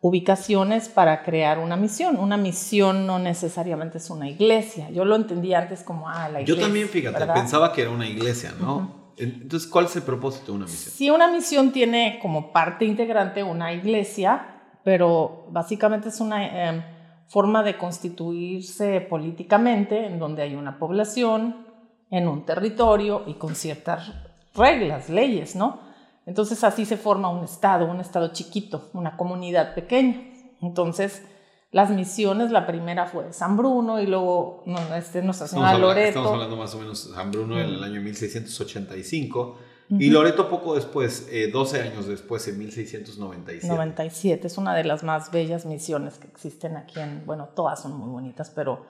ubicaciones 0.00 0.88
para 0.88 1.22
crear 1.22 1.58
una 1.58 1.76
misión. 1.76 2.16
Una 2.16 2.36
misión 2.36 3.06
no 3.06 3.18
necesariamente 3.18 3.98
es 3.98 4.10
una 4.10 4.28
iglesia. 4.28 4.90
Yo 4.90 5.04
lo 5.04 5.14
entendía 5.14 5.60
antes 5.60 5.82
como, 5.82 6.08
ah, 6.08 6.28
la 6.28 6.40
iglesia. 6.40 6.54
Yo 6.54 6.60
también, 6.60 6.88
fíjate, 6.88 7.20
¿verdad? 7.20 7.34
pensaba 7.34 7.72
que 7.72 7.82
era 7.82 7.90
una 7.90 8.08
iglesia, 8.08 8.52
¿no? 8.60 8.76
Uh 8.76 8.80
-huh. 8.80 9.02
Entonces, 9.18 9.68
¿cuál 9.68 9.84
es 9.84 9.94
el 9.94 10.02
propósito 10.02 10.46
de 10.46 10.52
una 10.52 10.64
misión? 10.64 10.94
Sí, 10.94 11.10
una 11.10 11.30
misión 11.30 11.70
tiene 11.70 12.18
como 12.20 12.50
parte 12.52 12.84
integrante 12.84 13.42
una 13.42 13.72
iglesia, 13.72 14.62
pero 14.84 15.46
básicamente 15.50 16.08
es 16.08 16.20
una... 16.20 16.46
Eh, 16.46 16.84
forma 17.32 17.62
de 17.62 17.78
constituirse 17.78 19.00
políticamente 19.00 20.04
en 20.04 20.18
donde 20.18 20.42
hay 20.42 20.54
una 20.54 20.78
población, 20.78 21.64
en 22.10 22.28
un 22.28 22.44
territorio 22.44 23.22
y 23.26 23.34
con 23.34 23.54
ciertas 23.54 24.12
reglas, 24.54 25.08
leyes, 25.08 25.56
¿no? 25.56 25.80
Entonces 26.26 26.62
así 26.62 26.84
se 26.84 26.98
forma 26.98 27.30
un 27.30 27.42
estado, 27.42 27.86
un 27.86 28.00
estado 28.00 28.34
chiquito, 28.34 28.90
una 28.92 29.16
comunidad 29.16 29.74
pequeña. 29.74 30.20
Entonces 30.60 31.22
las 31.70 31.88
misiones, 31.88 32.50
la 32.50 32.66
primera 32.66 33.06
fue 33.06 33.32
San 33.32 33.56
Bruno 33.56 33.98
y 33.98 34.06
luego 34.06 34.62
no, 34.66 34.94
este, 34.94 35.22
Nuestra 35.22 35.46
Señora 35.46 35.68
estamos 35.68 35.88
Loreto. 35.88 36.08
Estamos 36.08 36.32
hablando 36.32 36.56
más 36.56 36.74
o 36.74 36.80
menos 36.80 36.98
San 37.14 37.30
Bruno 37.30 37.58
en 37.58 37.70
el 37.70 37.82
año 37.82 38.02
1685 38.02 39.56
y 39.98 40.10
Loreto 40.10 40.48
poco 40.48 40.74
después, 40.74 41.28
eh, 41.30 41.50
12 41.50 41.80
años 41.82 42.06
después, 42.06 42.46
en 42.48 42.58
1697. 42.58 43.68
97, 43.68 44.46
es 44.46 44.58
una 44.58 44.74
de 44.74 44.84
las 44.84 45.02
más 45.02 45.30
bellas 45.30 45.66
misiones 45.66 46.18
que 46.18 46.28
existen 46.28 46.76
aquí 46.76 46.98
en, 46.98 47.26
bueno, 47.26 47.50
todas 47.54 47.82
son 47.82 47.96
muy 47.98 48.08
bonitas, 48.08 48.50
pero 48.50 48.86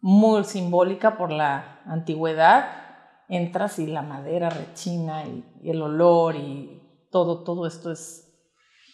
muy 0.00 0.44
simbólica 0.44 1.16
por 1.16 1.32
la 1.32 1.80
antigüedad. 1.86 2.88
Entras 3.28 3.78
y 3.78 3.86
la 3.86 4.02
madera 4.02 4.50
rechina 4.50 5.24
y, 5.24 5.44
y 5.62 5.70
el 5.70 5.82
olor 5.82 6.36
y 6.36 6.80
todo, 7.10 7.42
todo 7.44 7.66
esto 7.66 7.90
es, 7.90 8.28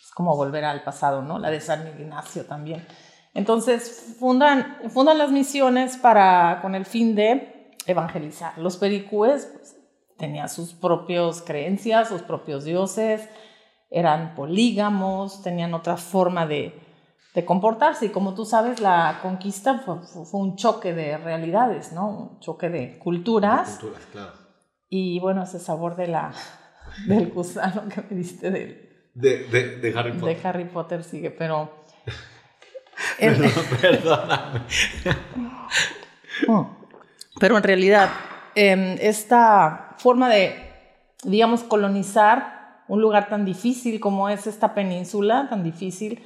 es, 0.02 0.10
como 0.14 0.36
volver 0.36 0.64
al 0.64 0.82
pasado, 0.84 1.22
¿no? 1.22 1.38
La 1.38 1.50
de 1.50 1.60
San 1.60 1.86
Ignacio 1.86 2.44
también. 2.44 2.86
Entonces 3.34 4.16
fundan, 4.18 4.78
fundan 4.88 5.18
las 5.18 5.30
misiones 5.30 5.98
para, 5.98 6.60
con 6.62 6.74
el 6.74 6.86
fin 6.86 7.14
de 7.14 7.74
evangelizar. 7.86 8.56
Los 8.58 8.76
pericúes, 8.78 9.46
pues, 9.52 9.75
tenía 10.16 10.48
sus 10.48 10.74
propias 10.74 11.42
creencias, 11.42 12.08
sus 12.08 12.22
propios 12.22 12.64
dioses, 12.64 13.28
eran 13.90 14.34
polígamos, 14.34 15.42
tenían 15.42 15.74
otra 15.74 15.96
forma 15.96 16.46
de, 16.46 16.74
de 17.34 17.44
comportarse. 17.44 18.06
Y 18.06 18.08
como 18.10 18.34
tú 18.34 18.44
sabes, 18.44 18.80
la 18.80 19.20
conquista 19.22 19.78
fue, 19.78 19.96
fue, 20.00 20.40
un 20.40 20.56
choque 20.56 20.92
de 20.92 21.18
realidades, 21.18 21.92
¿no? 21.92 22.08
Un 22.08 22.40
choque 22.40 22.68
de 22.68 22.98
culturas. 22.98 23.74
De 23.74 23.80
culturas 23.80 24.06
claro. 24.12 24.32
Y 24.88 25.18
bueno, 25.20 25.42
ese 25.42 25.58
sabor 25.58 25.96
de 25.96 26.08
la, 26.08 26.32
del 27.06 27.30
gusano 27.30 27.88
que 27.88 28.02
me 28.02 28.16
diste 28.16 28.50
de, 28.50 29.10
de, 29.14 29.44
de, 29.48 29.76
de 29.76 29.98
Harry 29.98 30.12
Potter. 30.12 30.36
De 30.36 30.48
Harry 30.48 30.64
Potter 30.64 31.04
sigue, 31.04 31.30
pero... 31.30 31.84
Perdón, 33.18 33.52
perdóname. 33.80 34.60
pero 37.38 37.56
en 37.58 37.62
realidad, 37.62 38.10
eh, 38.54 38.98
esta 39.00 39.85
forma 39.98 40.28
de, 40.28 40.56
digamos, 41.24 41.62
colonizar 41.62 42.84
un 42.88 43.00
lugar 43.00 43.28
tan 43.28 43.44
difícil 43.44 44.00
como 44.00 44.28
es 44.28 44.46
esta 44.46 44.74
península, 44.74 45.48
tan 45.48 45.62
difícil, 45.62 46.22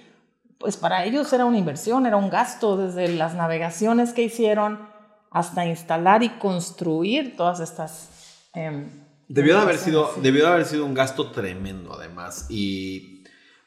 pues 0.58 0.76
para 0.76 1.04
ellos 1.04 1.32
era 1.32 1.46
una 1.46 1.58
inversión, 1.58 2.06
era 2.06 2.16
un 2.16 2.28
gasto 2.28 2.76
desde 2.76 3.08
las 3.08 3.34
navegaciones 3.34 4.12
que 4.12 4.22
hicieron 4.22 4.88
hasta 5.30 5.64
instalar 5.66 6.22
y 6.22 6.28
construir 6.30 7.36
todas 7.36 7.60
estas... 7.60 8.48
Eh, 8.54 8.88
debió, 9.28 9.56
de 9.56 9.62
haber 9.62 9.78
sido, 9.78 10.12
debió 10.20 10.44
de 10.44 10.52
haber 10.52 10.66
sido 10.66 10.84
un 10.84 10.92
gasto 10.92 11.30
tremendo 11.30 11.94
además 11.94 12.46
y 12.50 13.24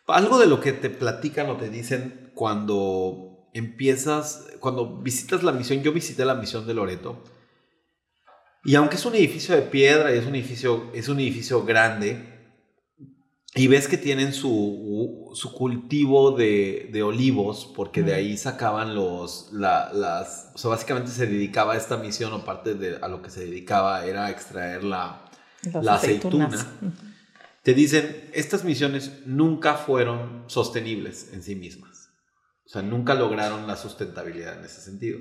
algo 0.08 0.38
de 0.38 0.46
lo 0.46 0.60
que 0.60 0.74
te 0.74 0.90
platican 0.90 1.50
o 1.50 1.56
te 1.56 1.70
dicen 1.70 2.32
cuando 2.36 3.48
empiezas, 3.54 4.46
cuando 4.60 4.98
visitas 4.98 5.42
la 5.44 5.52
misión, 5.52 5.82
yo 5.82 5.94
visité 5.94 6.26
la 6.26 6.36
misión 6.36 6.68
de 6.68 6.74
Loreto, 6.74 7.24
y 8.64 8.76
aunque 8.76 8.96
es 8.96 9.06
un 9.06 9.16
edificio 9.16 9.56
de 9.56 9.64
piedra 9.64 10.14
y 10.14 10.20
es 10.20 10.26
un 10.26 10.36
edificio, 10.36 10.92
es 10.94 11.10
un 11.10 11.20
edificio 11.20 11.64
grande, 11.66 12.34
y 13.56 13.68
ves 13.68 13.88
que 13.88 13.98
tienen 13.98 14.34
su, 14.34 15.30
su 15.36 15.54
cultivo 15.54 16.32
de, 16.32 16.90
de, 16.92 17.04
olivos, 17.04 17.72
porque 17.76 18.02
de 18.02 18.16
ahí 18.16 18.36
sacaban 18.36 18.96
los, 18.96 19.50
la, 19.52 19.92
las, 19.94 20.52
o 20.56 20.58
sea, 20.58 20.72
básicamente 20.72 21.12
se 21.12 21.28
dedicaba 21.28 21.74
a 21.74 21.78
esta 21.78 21.98
misión, 21.98 22.34
o 22.34 22.44
parte 22.44 22.74
de 22.74 22.98
a 23.00 23.08
lo 23.08 23.22
que 23.22 23.30
se 23.30 23.46
dedicaba 23.46 24.06
era 24.06 24.32
extraer 24.32 24.84
la, 24.84 25.26
la 25.82 25.96
aceituna. 25.96 26.50
Te 27.62 27.74
dicen, 27.74 28.30
estas 28.34 28.64
misiones 28.64 29.22
nunca 29.26 29.76
fueron 29.76 30.46
sostenibles 30.48 31.32
en 31.32 31.44
sí 31.44 31.56
mismas. 31.56 32.10
O 32.66 32.70
sea, 32.70 32.82
nunca 32.82 33.14
lograron 33.14 33.68
la 33.68 33.78
sustentabilidad 33.78 34.58
en 34.58 34.66
ese 34.66 34.82
sentido. 34.82 35.20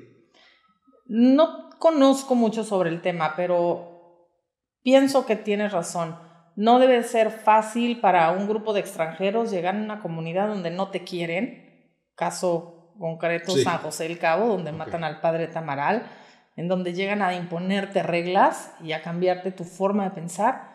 No 1.06 1.68
conozco 1.82 2.36
mucho 2.36 2.62
sobre 2.62 2.90
el 2.90 3.02
tema, 3.02 3.34
pero 3.34 4.28
pienso 4.84 5.26
que 5.26 5.34
tienes 5.34 5.72
razón. 5.72 6.16
No 6.54 6.78
debe 6.78 7.02
ser 7.02 7.32
fácil 7.32 7.98
para 7.98 8.30
un 8.30 8.46
grupo 8.46 8.72
de 8.72 8.78
extranjeros 8.78 9.50
llegar 9.50 9.74
a 9.74 9.78
una 9.78 10.00
comunidad 10.00 10.46
donde 10.46 10.70
no 10.70 10.90
te 10.90 11.02
quieren. 11.02 11.98
Caso 12.14 12.94
concreto, 13.00 13.50
sí. 13.50 13.64
San 13.64 13.78
José 13.78 14.04
del 14.04 14.20
Cabo, 14.20 14.46
donde 14.46 14.70
okay. 14.70 14.78
matan 14.78 15.02
al 15.02 15.20
padre 15.20 15.48
Tamaral, 15.48 16.06
en 16.54 16.68
donde 16.68 16.92
llegan 16.92 17.20
a 17.20 17.34
imponerte 17.34 18.04
reglas 18.04 18.72
y 18.80 18.92
a 18.92 19.02
cambiarte 19.02 19.50
tu 19.50 19.64
forma 19.64 20.04
de 20.04 20.10
pensar. 20.10 20.70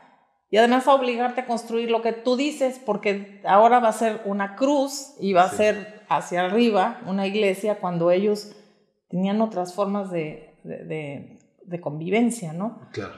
Y 0.49 0.57
además 0.57 0.89
a 0.89 0.93
obligarte 0.93 1.39
a 1.39 1.45
construir 1.45 1.89
lo 1.89 2.01
que 2.01 2.11
tú 2.11 2.35
dices, 2.35 2.81
porque 2.85 3.41
ahora 3.45 3.79
va 3.79 3.87
a 3.87 3.93
ser 3.93 4.19
una 4.25 4.57
cruz 4.57 5.15
y 5.21 5.31
va 5.31 5.43
a 5.43 5.51
ser 5.51 6.03
hacia 6.09 6.43
arriba 6.43 6.99
una 7.05 7.27
iglesia 7.27 7.79
cuando 7.79 8.11
ellos 8.11 8.51
tenían 9.07 9.39
otras 9.39 9.73
formas 9.73 10.11
de, 10.11 10.46
de, 10.67 11.81
convivencia, 11.81 12.53
¿no? 12.53 12.79
Claro. 12.91 13.15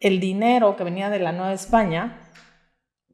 El 0.00 0.20
dinero 0.20 0.76
que 0.76 0.84
venía 0.84 1.10
de 1.10 1.18
la 1.18 1.32
Nueva 1.32 1.52
España, 1.52 2.20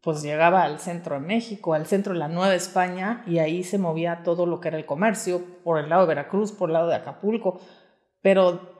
pues 0.02 0.22
llegaba 0.22 0.64
al 0.64 0.80
centro 0.80 1.14
de 1.14 1.20
México, 1.20 1.74
al 1.74 1.86
centro 1.86 2.12
de 2.12 2.18
la 2.18 2.28
Nueva 2.28 2.54
España, 2.54 3.22
y 3.26 3.38
ahí 3.38 3.62
se 3.62 3.78
movía 3.78 4.22
todo 4.24 4.46
lo 4.46 4.60
que 4.60 4.68
era 4.68 4.78
el 4.78 4.86
comercio, 4.86 5.42
por 5.62 5.78
el 5.78 5.88
lado 5.88 6.02
de 6.02 6.08
Veracruz, 6.08 6.52
por 6.52 6.70
el 6.70 6.74
lado 6.74 6.88
de 6.88 6.96
Acapulco, 6.96 7.60
pero 8.20 8.72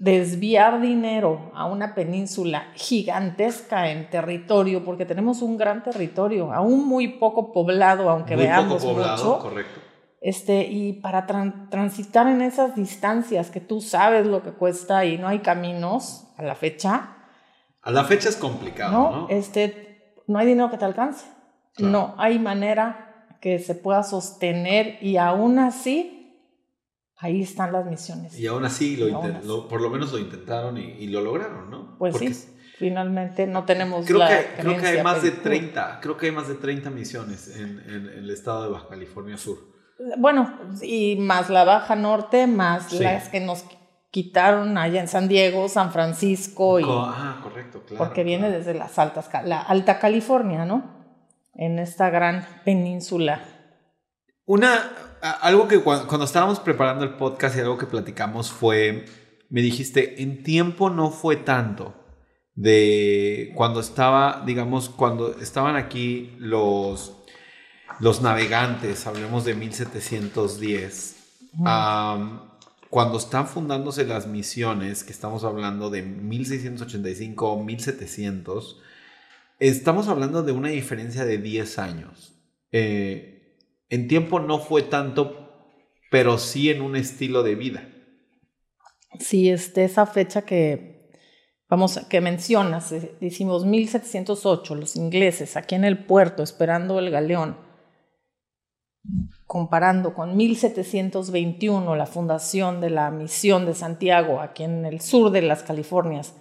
desviar 0.00 0.80
dinero 0.80 1.52
a 1.54 1.66
una 1.66 1.94
península 1.94 2.72
gigantesca 2.74 3.90
en 3.90 4.10
territorio, 4.10 4.84
porque 4.84 5.06
tenemos 5.06 5.42
un 5.42 5.56
gran 5.56 5.82
territorio, 5.82 6.52
aún 6.52 6.86
muy 6.86 7.08
poco 7.08 7.52
poblado, 7.52 8.10
aunque 8.10 8.34
veamos 8.34 8.84
mucho. 8.84 9.38
Correcto. 9.38 9.85
Este, 10.20 10.64
y 10.64 10.94
para 10.94 11.26
transitar 11.26 12.26
en 12.26 12.40
esas 12.42 12.74
distancias 12.74 13.50
que 13.50 13.60
tú 13.60 13.80
sabes 13.80 14.26
lo 14.26 14.42
que 14.42 14.50
cuesta 14.52 15.04
y 15.04 15.18
no 15.18 15.28
hay 15.28 15.40
caminos 15.40 16.28
a 16.36 16.42
la 16.42 16.54
fecha. 16.54 17.16
A 17.82 17.90
la 17.90 18.04
fecha 18.04 18.28
es 18.28 18.36
complicado, 18.36 18.92
¿no? 18.92 19.26
Este, 19.28 20.14
no 20.26 20.38
hay 20.38 20.46
dinero 20.46 20.70
que 20.70 20.78
te 20.78 20.84
alcance. 20.84 21.26
No 21.78 22.14
hay 22.18 22.38
manera 22.38 23.28
que 23.40 23.58
se 23.58 23.74
pueda 23.74 24.02
sostener 24.02 24.98
y 25.02 25.18
aún 25.18 25.58
así 25.58 26.16
ahí 27.18 27.42
están 27.42 27.72
las 27.72 27.86
misiones. 27.86 28.38
Y 28.38 28.46
aún 28.46 28.64
así, 28.64 28.96
lo, 28.96 29.68
por 29.68 29.80
lo 29.80 29.90
menos 29.90 30.12
lo 30.12 30.18
intentaron 30.18 30.78
y, 30.78 31.06
lo 31.08 31.20
lograron, 31.20 31.70
¿no? 31.70 31.96
Pues 31.98 32.16
sí, 32.16 32.32
finalmente 32.78 33.46
no 33.46 33.64
tenemos 33.64 34.06
creo 34.06 34.20
que, 34.20 34.60
Creo 34.60 34.78
que 34.78 34.86
hay 34.86 35.02
más 35.02 35.22
de 35.22 35.30
30, 35.30 36.00
creo 36.00 36.16
que 36.16 36.26
hay 36.26 36.32
más 36.32 36.48
de 36.48 36.54
30 36.54 36.90
misiones 36.90 37.56
en, 37.56 37.80
el 37.88 38.30
estado 38.30 38.64
de 38.64 38.70
Baja 38.70 38.88
California 38.88 39.36
Sur. 39.36 39.75
Bueno, 40.18 40.52
y 40.82 41.16
más 41.16 41.50
la 41.50 41.64
Baja 41.64 41.96
Norte, 41.96 42.46
más 42.46 42.92
las 42.92 43.28
que 43.28 43.40
nos 43.40 43.64
quitaron 44.10 44.78
allá 44.78 45.00
en 45.00 45.08
San 45.08 45.28
Diego, 45.28 45.68
San 45.68 45.92
Francisco. 45.92 46.80
Y, 46.80 46.84
ah, 46.86 47.40
correcto, 47.42 47.82
claro. 47.86 48.04
Porque 48.04 48.24
viene 48.24 48.50
desde 48.50 48.74
las 48.74 48.98
altas, 48.98 49.28
la 49.44 49.60
Alta 49.60 49.98
California, 49.98 50.64
¿no? 50.64 50.96
En 51.54 51.78
esta 51.78 52.10
gran 52.10 52.46
península. 52.64 53.42
Una, 54.44 54.90
algo 55.40 55.66
que 55.66 55.80
cuando, 55.80 56.24
estábamos 56.24 56.60
preparando 56.60 57.04
el 57.04 57.14
podcast 57.14 57.56
y 57.56 57.60
algo 57.60 57.78
que 57.78 57.86
platicamos 57.86 58.52
fue, 58.52 59.04
me 59.50 59.60
dijiste, 59.60 60.22
en 60.22 60.42
tiempo 60.42 60.88
no 60.88 61.10
fue 61.10 61.36
tanto 61.36 61.94
de 62.54 63.52
cuando 63.54 63.80
estaba, 63.80 64.42
digamos, 64.46 64.88
cuando 64.88 65.36
estaban 65.40 65.76
aquí 65.76 66.36
los, 66.38 67.24
los 68.00 68.22
navegantes, 68.22 69.06
hablemos 69.06 69.44
de 69.44 69.54
1710, 69.54 71.16
cuando 72.90 73.18
están 73.18 73.46
fundándose 73.46 74.06
las 74.06 74.26
misiones, 74.26 75.04
que 75.04 75.12
estamos 75.12 75.44
hablando 75.44 75.90
de 75.90 76.02
1685 76.02 77.52
o 77.52 77.62
1700, 77.62 78.80
estamos 79.58 80.08
hablando 80.08 80.42
de 80.42 80.52
una 80.52 80.68
diferencia 80.68 81.24
de 81.24 81.38
10 81.38 81.78
años. 81.78 82.34
Eh, 82.72 83.56
en 83.88 84.08
tiempo 84.08 84.40
no 84.40 84.58
fue 84.58 84.82
tanto, 84.82 85.70
pero 86.10 86.38
sí 86.38 86.70
en 86.70 86.82
un 86.82 86.96
estilo 86.96 87.42
de 87.42 87.54
vida. 87.54 87.88
Sí, 89.18 89.48
este, 89.48 89.84
esa 89.84 90.06
fecha 90.06 90.42
que, 90.42 91.10
vamos, 91.68 91.98
que 92.08 92.20
mencionas, 92.20 92.94
decimos 93.20 93.64
eh, 93.64 93.68
1708, 93.68 94.74
los 94.74 94.96
ingleses 94.96 95.56
aquí 95.56 95.74
en 95.74 95.84
el 95.84 96.04
puerto 96.04 96.42
esperando 96.42 96.98
el 96.98 97.10
galeón, 97.10 97.65
comparando 99.46 100.14
con 100.14 100.36
1721, 100.36 101.96
la 101.96 102.06
fundación 102.06 102.80
de 102.80 102.90
la 102.90 103.10
misión 103.10 103.66
de 103.66 103.74
Santiago 103.74 104.40
aquí 104.40 104.64
en 104.64 104.84
el 104.84 105.00
sur 105.00 105.30
de 105.30 105.42
las 105.42 105.62
Californias, 105.62 106.34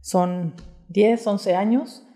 son 0.00 0.54
10, 0.88 1.26
11 1.26 1.54
años, 1.54 2.06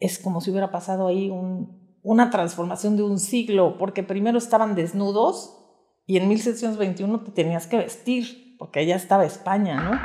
es 0.00 0.18
como 0.18 0.40
si 0.40 0.50
hubiera 0.50 0.70
pasado 0.70 1.08
ahí 1.08 1.28
un, 1.30 1.98
una 2.02 2.30
transformación 2.30 2.96
de 2.96 3.02
un 3.02 3.18
siglo, 3.18 3.76
porque 3.78 4.02
primero 4.02 4.38
estaban 4.38 4.74
desnudos 4.74 5.58
y 6.06 6.16
en 6.16 6.28
1721 6.28 7.20
te 7.20 7.32
tenías 7.32 7.66
que 7.66 7.76
vestir, 7.76 8.56
porque 8.58 8.80
allá 8.80 8.96
estaba 8.96 9.24
España, 9.24 9.82
¿no? 9.82 10.00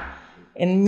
En 0.56 0.84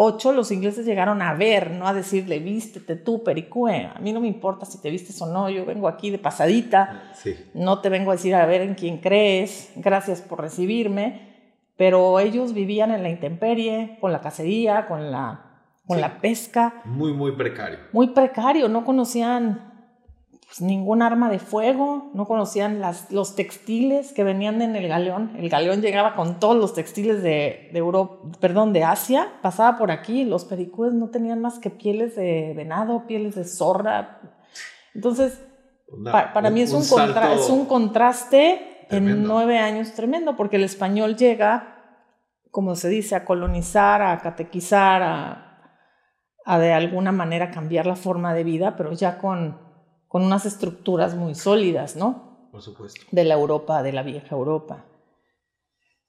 1708 0.00 0.32
los 0.32 0.50
ingleses 0.50 0.86
llegaron 0.86 1.20
a 1.20 1.34
ver, 1.34 1.72
no 1.72 1.86
a 1.86 1.92
decirle, 1.92 2.38
vístete 2.38 2.96
tú, 2.96 3.22
pericue, 3.22 3.90
a 3.94 3.98
mí 4.00 4.12
no 4.12 4.20
me 4.20 4.28
importa 4.28 4.64
si 4.64 4.80
te 4.80 4.90
vistes 4.90 5.20
o 5.20 5.26
no, 5.26 5.50
yo 5.50 5.66
vengo 5.66 5.88
aquí 5.88 6.10
de 6.10 6.18
pasadita, 6.18 7.12
no 7.54 7.80
te 7.80 7.90
vengo 7.90 8.10
a 8.10 8.14
decir 8.14 8.34
a 8.34 8.46
ver 8.46 8.62
en 8.62 8.74
quién 8.74 8.98
crees, 8.98 9.70
gracias 9.76 10.22
por 10.22 10.40
recibirme, 10.40 11.28
pero 11.76 12.18
ellos 12.18 12.54
vivían 12.54 12.90
en 12.90 13.02
la 13.02 13.10
intemperie, 13.10 13.98
con 14.00 14.12
la 14.12 14.20
cacería, 14.20 14.86
con 14.86 15.10
la 15.10 15.46
con 15.90 16.00
la 16.00 16.20
pesca. 16.20 16.82
Muy, 16.84 17.12
muy 17.12 17.32
precario. 17.32 17.80
Muy 17.92 18.10
precario, 18.10 18.68
no 18.68 18.84
conocían 18.84 19.69
pues, 20.50 20.62
ningún 20.62 21.00
arma 21.00 21.30
de 21.30 21.38
fuego, 21.38 22.10
no 22.12 22.26
conocían 22.26 22.80
las, 22.80 23.12
los 23.12 23.36
textiles 23.36 24.12
que 24.12 24.24
venían 24.24 24.60
en 24.62 24.74
el 24.74 24.88
galeón. 24.88 25.36
El 25.38 25.48
galeón 25.48 25.80
llegaba 25.80 26.16
con 26.16 26.40
todos 26.40 26.56
los 26.56 26.74
textiles 26.74 27.22
de, 27.22 27.70
de 27.72 27.78
Europa, 27.78 28.16
perdón, 28.40 28.72
de 28.72 28.82
Asia, 28.82 29.28
pasaba 29.42 29.78
por 29.78 29.92
aquí, 29.92 30.24
los 30.24 30.44
pericúes 30.44 30.92
no 30.92 31.10
tenían 31.10 31.40
más 31.40 31.60
que 31.60 31.70
pieles 31.70 32.16
de 32.16 32.52
venado, 32.56 33.06
pieles 33.06 33.36
de 33.36 33.44
zorra. 33.44 34.20
Entonces, 34.92 35.40
para 36.02 36.50
mí 36.50 36.62
es 36.62 36.72
un, 36.72 36.82
es 36.82 37.48
un 37.48 37.66
contraste 37.66 38.86
en 38.90 39.22
nueve 39.22 39.58
años 39.58 39.92
tremendo, 39.92 40.36
porque 40.36 40.56
el 40.56 40.64
español 40.64 41.14
llega, 41.14 41.76
como 42.50 42.74
se 42.74 42.88
dice, 42.88 43.14
a 43.14 43.24
colonizar, 43.24 44.02
a 44.02 44.18
catequizar, 44.18 45.00
a 45.00 45.46
a 46.44 46.58
de 46.58 46.72
alguna 46.72 47.12
manera 47.12 47.50
cambiar 47.50 47.86
la 47.86 47.96
forma 47.96 48.34
de 48.34 48.44
vida, 48.44 48.76
pero 48.76 48.92
ya 48.92 49.18
con, 49.18 49.69
con 50.10 50.24
unas 50.24 50.44
estructuras 50.44 51.14
muy 51.14 51.36
sólidas, 51.36 51.94
¿no? 51.94 52.48
Por 52.50 52.60
supuesto. 52.60 53.00
De 53.12 53.22
la 53.22 53.34
Europa, 53.34 53.80
de 53.84 53.92
la 53.92 54.02
vieja 54.02 54.34
Europa. 54.34 54.84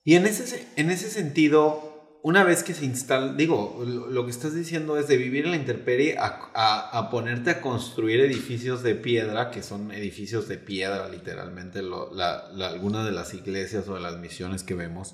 Y 0.04 0.16
en 0.16 0.26
ese, 0.26 0.68
en 0.76 0.90
ese 0.90 1.08
sentido, 1.12 2.18
una 2.24 2.44
vez 2.44 2.64
que 2.64 2.74
se 2.74 2.84
instala, 2.84 3.34
digo, 3.34 3.80
lo, 3.86 4.26
que 4.26 4.32
estás 4.32 4.56
diciendo 4.56 4.98
es 4.98 5.08
de 5.08 5.18
vivir 5.18 5.46
en 5.46 5.52
la 5.52 5.58
intemperie 5.58 6.18
a, 6.18 6.90
a, 6.92 7.12
ponerte 7.12 7.52
a 7.52 7.62
construir 7.62 8.22
edificios 8.22 8.82
de 8.82 8.96
piedra, 8.96 9.52
que 9.52 9.62
son 9.62 9.92
edificios 9.92 10.48
de 10.48 10.58
piedra, 10.58 11.08
literalmente, 11.08 11.82
algunas 11.82 13.06
de 13.06 13.12
las 13.12 13.36
iglesias 13.36 13.88
o 13.88 13.94
de 13.94 14.02
las 14.02 14.18
misiones 14.18 14.64
que 14.64 14.74
vemos. 14.74 15.14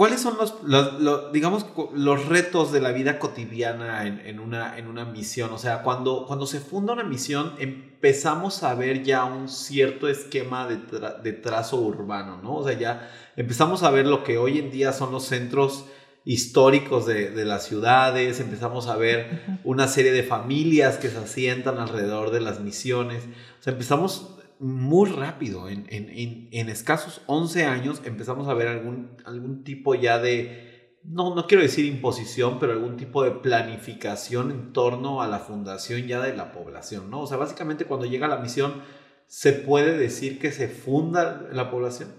¿Cuáles 0.00 0.22
son 0.22 0.38
los, 0.38 1.30
digamos, 1.30 1.66
los 1.92 2.24
retos 2.24 2.72
de 2.72 2.80
la 2.80 2.90
vida 2.90 3.18
cotidiana 3.18 4.06
en, 4.06 4.40
una, 4.40 4.78
en 4.78 4.86
una 4.86 5.04
misión? 5.04 5.52
O 5.52 5.58
sea, 5.58 5.82
cuando, 5.82 6.24
cuando 6.26 6.46
se 6.46 6.58
funda 6.58 6.94
una 6.94 7.04
misión, 7.04 7.52
empezamos 7.58 8.62
a 8.62 8.74
ver 8.74 9.02
ya 9.02 9.26
un 9.26 9.50
cierto 9.50 10.08
esquema 10.08 10.66
de, 10.66 11.32
trazo 11.34 11.82
urbano, 11.82 12.40
¿no? 12.42 12.54
O 12.54 12.64
sea, 12.66 12.78
ya 12.78 13.10
empezamos 13.36 13.82
a 13.82 13.90
ver 13.90 14.06
lo 14.06 14.24
que 14.24 14.38
hoy 14.38 14.58
en 14.58 14.70
día 14.70 14.94
son 14.94 15.12
los 15.12 15.24
centros 15.24 15.84
históricos 16.24 17.04
de, 17.04 17.28
de 17.28 17.44
las 17.44 17.66
ciudades, 17.66 18.40
empezamos 18.40 18.86
a 18.86 18.96
ver 18.96 19.60
una 19.64 19.86
serie 19.86 20.12
de 20.12 20.22
familias 20.22 20.96
que 20.96 21.10
se 21.10 21.18
asientan 21.18 21.76
alrededor 21.76 22.30
de 22.30 22.40
las 22.40 22.60
misiones. 22.60 23.24
O 23.60 23.62
sea, 23.62 23.74
empezamos 23.74 24.39
muy 24.60 25.08
rápido, 25.08 25.70
en, 25.70 25.86
en, 25.88 26.48
en, 26.52 26.68
escasos 26.68 27.22
11 27.26 27.64
años 27.64 28.02
empezamos 28.04 28.46
a 28.46 28.54
ver 28.54 28.68
algún, 28.68 29.16
algún 29.24 29.64
tipo 29.64 29.94
ya 29.94 30.18
de, 30.18 30.98
no, 31.02 31.34
no 31.34 31.46
quiero 31.46 31.62
decir 31.62 31.86
imposición, 31.86 32.58
pero 32.58 32.72
algún 32.72 32.98
tipo 32.98 33.24
de 33.24 33.30
planificación 33.30 34.50
en 34.50 34.72
torno 34.74 35.22
a 35.22 35.28
la 35.28 35.38
fundación 35.38 36.06
ya 36.06 36.20
de 36.20 36.36
la 36.36 36.52
población, 36.52 37.10
¿no? 37.10 37.20
O 37.20 37.26
sea, 37.26 37.38
básicamente 37.38 37.86
cuando 37.86 38.04
llega 38.04 38.28
la 38.28 38.36
misión, 38.36 38.82
¿se 39.26 39.52
puede 39.52 39.96
decir 39.96 40.38
que 40.38 40.52
se 40.52 40.68
funda 40.68 41.48
la 41.52 41.70
población? 41.70 42.10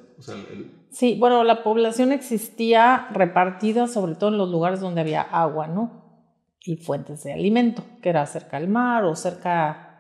Sí, 0.90 1.18
bueno, 1.20 1.44
la 1.44 1.62
población 1.64 2.12
existía 2.12 3.08
repartida 3.12 3.88
sobre 3.88 4.16
todo 4.16 4.32
en 4.32 4.38
los 4.38 4.50
lugares 4.50 4.80
donde 4.80 5.02
había 5.02 5.22
agua, 5.22 5.68
¿no? 5.68 6.26
Y 6.64 6.78
fuentes 6.78 7.24
de 7.24 7.34
alimento, 7.34 7.84
que 8.02 8.10
era 8.10 8.26
cerca 8.26 8.60
del 8.60 8.68
mar 8.68 9.04
o 9.04 9.16
cerca 9.16 9.91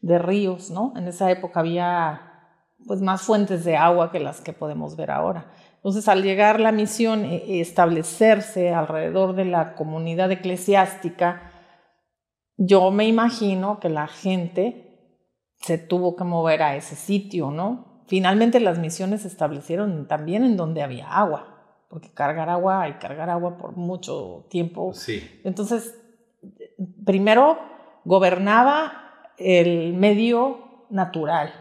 de 0.00 0.18
ríos, 0.18 0.70
¿no? 0.70 0.92
En 0.96 1.08
esa 1.08 1.30
época 1.30 1.60
había 1.60 2.26
pues 2.86 3.00
más 3.00 3.22
fuentes 3.22 3.64
de 3.64 3.76
agua 3.76 4.10
que 4.12 4.20
las 4.20 4.40
que 4.40 4.52
podemos 4.52 4.96
ver 4.96 5.10
ahora. 5.10 5.50
Entonces, 5.76 6.08
al 6.08 6.22
llegar 6.22 6.60
la 6.60 6.72
misión 6.72 7.24
e, 7.24 7.36
e 7.36 7.60
establecerse 7.60 8.74
alrededor 8.74 9.34
de 9.34 9.44
la 9.44 9.74
comunidad 9.74 10.30
eclesiástica, 10.30 11.52
yo 12.56 12.90
me 12.90 13.06
imagino 13.06 13.80
que 13.80 13.88
la 13.88 14.06
gente 14.06 14.86
se 15.60 15.78
tuvo 15.78 16.16
que 16.16 16.24
mover 16.24 16.62
a 16.62 16.76
ese 16.76 16.96
sitio, 16.96 17.50
¿no? 17.50 18.02
Finalmente 18.06 18.60
las 18.60 18.78
misiones 18.78 19.22
se 19.22 19.28
establecieron 19.28 20.06
también 20.06 20.44
en 20.44 20.56
donde 20.56 20.82
había 20.82 21.08
agua, 21.08 21.84
porque 21.88 22.12
cargar 22.12 22.48
agua 22.48 22.88
y 22.88 22.94
cargar 22.94 23.30
agua 23.30 23.56
por 23.56 23.76
mucho 23.76 24.46
tiempo. 24.48 24.92
Sí. 24.92 25.40
Entonces, 25.44 25.98
primero 27.04 27.58
gobernaba 28.04 29.05
el 29.38 29.94
medio 29.94 30.86
natural 30.90 31.52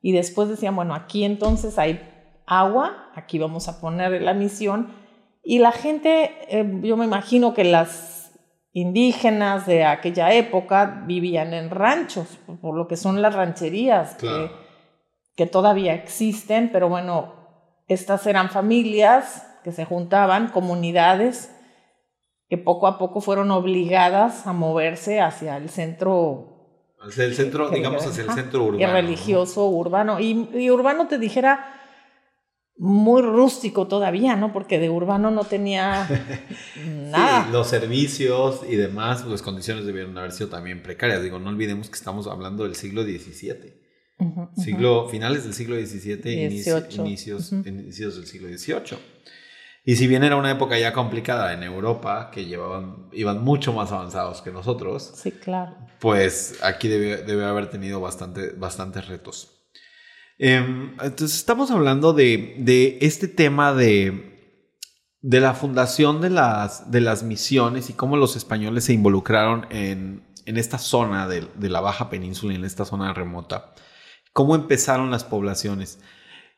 y 0.00 0.12
después 0.12 0.48
decían, 0.48 0.76
bueno, 0.76 0.94
aquí 0.94 1.24
entonces 1.24 1.78
hay 1.78 2.00
agua, 2.46 3.10
aquí 3.14 3.38
vamos 3.38 3.68
a 3.68 3.80
poner 3.80 4.22
la 4.22 4.34
misión 4.34 4.94
y 5.42 5.58
la 5.58 5.72
gente, 5.72 6.32
eh, 6.48 6.80
yo 6.82 6.96
me 6.96 7.04
imagino 7.04 7.54
que 7.54 7.64
las 7.64 8.32
indígenas 8.72 9.66
de 9.66 9.84
aquella 9.84 10.32
época 10.32 11.02
vivían 11.06 11.54
en 11.54 11.70
ranchos, 11.70 12.38
por 12.60 12.76
lo 12.76 12.86
que 12.86 12.96
son 12.96 13.20
las 13.20 13.34
rancherías 13.34 14.14
que, 14.16 14.50
que 15.36 15.46
todavía 15.46 15.94
existen, 15.94 16.70
pero 16.72 16.88
bueno, 16.88 17.34
estas 17.88 18.26
eran 18.26 18.50
familias 18.50 19.46
que 19.64 19.72
se 19.72 19.84
juntaban, 19.84 20.48
comunidades 20.48 21.54
que 22.48 22.58
poco 22.58 22.88
a 22.88 22.98
poco 22.98 23.20
fueron 23.20 23.52
obligadas 23.52 24.46
a 24.46 24.52
moverse 24.52 25.20
hacia 25.20 25.56
el 25.56 25.70
centro. 25.70 26.49
Hacia 27.00 27.24
el 27.24 27.34
centro, 27.34 27.70
digamos, 27.74 28.06
hacia 28.06 28.24
el 28.24 28.30
centro 28.30 28.64
urbano. 28.64 28.92
religioso, 28.92 29.66
urbano. 29.68 30.20
Y, 30.20 30.70
urbano 30.70 31.08
te 31.08 31.18
dijera 31.18 31.76
muy 32.76 33.22
rústico 33.22 33.86
todavía, 33.86 34.36
¿no? 34.36 34.52
Porque 34.52 34.78
de 34.78 34.88
urbano 34.88 35.30
no 35.30 35.44
tenía 35.44 36.08
nada. 36.86 37.44
Sí, 37.44 37.52
los 37.52 37.66
servicios 37.66 38.60
y 38.68 38.76
demás, 38.76 39.26
las 39.26 39.42
condiciones 39.42 39.84
debieron 39.84 40.16
haber 40.16 40.32
sido 40.32 40.48
también 40.48 40.82
precarias. 40.82 41.22
Digo, 41.22 41.38
no 41.38 41.50
olvidemos 41.50 41.88
que 41.88 41.96
estamos 41.96 42.26
hablando 42.26 42.64
del 42.64 42.74
siglo 42.74 43.02
XVII. 43.02 43.74
siglo, 44.56 45.08
Finales 45.08 45.44
del 45.44 45.54
siglo 45.54 45.76
XVII, 45.76 46.44
inicios, 46.44 47.52
inicios 47.52 48.16
del 48.16 48.26
siglo 48.26 48.48
XVIII. 48.48 48.98
Y 49.84 49.96
si 49.96 50.06
bien 50.06 50.24
era 50.24 50.36
una 50.36 50.50
época 50.50 50.78
ya 50.78 50.92
complicada 50.92 51.52
en 51.54 51.62
Europa, 51.62 52.30
que 52.30 52.44
llevaban, 52.44 53.08
iban 53.12 53.42
mucho 53.42 53.72
más 53.72 53.92
avanzados 53.92 54.42
que 54.42 54.50
nosotros, 54.50 55.12
sí, 55.14 55.32
claro. 55.32 55.76
pues 55.98 56.58
aquí 56.62 56.88
debe, 56.88 57.18
debe 57.22 57.44
haber 57.44 57.70
tenido 57.70 58.00
bastante, 58.00 58.52
bastantes 58.52 59.08
retos. 59.08 59.60
Em, 60.38 60.92
entonces 61.02 61.36
estamos 61.36 61.70
hablando 61.70 62.12
de, 62.12 62.56
de 62.58 62.98
este 63.02 63.28
tema 63.28 63.74
de, 63.74 64.62
de, 65.20 65.40
la 65.40 65.54
fundación 65.54 66.20
de 66.20 66.30
las, 66.30 66.90
de 66.90 67.00
las 67.00 67.22
misiones 67.22 67.90
y 67.90 67.92
cómo 67.94 68.16
los 68.16 68.36
españoles 68.36 68.84
se 68.84 68.94
involucraron 68.94 69.66
en, 69.70 70.24
en 70.46 70.56
esta 70.56 70.78
zona 70.78 71.26
de, 71.26 71.46
de 71.56 71.68
la 71.68 71.80
Baja 71.80 72.08
Península, 72.08 72.54
en 72.54 72.64
esta 72.64 72.84
zona 72.84 73.12
remota. 73.12 73.74
Cómo 74.32 74.54
empezaron 74.54 75.10
las 75.10 75.24
poblaciones. 75.24 76.00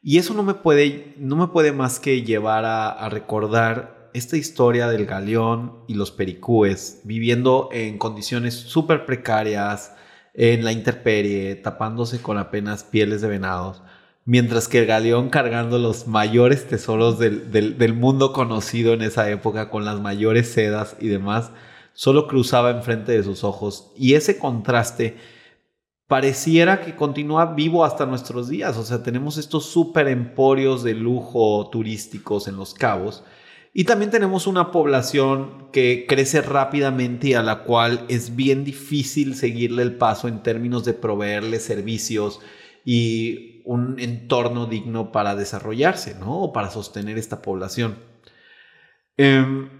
Y 0.02 0.18
eso 0.18 0.34
no 0.34 0.42
me 0.42 0.54
puede, 0.54 1.14
no 1.16 1.36
me 1.36 1.46
puede 1.46 1.70
más 1.72 2.00
que 2.00 2.22
llevar 2.22 2.64
a, 2.64 3.08
recordar 3.08 4.10
esta 4.14 4.36
historia 4.36 4.88
del 4.88 5.06
galeón 5.06 5.84
y 5.86 5.94
los 5.94 6.10
pericúes 6.10 7.00
viviendo 7.04 7.68
en 7.72 7.98
condiciones 7.98 8.54
súper 8.54 9.06
precarias, 9.06 9.94
en 10.34 10.64
la 10.64 10.72
interperie, 10.72 11.54
tapándose 11.54 12.20
con 12.20 12.36
apenas 12.36 12.82
pieles 12.82 13.20
de 13.20 13.28
venados, 13.28 13.82
mientras 14.24 14.66
que 14.66 14.80
el 14.80 14.86
galeón 14.86 15.28
cargando 15.30 15.78
los 15.78 16.08
mayores 16.08 16.66
tesoros 16.66 17.18
del, 17.18 17.50
del 17.52 17.94
mundo 17.94 18.32
conocido 18.32 18.94
en 18.94 19.02
esa 19.02 19.30
época, 19.30 19.70
con 19.70 19.84
las 19.84 20.00
mayores 20.00 20.50
sedas 20.50 20.96
y 21.00 21.08
demás, 21.08 21.52
solo 21.92 22.26
cruzaba 22.26 22.70
enfrente 22.70 23.12
de 23.12 23.22
sus 23.22 23.44
ojos. 23.44 23.92
Y 23.96 24.14
ese 24.14 24.38
contraste 24.38 25.16
pareciera 26.12 26.82
que 26.82 26.94
continúa 26.94 27.54
vivo 27.54 27.86
hasta 27.86 28.04
nuestros 28.04 28.50
días. 28.50 28.76
O 28.76 28.84
sea, 28.84 29.02
tenemos 29.02 29.38
estos 29.38 29.64
super 29.64 30.08
emporios 30.08 30.82
de 30.82 30.92
lujo 30.92 31.70
turísticos 31.72 32.48
en 32.48 32.56
los 32.56 32.74
cabos. 32.74 33.24
Y 33.72 33.84
también 33.84 34.10
tenemos 34.10 34.46
una 34.46 34.72
población 34.72 35.70
que 35.72 36.04
crece 36.06 36.42
rápidamente 36.42 37.28
y 37.28 37.32
a 37.32 37.42
la 37.42 37.62
cual 37.62 38.04
es 38.08 38.36
bien 38.36 38.62
difícil 38.62 39.36
seguirle 39.36 39.84
el 39.84 39.96
paso 39.96 40.28
en 40.28 40.42
términos 40.42 40.84
de 40.84 40.92
proveerle 40.92 41.58
servicios 41.60 42.40
y 42.84 43.62
un 43.64 43.98
entorno 43.98 44.66
digno 44.66 45.12
para 45.12 45.34
desarrollarse, 45.34 46.14
¿no? 46.16 46.42
O 46.42 46.52
para 46.52 46.70
sostener 46.70 47.16
esta 47.16 47.40
población. 47.40 47.96
Em, 49.16 49.70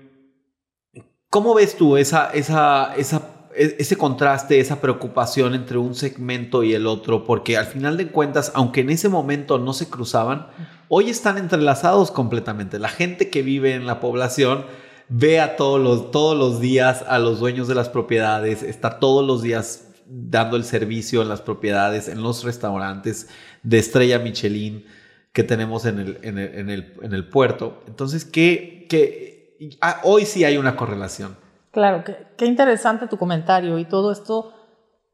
¿Cómo 1.29 1.55
ves 1.55 1.77
tú 1.77 1.99
esa, 1.99 2.31
esa, 2.33 2.95
esa 2.97 3.42
ese 3.55 3.97
contraste, 3.97 4.61
esa 4.61 4.81
preocupación 4.81 5.55
entre 5.55 5.79
un 5.79 5.95
segmento 5.95 6.63
y 6.63 6.75
el 6.75 6.87
otro, 6.87 7.25
porque 7.25 7.57
al 7.57 7.67
final 7.67 7.97
de 7.97 8.09
cuentas, 8.09 8.53
aunque 8.55 8.81
en 8.81 8.91
ese 8.91 9.09
momento 9.09 9.59
no 9.59 9.73
se 9.73 9.89
cruzaban, 9.89 10.49
hoy 10.89 11.11
están 11.11 11.39
entrelazados 11.39 12.11
completamente. 12.11 12.79
La 12.79 12.89
gente 12.89 13.31
que 13.31 13.43
vive 13.43 13.75
en 13.75 13.87
la 13.87 14.01
población 14.01 14.65
ve 15.09 15.41
a 15.41 15.57
todos 15.57 15.81
los, 15.81 16.11
todos 16.11 16.37
los 16.37 16.61
días 16.61 17.05
a 17.07 17.19
los 17.19 17.41
dueños 17.41 17.69
de 17.69 17.75
las 17.75 17.89
propiedades, 17.89 18.63
está 18.63 18.99
todos 18.99 19.27
los 19.27 19.43
días 19.43 19.89
dando 20.07 20.57
el 20.57 20.65
servicio 20.65 21.23
en 21.23 21.29
las 21.29 21.41
propiedades, 21.41 22.09
en 22.09 22.23
los 22.23 22.45
restaurantes 22.45 23.29
de 23.63 23.79
estrella 23.79 24.19
Michelin 24.19 24.85
que 25.33 25.43
tenemos 25.43 25.87
en 25.87 25.99
el, 25.99 26.19
en 26.23 26.39
el, 26.39 26.95
en 27.03 27.15
el, 27.15 27.29
puerto. 27.29 27.83
Entonces, 27.87 28.25
¿qué, 28.25 28.87
qué? 28.89 29.57
Ah, 29.81 30.01
hoy 30.05 30.27
sí 30.27 30.45
hay 30.45 30.59
una 30.59 30.77
correlación. 30.77 31.37
Claro, 31.73 32.05
qué, 32.37 32.45
interesante 32.45 33.09
tu 33.09 33.17
comentario 33.17 33.79
y 33.79 33.87
todo 33.87 34.13
esto 34.13 34.53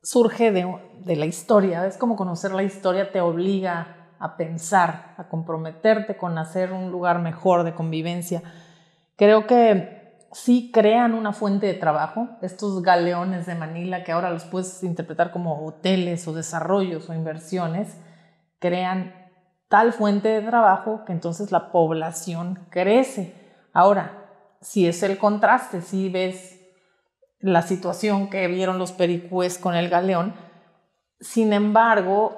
surge 0.03 0.51
de, 0.51 0.67
de, 1.05 1.15
la 1.15 1.27
historia. 1.27 1.87
Es 1.87 1.97
como 1.97 2.17
conocer 2.17 2.53
la 2.53 2.65
historia 2.65 3.13
te 3.13 3.21
obliga 3.21 4.15
a 4.19 4.37
pensar, 4.37 5.15
a 5.17 5.29
comprometerte 5.29 6.17
con 6.17 6.37
hacer 6.37 6.73
un 6.73 6.91
lugar 6.91 7.21
mejor 7.21 7.63
de 7.63 7.75
convivencia. 7.75 8.43
Creo 9.15 9.47
que 9.47 10.17
sí 10.33 10.73
crean 10.73 11.15
una 11.15 11.33
fuente 11.33 11.67
de 11.67 11.75
trabajo, 11.75 12.29
estos 12.43 12.83
galeones 12.83 13.47
de 13.47 13.55
Manila 13.55 14.03
que 14.03 14.11
ahora 14.11 14.31
los 14.31 14.45
puedes 14.45 14.83
interpretar 14.83 15.31
como 15.31 15.65
hoteles 15.65 16.27
o 16.27 16.33
desarrollos 16.33 17.09
o 17.09 17.15
inversiones, 17.15 17.97
crean 18.59 19.15
tal 19.69 19.93
fuente 19.93 20.29
de 20.29 20.43
trabajo 20.43 21.05
que 21.05 21.13
entonces 21.13 21.53
la 21.53 21.71
población 21.71 22.67
crece. 22.71 23.33
Ahora, 23.73 24.28
si 24.61 24.87
es 24.87 25.03
el 25.03 25.19
contraste, 25.19 25.81
si 25.81 26.09
ves 26.09 26.61
la 27.41 27.63
situación 27.63 28.31
que 28.31 28.49
vieron 28.49 28.79
los 28.79 28.93
pericúes 28.93 29.59
con 29.59 29.75
el 29.75 29.89
galeón, 29.89 30.35
sin 31.21 31.53
embargo, 31.53 32.37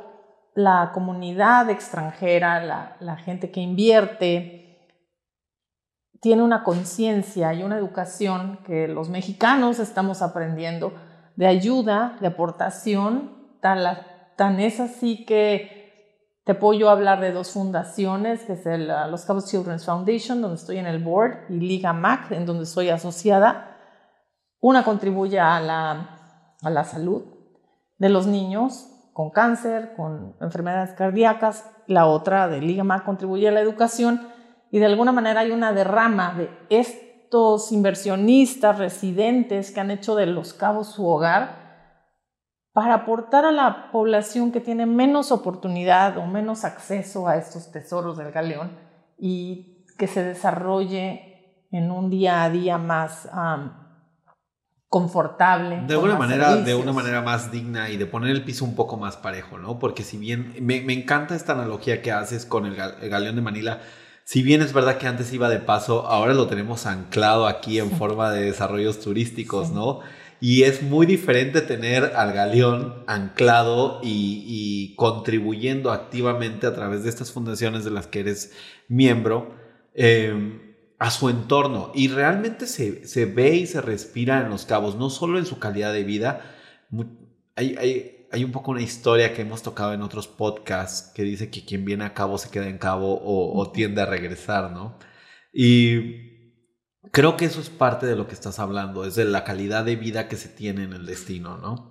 la 0.55 0.91
comunidad 0.93 1.71
extranjera, 1.71 2.63
la, 2.65 2.97
la 3.01 3.17
gente 3.17 3.51
que 3.51 3.61
invierte, 3.61 4.61
tiene 6.21 6.43
una 6.43 6.65
conciencia 6.65 7.55
y 7.55 7.63
una 7.63 7.79
educación 7.79 8.61
que 8.67 8.89
los 8.89 9.09
mexicanos 9.09 9.79
estamos 9.79 10.21
aprendiendo 10.21 10.93
de 11.37 11.47
ayuda, 11.47 12.19
de 12.21 12.27
aportación, 12.27 13.57
tan, 13.61 13.79
tan 14.37 14.61
es 14.61 14.81
así 14.81 15.25
que 15.25 15.80
te 16.45 16.55
puedo 16.55 16.79
yo 16.79 16.91
hablar 16.91 17.21
de 17.21 17.33
dos 17.33 17.53
fundaciones, 17.53 18.45
que 18.45 18.55
es 18.55 18.67
el, 18.67 18.89
Los 19.11 19.25
Cabos 19.25 19.47
Children's 19.47 19.85
Foundation, 19.85 20.41
donde 20.41 20.57
estoy 20.57 20.79
en 20.79 20.87
el 20.87 21.03
board, 21.03 21.45
y 21.49 21.61
Liga 21.61 21.93
MAC, 21.93 22.33
en 22.33 22.47
donde 22.47 22.67
soy 22.67 22.89
asociada. 22.89 23.77
Una 24.61 24.85
contribuye 24.85 25.39
a 25.39 25.61
la, 25.61 26.19
a 26.63 26.71
la 26.71 26.85
salud 26.85 27.25
de 27.99 28.09
los 28.09 28.27
niños 28.27 28.87
con 29.13 29.31
cáncer, 29.31 29.93
con 29.97 30.35
enfermedades 30.41 30.95
cardíacas. 30.95 31.71
La 31.87 32.07
otra 32.07 32.49
de 32.49 32.61
Liga 32.61 32.85
MAC 32.85 33.05
contribuye 33.05 33.49
a 33.49 33.53
la 33.53 33.61
educación 33.61 34.27
y 34.71 34.79
de 34.79 34.87
alguna 34.87 35.13
manera 35.13 35.41
hay 35.41 35.51
una 35.51 35.73
derrama 35.73 36.35
de 36.35 36.49
estos 36.71 37.71
inversionistas 37.71 38.79
residentes 38.79 39.73
que 39.73 39.81
han 39.81 39.91
hecho 39.91 40.15
de 40.15 40.27
Los 40.27 40.55
Cabos 40.55 40.89
su 40.89 41.07
hogar 41.07 41.60
para 42.73 42.95
aportar 42.95 43.45
a 43.45 43.53
la 43.53 43.91
población 43.91 44.53
que 44.53 44.61
tiene 44.61 44.87
menos 44.87 45.33
oportunidad 45.33 46.19
o 46.19 46.27
menos 46.27 46.65
acceso 46.65 47.27
a 47.27 47.37
estos 47.37 47.73
tesoros 47.73 48.17
del 48.17 48.31
galeón 48.31 48.79
y 49.19 49.85
que 49.99 50.07
se 50.07 50.23
desarrolle 50.23 51.67
en 51.73 51.91
un 51.91 52.11
día 52.11 52.45
a 52.45 52.51
día 52.51 52.79
más 52.79 53.29
confortable. 54.89 55.83
De 55.87 55.95
alguna 55.95 56.17
manera, 56.17 56.57
de 56.57 56.75
una 56.75 56.93
manera 56.93 57.23
más 57.23 57.53
digna 57.53 57.91
y 57.91 57.97
de 57.97 58.07
poner 58.07 58.31
el 58.31 58.45
piso 58.45 58.65
un 58.65 58.75
poco 58.75 58.97
más 58.97 59.17
parejo, 59.17 59.59
¿no? 59.59 59.79
Porque 59.79 60.03
si 60.03 60.17
bien 60.17 60.55
me, 60.61 60.77
encanta 60.93 61.35
esta 61.35 61.53
analogía 61.53 62.03
que 62.03 62.13
haces 62.13 62.45
con 62.47 62.67
el, 62.67 62.77
el, 63.01 63.09
galeón 63.09 63.37
de 63.37 63.43
Manila, 63.43 63.81
si 64.25 64.43
bien 64.43 64.63
es 64.63 64.73
verdad 64.73 64.99
que 64.99 65.07
antes 65.07 65.33
iba 65.33 65.49
de 65.49 65.59
paso, 65.59 66.07
ahora 66.07 66.35
lo 66.35 66.47
tenemos 66.47 66.87
anclado 66.87 67.47
aquí 67.47 67.79
en 67.79 67.91
forma 67.91 68.31
de 68.31 68.43
desarrollos 68.43 69.01
turísticos, 69.01 69.71
¿no? 69.71 70.01
Y 70.41 70.63
es 70.63 70.83
muy 70.83 71.05
diferente 71.05 71.61
tener 71.61 72.13
al 72.17 72.33
galeón 72.33 73.05
anclado 73.07 74.01
y, 74.03 74.95
contribuyendo 74.97 75.93
activamente 75.93 76.67
a 76.67 76.75
través 76.75 77.05
de 77.05 77.11
estas 77.11 77.31
fundaciones 77.31 77.85
de 77.85 77.91
las 77.91 78.07
que 78.07 78.21
eres 78.21 78.53
miembro 78.89 79.55
em, 79.95 80.75
a 80.99 81.11
su 81.11 81.29
entorno. 81.29 81.93
Y 81.95 82.09
realmente 82.09 82.67
se, 82.67 83.27
ve 83.27 83.57
y 83.57 83.67
se 83.67 83.83
respira 83.83 84.41
en 84.41 84.49
los 84.49 84.65
cabos, 84.65 84.97
no 84.97 85.11
solo 85.11 85.39
en 85.39 85.47
su 85.47 85.59
calidad 85.59 85.93
de 85.93 86.05
vida. 86.05 86.41
Hay, 87.57 87.77
hay, 88.33 88.45
un 88.45 88.53
poco 88.53 88.71
una 88.71 88.83
historia 88.83 89.35
que 89.35 89.43
hemos 89.43 89.63
tocado 89.63 89.93
en 89.93 90.03
otros 90.03 90.27
podcasts 90.27 91.13
que 91.15 91.23
dice 91.23 91.51
que 91.51 91.65
quien 91.65 91.85
viene 91.85 92.05
a 92.05 92.15
cabo 92.15 92.39
se 92.39 92.51
queda 92.51 92.69
en 92.69 92.79
cabo 92.79 93.15
o, 93.15 93.59
o 93.59 93.71
tiende 93.73 94.01
a 94.01 94.07
regresar, 94.07 94.71
¿no? 94.73 94.99
Y 95.53 96.30
Creo 97.13 97.37
que 97.37 97.47
eso 97.47 97.61
es 97.61 97.71
parte 97.71 98.07
de 98.07 98.15
lo 98.15 98.27
que 98.27 98.35
estás 98.35 98.59
hablando, 98.59 99.05
es 99.05 99.15
de 99.15 99.25
la 99.25 99.45
calidad 99.45 99.85
de 99.85 99.97
vida 99.97 100.29
que 100.29 100.37
se 100.37 100.49
tiene 100.49 100.85
en 100.85 100.93
el 100.93 101.07
destino, 101.07 101.57
¿no? 101.57 101.91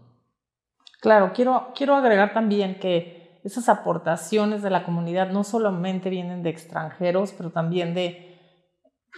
Claro, 1.02 1.32
quiero, 1.34 1.72
quiero 1.76 1.96
agregar 1.96 2.34
también 2.34 2.80
que 2.80 3.40
esas 3.44 3.70
aportaciones 3.70 4.62
de 4.62 4.70
la 4.70 4.84
comunidad 4.84 5.32
no 5.32 5.44
solamente 5.44 6.10
vienen 6.10 6.44
de 6.44 6.50
extranjeros, 6.50 7.34
pero 7.36 7.52
también 7.52 7.94
de, 7.94 8.38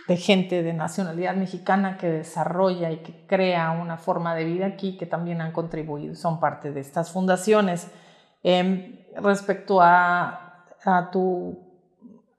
de 0.08 0.18
gente 0.18 0.64
de 0.64 0.74
nacionalidad 0.74 1.36
mexicana 1.36 1.98
que 1.98 2.08
desarrolla 2.08 2.92
y 2.92 2.98
que 2.98 3.26
crea 3.28 3.72
una 3.72 3.98
forma 3.98 4.36
de 4.36 4.46
vida 4.46 4.68
aquí 4.68 4.98
que 4.98 5.06
también 5.06 5.42
han 5.42 5.52
contribuido, 5.52 6.16
son 6.16 6.40
parte 6.40 6.72
de 6.72 6.80
estas 6.80 7.12
fundaciones. 7.12 7.92
Em, 8.44 9.06
respecto 9.16 9.82
a, 9.82 10.66
a 10.86 11.12
tu 11.12 11.71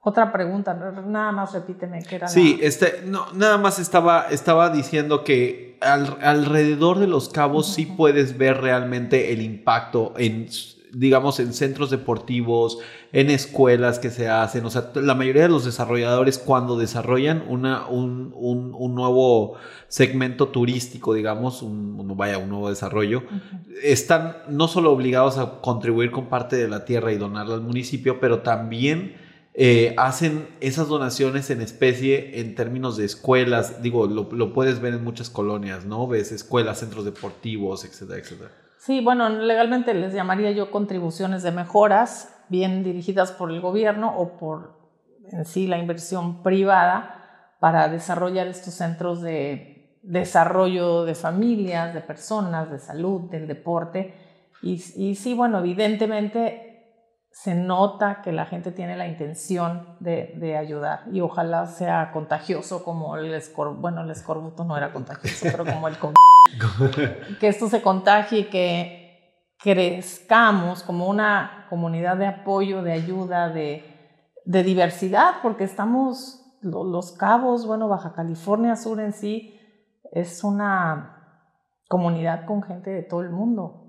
otra 0.03 0.33
pregunta, 0.33 0.75
nada 1.07 1.33
más 1.33 1.53
repíteme 1.53 2.03
qué 2.03 2.17
era. 2.17 2.29
Sí, 2.29 2.59
este, 2.61 3.03
no, 3.07 3.27
nada 3.35 3.57
más 3.57 3.79
estaba, 3.79 4.27
estaba 4.31 4.71
diciendo 4.71 5.23
que 5.23 5.79
alrededor 5.81 6.99
de 6.99 7.07
los 7.07 7.29
cabos 7.29 7.73
sí 7.73 7.87
puedes 7.87 8.37
ver 8.37 8.61
realmente 8.61 9.33
el 9.33 9.43
impacto 9.43 10.13
en 10.17 10.49
digamos, 10.93 11.41
en 11.41 11.55
centros 11.55 11.91
deportivos, 11.91 12.79
en 13.13 13.31
escuelas 13.31 13.99
que 13.99 14.11
se 14.11 14.29
hacen. 14.29 14.65
O 14.67 14.71
sea, 14.71 14.91
la 14.95 15.15
mayoría 15.15 15.43
de 15.43 15.49
los 15.49 15.65
desarrolladores 15.65 16.39
cuando 16.39 16.77
desarrollan 16.77 17.45
una, 17.49 17.87
un, 17.87 18.33
un, 18.35 18.95
nuevo 18.95 19.55
segmento 19.89 20.49
turístico, 20.49 21.15
digamos, 21.15 21.63
un, 21.63 22.15
vaya, 22.17 22.37
un 22.37 22.51
nuevo 22.51 22.69
desarrollo, 22.69 23.23
están 23.83 24.37
no 24.49 24.69
solo 24.69 24.93
obligados 24.93 25.39
a 25.39 25.63
contribuir 25.63 26.11
con 26.11 26.27
parte 26.27 26.57
de 26.57 26.69
la 26.69 26.85
tierra 26.85 27.11
y 27.13 27.17
donarla 27.17 27.55
al 27.55 27.63
municipio, 27.63 28.21
pero 28.21 28.41
también... 28.41 29.32
Eh, 29.55 29.95
hacen 29.99 30.49
esas 30.61 30.89
donaciones 30.89 31.51
en 31.51 31.61
especie 31.61 32.41
en 32.41 32.55
términos 32.55 32.97
de 32.97 33.05
escuelas, 33.05 33.83
digo, 33.83 34.07
lo, 34.07 34.29
lo, 34.33 34.53
puedes 34.55 34.81
ver 34.81 34.95
en 34.95 35.05
muchas 35.05 35.29
colonias, 35.29 35.85
¿no? 35.85 36.07
Ves 36.07 36.33
escuelas, 36.33 36.79
centros 36.79 37.05
deportivos, 37.05 37.85
etcétera, 37.85 38.19
etcétera. 38.19 38.51
Sí, 38.79 39.01
bueno, 39.01 39.29
legalmente 39.29 39.93
les 39.95 40.15
llamaría 40.15 40.51
yo 40.53 40.71
contribuciones 40.71 41.43
de 41.43 41.53
mejoras, 41.53 42.35
bien 42.49 42.83
dirigidas 42.83 43.31
por 43.31 43.51
el 43.51 43.61
gobierno 43.61 44.15
o 44.17 44.39
por 44.39 44.83
en 45.31 45.45
sí 45.45 45.67
la 45.67 45.79
inversión 45.79 46.43
privada 46.43 47.55
para 47.61 47.89
desarrollar 47.89 48.49
estos 48.49 48.75
centros 48.75 49.23
de 49.23 49.99
desarrollo 50.03 51.05
de 51.05 51.15
familias, 51.15 51.95
de 51.95 52.01
personas, 52.01 52.71
de 52.71 52.79
salud, 52.79 53.31
del 53.31 53.47
deporte. 53.47 54.15
Y, 54.63 54.79
sí, 54.79 55.35
bueno, 55.35 55.61
evidentemente 55.61 56.72
se 57.33 57.55
nota 57.55 58.20
que 58.22 58.30
la 58.30 58.45
gente 58.45 58.72
tiene 58.72 58.97
la 58.97 59.09
intención 59.09 59.97
de, 60.01 60.57
ayudar 60.57 61.05
y 61.11 61.20
ojalá 61.22 61.66
sea 61.66 62.12
contagioso 62.12 62.85
como 62.85 63.16
el 63.16 63.33
escorbuto, 63.33 63.80
bueno, 63.80 64.03
el 64.03 64.11
escorbuto 64.11 64.64
no 64.64 64.76
era 64.76 64.93
contagioso, 64.93 65.47
pero 65.51 65.64
como 65.64 65.89
el 65.89 65.97
que 67.41 67.49
esto 67.49 67.68
se 67.68 67.80
contagie 67.80 68.41
y 68.41 68.45
que 68.45 69.57
crezcamos 69.59 70.83
como 70.83 71.09
una 71.09 71.66
comunidad 71.70 72.18
de 72.18 72.26
apoyo, 72.26 72.83
de 72.83 72.93
ayuda, 72.93 73.49
de, 73.49 73.89
diversidad, 74.45 75.37
porque 75.43 75.64
estamos, 75.64 76.45
los 76.61 77.12
cabos, 77.12 77.66
bueno, 77.66 77.89
Baja 77.89 78.12
California 78.12 78.76
Sur 78.76 79.01
en 79.01 79.12
sí 79.12 79.59
es 80.11 80.45
una 80.45 81.47
comunidad 81.89 82.45
con 82.45 82.62
gente 82.62 82.91
de 82.91 83.03
todo 83.03 83.22
el 83.22 83.30
mundo 83.30 83.82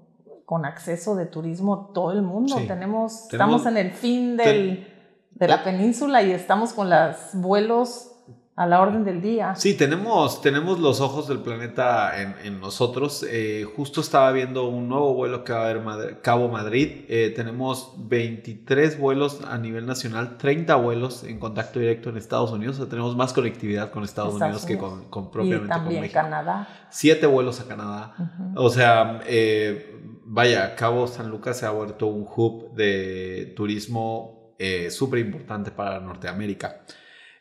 con 0.45 0.65
acceso 0.65 1.15
de 1.15 1.25
turismo 1.25 1.91
todo 1.93 2.11
el 2.11 2.21
mundo. 2.21 2.55
Tenemos, 2.67 3.31
estamos 3.31 3.65
en 3.65 3.77
el 3.77 3.91
fin 3.91 4.37
del, 4.37 4.87
de 5.31 5.47
la 5.47 5.63
península 5.63 6.21
y 6.21 6.31
estamos 6.31 6.73
con 6.73 6.89
los 6.89 7.15
vuelos 7.33 8.13
a 8.55 8.67
la 8.67 8.81
orden 8.81 9.03
del 9.03 9.19
día. 9.19 9.55
Sí, 9.55 9.73
tenemos, 9.73 10.41
tenemos 10.41 10.79
los 10.79 11.01
ojos 11.01 11.27
del 11.27 11.39
planeta 11.39 12.11
en, 12.21 12.59
nosotros. 12.59 13.25
Eh, 13.27 13.65
justo 13.75 14.01
estaba 14.01 14.31
viendo 14.31 14.67
un 14.67 14.87
nuevo 14.87 15.15
vuelo 15.15 15.43
que 15.43 15.53
va 15.53 15.65
a 15.65 15.69
haber 15.69 16.21
Cabo 16.21 16.49
Madrid. 16.49 17.05
Eh, 17.07 17.33
tenemos 17.35 17.93
23 17.97 18.99
vuelos 18.99 19.41
a 19.49 19.57
nivel 19.57 19.87
nacional, 19.87 20.37
30 20.37 20.75
vuelos 20.75 21.23
en 21.23 21.39
contacto 21.39 21.79
directo 21.79 22.09
en 22.09 22.17
Estados 22.17 22.51
Unidos. 22.51 22.75
O 22.75 22.81
sea, 22.81 22.89
tenemos 22.89 23.15
más 23.15 23.33
conectividad 23.33 23.89
con 23.89 24.03
Estados, 24.03 24.35
Unidos, 24.35 24.65
que 24.65 24.77
con, 24.77 25.05
con 25.05 25.31
propiamente 25.31 25.65
y 25.65 25.69
también 25.69 25.95
con 25.95 26.01
México. 26.01 26.21
Canadá. 26.21 26.67
Siete 26.91 27.25
vuelos 27.25 27.59
a 27.59 27.65
Canadá. 27.65 28.13
O 28.55 28.69
sea, 28.69 29.19
eh, 29.25 30.12
vaya, 30.25 30.75
Cabo 30.75 31.07
San 31.07 31.29
Lucas 31.29 31.57
se 31.59 31.65
ha 31.65 31.71
vuelto 31.71 32.07
un 32.07 32.27
hub 32.35 32.73
de 32.75 33.53
turismo 33.55 34.55
súper 34.89 35.19
importante 35.19 35.71
para 35.71 35.99
Norteamérica. 35.99 36.85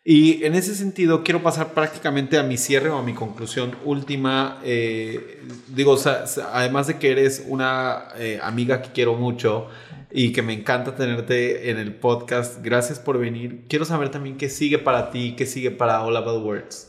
Y 0.05 0.45
en 0.45 0.57
ese 0.57 0.74
sentido, 0.74 1.22
quiero 1.22 1.45
pasar 1.45 1.74
prácticamente 1.74 2.37
a 2.37 2.43
mi 2.43 2.57
cierre 2.57 2.91
o 2.91 2.99
a 2.99 3.03
mi 3.03 3.14
conclusión 3.14 3.76
última. 3.85 4.59
Eh, 4.64 5.41
digo, 5.68 5.97
además 6.53 6.89
de 6.89 6.99
que 6.99 7.12
eres 7.12 7.45
una 7.47 8.09
eh, 8.16 8.41
amiga 8.43 8.83
que 8.83 8.91
quiero 8.91 9.14
mucho 9.14 9.68
y 10.11 10.33
que 10.33 10.43
me 10.43 10.55
encanta 10.55 10.97
tenerte 10.97 11.70
en 11.70 11.78
el 11.78 11.95
podcast, 11.95 12.61
gracias 12.64 12.99
por 12.99 13.18
venir. 13.18 13.66
Quiero 13.68 13.85
saber 13.85 14.09
también 14.09 14.37
qué 14.39 14.49
sigue 14.49 14.78
para 14.78 15.11
ti, 15.11 15.37
qué 15.37 15.47
sigue 15.47 15.70
para 15.70 16.03
All 16.03 16.16
About 16.16 16.45
Words. 16.45 16.89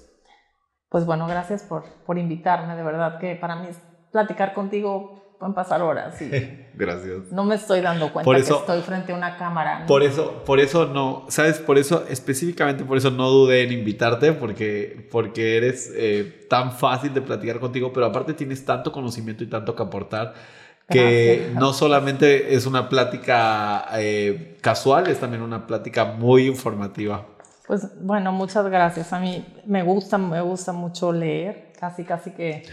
Pues 0.89 1.05
bueno, 1.05 1.27
gracias 1.27 1.61
por, 1.61 1.83
por 2.07 2.17
invitarme. 2.17 2.75
De 2.75 2.83
verdad 2.83 3.19
que 3.19 3.35
para 3.35 3.57
mí 3.57 3.67
platicar 4.11 4.55
contigo 4.55 5.22
pueden 5.43 5.53
pasar 5.53 5.81
horas 5.81 6.21
y 6.21 6.31
gracias. 6.73 7.29
no 7.31 7.43
me 7.43 7.55
estoy 7.55 7.81
dando 7.81 8.13
cuenta 8.13 8.31
que 8.31 8.39
estoy 8.39 8.81
frente 8.81 9.11
a 9.11 9.15
una 9.17 9.35
cámara. 9.35 9.85
por 9.85 10.01
eso 10.01 10.41
por 10.45 10.61
eso 10.61 10.85
no 10.85 11.25
sabes 11.27 11.59
por 11.59 11.77
eso 11.77 12.05
específicamente 12.09 12.85
por 12.85 12.97
eso 12.97 13.11
no 13.11 13.29
dudé 13.29 13.63
en 13.63 13.73
invitarte 13.73 14.31
porque 14.31 15.05
porque 15.11 15.57
eres 15.57 15.91
eh, 15.97 16.45
tan 16.49 16.71
fácil 16.71 17.13
de 17.13 17.19
platicar 17.19 17.59
contigo 17.59 17.91
pero 17.91 18.05
aparte 18.05 18.33
tienes 18.33 18.63
tanto 18.63 18.93
conocimiento 18.93 19.43
y 19.43 19.47
tanto 19.47 19.75
que 19.75 19.83
aportar 19.83 20.33
que 20.89 21.51
no 21.55 21.73
solamente 21.73 22.55
es 22.55 22.65
una 22.65 22.87
plática 22.87 23.85
eh, 23.95 24.57
casual 24.61 25.07
es 25.07 25.19
también 25.19 25.41
una 25.41 25.65
plática 25.65 26.05
muy 26.05 26.45
informativa. 26.45 27.25
Pues 27.67 27.87
bueno 28.01 28.31
muchas 28.31 28.65
gracias. 28.67 29.11
A 29.11 29.19
mí 29.19 29.45
me 29.65 29.81
gusta 29.81 30.17
me 30.17 30.41
gusta 30.41 30.71
mucho 30.71 31.11
leer 31.11 31.73
casi 31.79 32.03
casi 32.03 32.31
que 32.31 32.63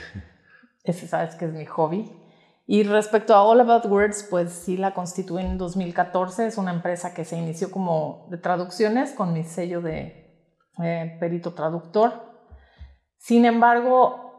ese 0.84 1.08
sabes 1.08 1.34
que 1.34 1.46
es 1.46 1.52
mi 1.52 1.64
hobby 1.66 2.19
y 2.66 2.82
respecto 2.84 3.34
a 3.34 3.42
All 3.42 3.60
About 3.60 3.86
Words, 3.86 4.26
pues 4.30 4.52
sí 4.52 4.76
la 4.76 4.94
constituí 4.94 5.42
en 5.42 5.58
2014. 5.58 6.46
Es 6.46 6.56
una 6.56 6.72
empresa 6.72 7.14
que 7.14 7.24
se 7.24 7.36
inició 7.36 7.70
como 7.70 8.26
de 8.30 8.38
traducciones 8.38 9.12
con 9.12 9.32
mi 9.32 9.42
sello 9.42 9.80
de 9.80 10.20
eh, 10.82 11.16
perito 11.18 11.52
traductor. 11.54 12.12
Sin 13.16 13.44
embargo, 13.44 14.30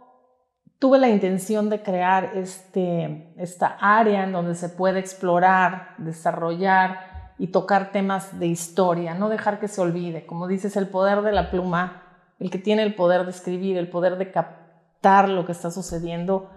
tuve 0.79 0.97
la 0.97 1.09
intención 1.09 1.69
de 1.69 1.83
crear 1.83 2.31
este, 2.35 3.33
esta 3.37 3.77
área 3.79 4.23
en 4.23 4.31
donde 4.31 4.55
se 4.55 4.69
puede 4.69 4.99
explorar, 4.99 5.95
desarrollar 5.97 7.33
y 7.37 7.47
tocar 7.47 7.91
temas 7.91 8.39
de 8.39 8.47
historia, 8.47 9.13
no 9.13 9.29
dejar 9.29 9.59
que 9.59 9.67
se 9.67 9.81
olvide. 9.81 10.25
Como 10.25 10.47
dices, 10.47 10.77
el 10.77 10.87
poder 10.87 11.21
de 11.21 11.33
la 11.33 11.51
pluma, 11.51 12.03
el 12.39 12.49
que 12.49 12.59
tiene 12.59 12.83
el 12.83 12.95
poder 12.95 13.25
de 13.25 13.31
escribir, 13.31 13.77
el 13.77 13.89
poder 13.89 14.17
de 14.17 14.31
captar 14.31 15.29
lo 15.29 15.45
que 15.45 15.51
está 15.51 15.69
sucediendo, 15.69 16.49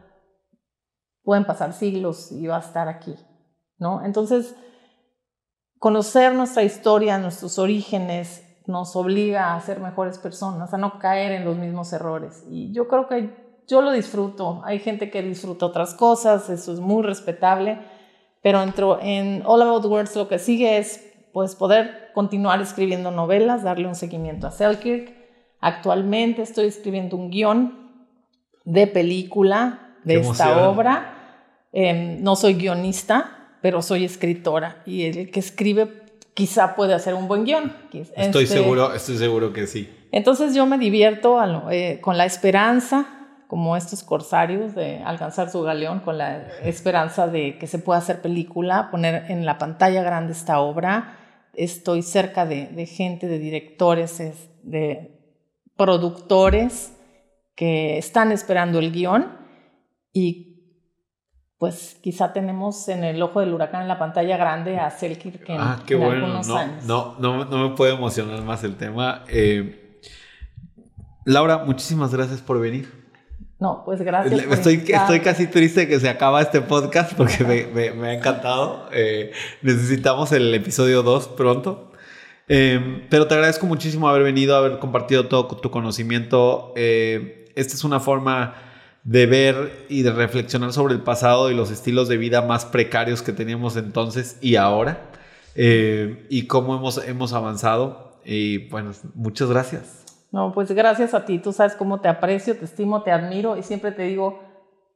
pueden 1.25 1.45
pasar 1.45 1.73
siglos 1.73 2.31
y 2.31 2.47
va 2.47 2.59
a 2.59 2.61
estar 2.61 2.89
aquí, 2.89 3.17
¿no? 3.79 4.05
Entonces, 4.05 4.55
conocer 5.79 6.35
nuestra 6.35 6.63
historia, 6.63 7.19
nuestros 7.19 7.59
orígenes, 7.59 8.43
nos 8.67 8.97
obliga 8.97 9.55
a 9.55 9.61
ser 9.61 9.81
mejores 9.81 10.19
personas, 10.19 10.73
a 10.73 10.79
no 10.79 10.99
caer 10.99 11.33
en 11.33 11.45
los 11.45 11.57
mismos 11.57 11.93
errores. 11.93 12.45
Y 12.49 12.73
yo 12.73 12.89
creo 12.89 13.09
que 13.09 13.63
yo 13.67 13.83
lo 13.83 13.93
disfruto. 13.93 14.63
Hay 14.65 14.79
gente 14.79 15.11
que 15.11 15.23
disfruta 15.23 15.67
otras 15.67 15.95
cosas, 15.95 16.49
eso 16.49 16.73
es 16.73 16.81
muy 16.81 17.03
respetable, 17.03 17.79
pero 18.43 18.63
entro 18.63 18.99
en 19.01 19.43
All 19.45 19.63
About 19.63 19.85
Words 19.85 20.17
lo 20.17 20.29
que 20.29 20.39
sigue 20.39 20.79
es 20.79 21.13
pues 21.33 21.57
poder 21.57 22.11
continuar 22.15 22.61
escribiendo 22.63 23.11
novelas, 23.11 23.63
darle 23.63 23.89
un 23.89 23.97
seguimiento 23.97 24.47
a 24.47 24.51
Selkirk. 24.51 25.13
Actualmente 25.61 26.43
estoy 26.43 26.67
escribiendo 26.67 27.17
un 27.17 27.31
guion 27.31 28.09
de 28.65 28.87
película 28.87 29.97
de 30.05 30.21
esta 30.21 30.69
obra 30.69 31.14
Em, 31.77 32.23
no 32.23 32.37
soy 32.37 32.55
guionista, 32.55 33.49
pero 33.61 33.83
soy 33.83 34.05
escritora 34.05 34.81
y 34.87 35.07
el 35.07 35.33
que 35.33 35.41
escribe 35.41 36.05
quizá 36.33 36.77
puede 36.77 36.95
hacer 36.95 37.15
un 37.15 37.27
buen 37.27 37.45
guion. 37.45 37.73
Estoy, 37.93 38.45
este, 38.45 38.47
seguro, 38.47 38.95
estoy 38.95 39.19
seguro 39.19 39.53
que 39.53 39.67
sí. 39.67 39.93
Entonces 40.13 40.55
yo 40.55 40.67
me 40.67 40.79
divierto 40.79 41.41
eh, 41.73 41.99
con 42.01 42.17
la 42.17 42.27
esperanza, 42.27 43.07
como 43.49 43.77
estos 43.77 44.05
corsarios, 44.05 44.77
de 44.77 44.99
alcanzar 44.99 45.51
su 45.51 45.63
galeón, 45.63 45.99
con 45.99 46.17
la 46.17 46.47
esperanza 46.63 47.27
de 47.27 47.59
que 47.59 47.67
se 47.67 47.81
pueda 47.81 47.99
hacer 47.99 48.23
película, 48.23 48.89
poner 48.93 49.29
en 49.29 49.45
la 49.45 49.59
pantalla 49.59 50.05
grande 50.05 50.33
esta 50.33 50.61
obra. 50.61 51.19
Estoy 51.55 52.03
cerca 52.03 52.47
de, 52.47 52.67
de 52.69 52.87
gente, 52.87 53.27
de 53.27 53.41
directores, 53.41 54.23
de 54.63 55.11
productores 55.77 56.93
que 57.57 57.99
están 57.99 58.31
esperando 58.31 58.79
el 58.79 58.93
guion 58.93 59.37
y 60.13 60.54
pues 61.59 61.97
quizá 62.03 62.33
tenemos 62.33 62.89
en 62.89 63.05
el 63.05 63.23
ojo 63.23 63.41
del 63.41 63.55
huracán 63.55 63.83
en 63.83 63.89
la 63.89 63.99
pantalla 63.99 64.37
grande 64.37 64.79
a 64.79 64.91
Selkirk 64.91 65.49
en, 65.49 65.61
ah, 65.61 65.83
qué 65.87 65.95
bueno. 65.95 66.27
algunos 66.27 66.49
no, 66.49 66.57
años. 66.57 66.85
No, 66.85 67.17
no, 67.19 67.45
no, 67.45 67.69
me 67.69 67.77
puede 67.77 67.95
emocionar 67.95 68.43
más 68.43 68.65
el 68.65 68.77
tema. 68.77 69.25
Eh, 69.29 70.01
Laura, 71.25 71.59
muchísimas 71.59 72.13
gracias 72.13 72.41
por 72.41 72.61
venir. 72.61 73.05
No, 73.59 73.83
pues 73.85 74.03
gracias. 74.03 74.43
estoy, 74.51 74.85
estoy 74.87 75.21
casi 75.21 75.47
triste 75.47 75.89
que 75.89 75.99
se 76.01 76.09
acaba 76.09 76.43
este 76.43 76.61
podcast 76.61 77.15
porque 77.15 77.93
me, 77.95 78.09
ha 78.09 78.15
encantado. 78.15 78.89
Eh, 78.93 79.33
necesitamos 79.63 80.33
el 80.33 80.53
episodio 80.55 81.03
2 81.03 81.29
pronto. 81.29 81.93
Eh, 82.49 83.07
pero 83.09 83.27
te 83.27 83.35
agradezco 83.35 83.65
muchísimo 83.67 84.09
haber 84.09 84.23
venido, 84.23 84.57
haber 84.57 84.79
compartido 84.79 85.29
todo 85.29 85.47
tu 85.47 85.71
conocimiento. 85.71 86.73
Eh, 86.77 87.47
esta 87.55 87.75
es 87.75 87.85
una 87.85 88.01
forma 88.01 88.55
de 89.05 89.27
ver 89.27 89.87
y 89.89 90.03
de 90.03 90.13
reflexionar 90.13 90.73
sobre 90.73 90.95
el 90.95 91.03
pasado 91.03 91.51
y 91.51 91.55
los 91.55 91.71
estilos 91.71 92.09
de 92.09 92.17
vida 92.17 92.43
más 92.43 92.65
precarios 92.65 93.23
que 93.23 93.33
teníamos 93.33 93.77
entonces 93.77 94.39
y 94.41 94.57
ahora. 94.57 95.11
y 95.55 96.47
cómo 96.47 96.77
hemos, 96.77 97.07
hemos 97.07 97.33
avanzado. 97.33 98.19
Y 98.25 98.69
bueno, 98.69 98.93
muchas 99.15 99.51
gracias. 99.51 100.05
No, 100.33 100.53
pues 100.53 100.73
gracias 100.73 101.15
a 101.15 101.25
ti. 101.25 101.39
Tú 101.39 101.53
sabes 101.53 101.75
cómo 101.75 102.01
te 102.01 102.09
aprecio, 102.09 102.57
te 102.57 102.65
estimo, 102.65 103.03
te 103.03 103.13
admiro 103.13 103.57
y 103.57 103.63
siempre 103.63 103.93
te 103.93 104.03
digo 104.03 104.41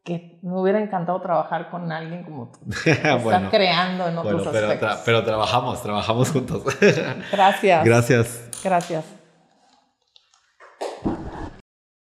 que 0.02 0.38
me 0.42 0.59
hubiera 0.59 0.80
encantado 0.80 1.20
trabajar 1.20 1.70
con 1.70 1.92
alguien 1.92 2.24
como 2.24 2.50
tú. 2.50 2.59
bueno, 3.22 3.48
creando 3.50 4.09
en 4.09 4.18
otros 4.18 4.48
pero, 4.50 4.66
aspectos. 4.66 4.98
pero 5.04 5.22
trabajamos, 5.22 5.82
trabajamos 5.82 6.30
juntos. 6.30 6.62
gracias. 7.30 7.84
Gracias. 7.84 8.48
Gracias. 8.64 9.18